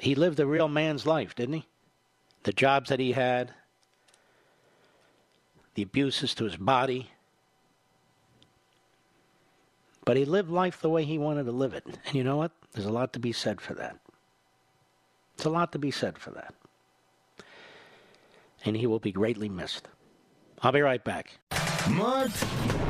[0.04, 1.66] He lived a real man's life, didn't he?
[2.42, 3.54] The jobs that he had,
[5.76, 7.08] the abuses to his body.
[10.04, 11.86] But he lived life the way he wanted to live it.
[11.86, 12.52] And you know what?
[12.74, 13.96] There's a lot to be said for that.
[15.38, 16.54] There's a lot to be said for that.
[18.62, 19.88] And he will be greatly missed.
[20.60, 21.38] I'll be right back.
[21.88, 22.30] Mark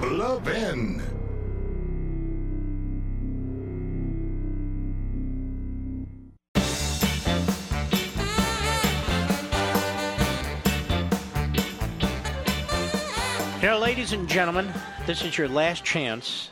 [0.02, 1.13] Levin.
[13.94, 14.68] Ladies and gentlemen,
[15.06, 16.50] this is your last chance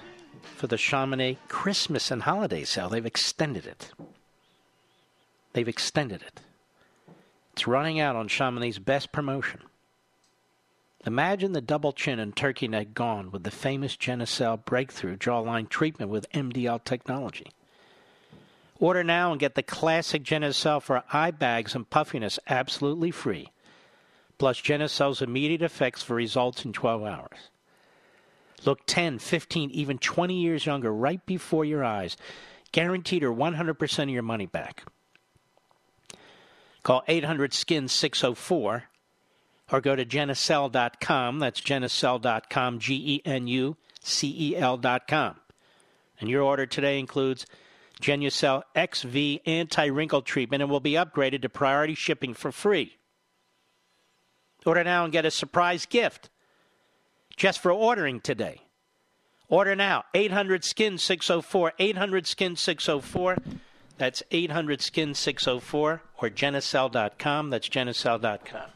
[0.54, 2.88] for the Chamonix Christmas and holiday sale.
[2.88, 3.90] They've extended it.
[5.52, 6.40] They've extended it.
[7.52, 9.58] It's running out on Chamonix's best promotion.
[11.04, 16.12] Imagine the double chin and turkey neck gone with the famous Genucel breakthrough jawline treatment
[16.12, 17.50] with MDL technology.
[18.78, 23.50] Order now and get the classic Genucel for eye bags and puffiness absolutely free
[24.42, 27.50] plus Genucel's immediate effects for results in 12 hours.
[28.64, 32.16] Look 10, 15, even 20 years younger right before your eyes.
[32.72, 34.82] Guaranteed or 100% of your money back.
[36.82, 38.82] Call 800 SKIN 604
[39.70, 41.38] or go to genucel.com.
[41.38, 45.36] That's genucel.com, G E N U C E L.com.
[46.18, 47.46] And your order today includes
[48.00, 52.96] Genucel XV anti wrinkle treatment and will be upgraded to priority shipping for free.
[54.64, 56.30] Order now and get a surprise gift
[57.36, 58.62] just for ordering today.
[59.48, 60.04] Order now.
[60.14, 61.74] 800 Skin 604.
[61.78, 63.36] 800 Skin 604.
[63.98, 67.50] That's 800 Skin 604 or Genucel.com.
[67.50, 68.70] That's Genucel.com.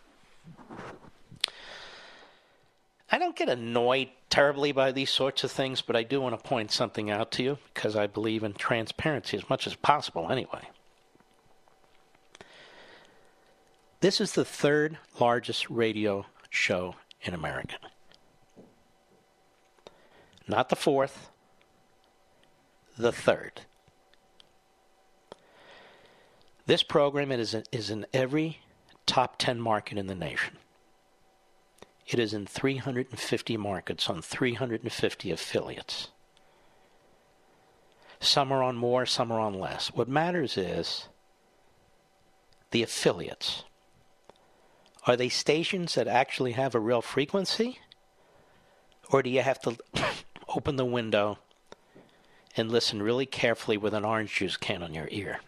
[3.10, 6.48] I don't get annoyed terribly by these sorts of things, but I do want to
[6.48, 10.68] point something out to you because I believe in transparency as much as possible anyway.
[14.00, 17.76] This is the third largest radio show in America.
[20.46, 21.30] Not the fourth,
[22.96, 23.62] the third.
[26.66, 28.58] This program is in, is in every
[29.06, 30.58] top 10 market in the nation.
[32.06, 36.08] It is in 350 markets on 350 affiliates.
[38.20, 39.88] Some are on more, some are on less.
[39.88, 41.08] What matters is
[42.70, 43.64] the affiliates.
[45.06, 47.78] Are they stations that actually have a real frequency?
[49.10, 49.76] Or do you have to
[50.48, 51.38] open the window
[52.56, 55.40] and listen really carefully with an orange juice can on your ear?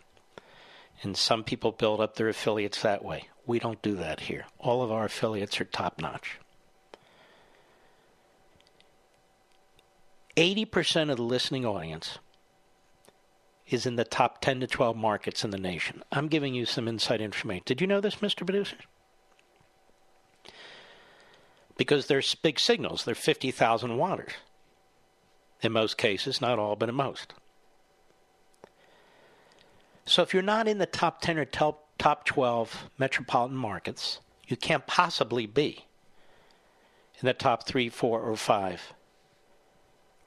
[1.02, 3.28] And some people build up their affiliates that way.
[3.46, 4.46] We don't do that here.
[4.58, 6.38] All of our affiliates are top notch.
[10.36, 12.18] 80% of the listening audience
[13.68, 16.04] is in the top 10 to 12 markets in the nation.
[16.12, 17.64] I'm giving you some inside information.
[17.66, 18.46] Did you know this, Mr.
[18.46, 18.76] Producer?
[21.78, 23.04] Because they're big signals.
[23.04, 24.32] They're 50,000 waters.
[25.62, 27.32] In most cases, not all, but in most.
[30.04, 34.86] So if you're not in the top 10 or top 12 metropolitan markets, you can't
[34.86, 35.86] possibly be
[37.20, 38.92] in the top three, four, or five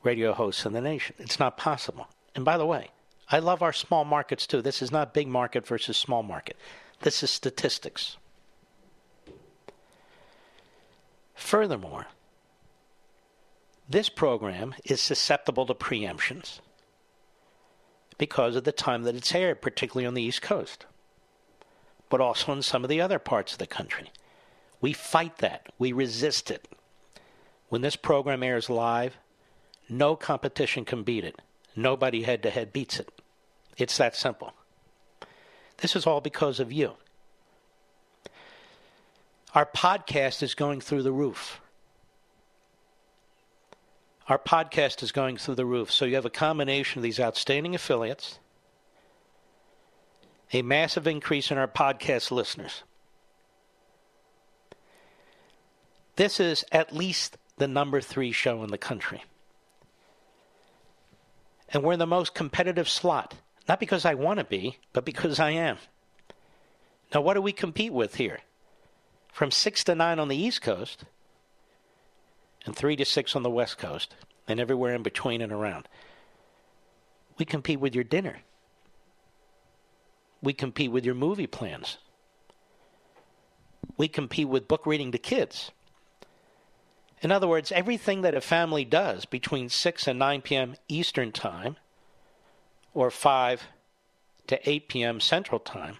[0.03, 1.15] radio hosts in the nation.
[1.19, 2.07] It's not possible.
[2.35, 2.89] And by the way,
[3.29, 4.61] I love our small markets too.
[4.61, 6.57] This is not big market versus small market.
[7.01, 8.17] This is statistics.
[11.41, 12.05] Furthermore,
[13.89, 16.61] this program is susceptible to preemptions
[18.18, 20.85] because of the time that it's aired, particularly on the East Coast,
[22.09, 24.11] but also in some of the other parts of the country.
[24.80, 26.69] We fight that, we resist it.
[27.68, 29.18] When this program airs live,
[29.89, 31.41] no competition can beat it.
[31.76, 33.22] Nobody head to head beats it.
[33.77, 34.53] It's that simple.
[35.77, 36.93] This is all because of you.
[39.53, 41.59] Our podcast is going through the roof.
[44.27, 45.91] Our podcast is going through the roof.
[45.91, 48.39] So you have a combination of these outstanding affiliates,
[50.53, 52.83] a massive increase in our podcast listeners.
[56.15, 59.23] This is at least the number three show in the country.
[61.73, 63.35] And we're in the most competitive slot.
[63.67, 65.77] Not because I want to be, but because I am.
[67.13, 68.39] Now, what do we compete with here?
[69.31, 71.05] From 6 to 9 on the East Coast,
[72.65, 74.15] and 3 to 6 on the West Coast,
[74.47, 75.87] and everywhere in between and around.
[77.37, 78.37] We compete with your dinner.
[80.41, 81.97] We compete with your movie plans.
[83.97, 85.71] We compete with book reading to kids.
[87.21, 90.75] In other words, everything that a family does between 6 and 9 p.m.
[90.87, 91.77] Eastern Time
[92.93, 93.63] or 5
[94.47, 95.19] to 8 p.m.
[95.19, 95.97] Central Time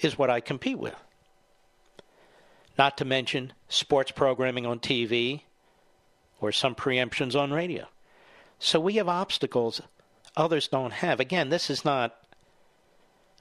[0.00, 0.96] is what I compete with.
[2.78, 5.42] Not to mention sports programming on TV
[6.40, 7.88] or some preemptions on radio.
[8.60, 9.82] So we have obstacles
[10.38, 11.20] others don't have.
[11.20, 12.16] Again, this is not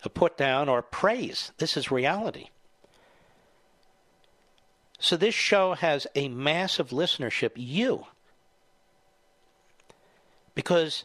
[0.03, 2.47] a put down or praise, this is reality.
[4.99, 8.07] So this show has a massive listenership, you.
[10.55, 11.03] Because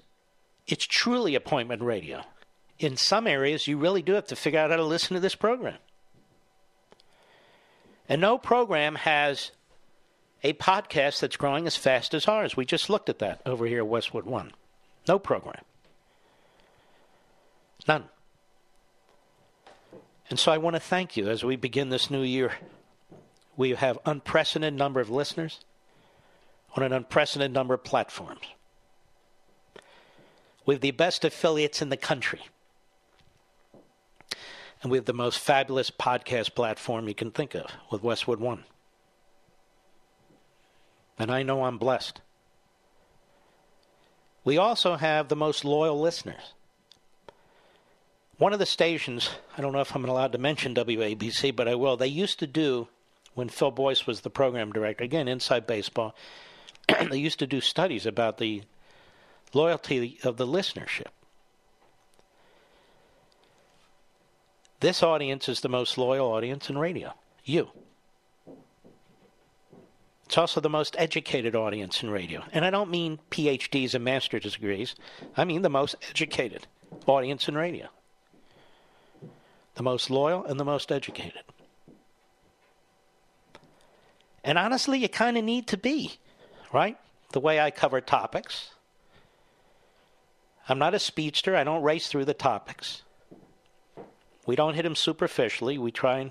[0.67, 2.23] it's truly appointment radio.
[2.79, 5.35] In some areas, you really do have to figure out how to listen to this
[5.35, 5.77] program.
[8.13, 9.53] And no program has
[10.43, 12.55] a podcast that's growing as fast as ours.
[12.55, 14.53] We just looked at that over here at Westwood One.
[15.09, 15.65] No program.
[17.89, 18.05] None.
[20.29, 22.53] And so I want to thank you as we begin this new year.
[23.57, 25.61] We have unprecedented number of listeners
[26.77, 28.45] on an unprecedented number of platforms.
[30.67, 32.43] We have the best affiliates in the country.
[34.83, 38.65] And we have the most fabulous podcast platform you can think of with Westwood One.
[41.19, 42.21] And I know I'm blessed.
[44.45, 46.55] We also have the most loyal listeners.
[48.39, 51.77] One of the stations, I don't know if I'm allowed to mention WABC, but I
[51.77, 51.97] will.
[51.97, 52.89] They used to do,
[53.35, 56.17] when Phil Boyce was the program director, again, inside baseball,
[57.09, 58.63] they used to do studies about the
[59.55, 61.13] loyalty of the listenership.
[64.83, 67.15] This audience is the most loyal audience in radio.
[67.45, 67.71] You.
[70.27, 72.43] It's also the most educated audience in radio.
[72.53, 74.97] And I don't mean PhDs and master's degrees,
[75.37, 76.67] I mean the most educated
[77.07, 77.91] audience in radio.
[79.77, 81.45] The most loyal and the most educated.
[84.43, 86.15] And honestly, you kind of need to be,
[86.73, 86.99] right?
[87.31, 88.71] The way I cover topics.
[90.69, 93.03] I'm not a speedster, I don't race through the topics.
[94.47, 95.79] We don't hit them superficially.
[95.79, 96.31] We try and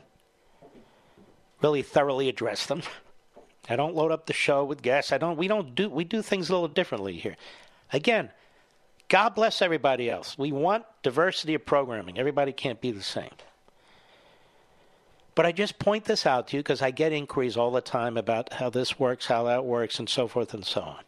[1.61, 2.81] really thoroughly address them.
[3.69, 5.11] I don't load up the show with guests.
[5.11, 5.37] I don't.
[5.37, 5.89] We don't do.
[5.89, 7.37] We do things a little differently here.
[7.93, 8.31] Again,
[9.07, 10.37] God bless everybody else.
[10.37, 12.17] We want diversity of programming.
[12.17, 13.31] Everybody can't be the same.
[15.35, 18.17] But I just point this out to you because I get inquiries all the time
[18.17, 21.03] about how this works, how that works, and so forth and so on.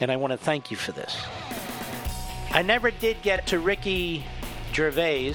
[0.00, 1.16] And I want to thank you for this.
[2.50, 4.24] I never did get to Ricky
[4.76, 5.34] Gervais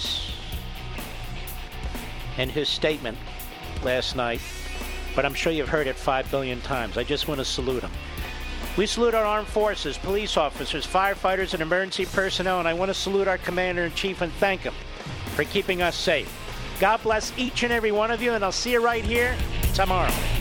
[2.38, 3.18] and his statement
[3.84, 4.40] last night
[5.16, 6.98] but I'm sure you've heard it five billion times.
[6.98, 7.92] I just want to salute him.
[8.78, 12.94] We salute our armed forces, police officers, firefighters, and emergency personnel, and I want to
[12.94, 14.74] salute our commander in chief and thank him
[15.36, 16.32] for keeping us safe.
[16.80, 19.36] God bless each and every one of you, and I'll see you right here
[19.74, 20.41] tomorrow.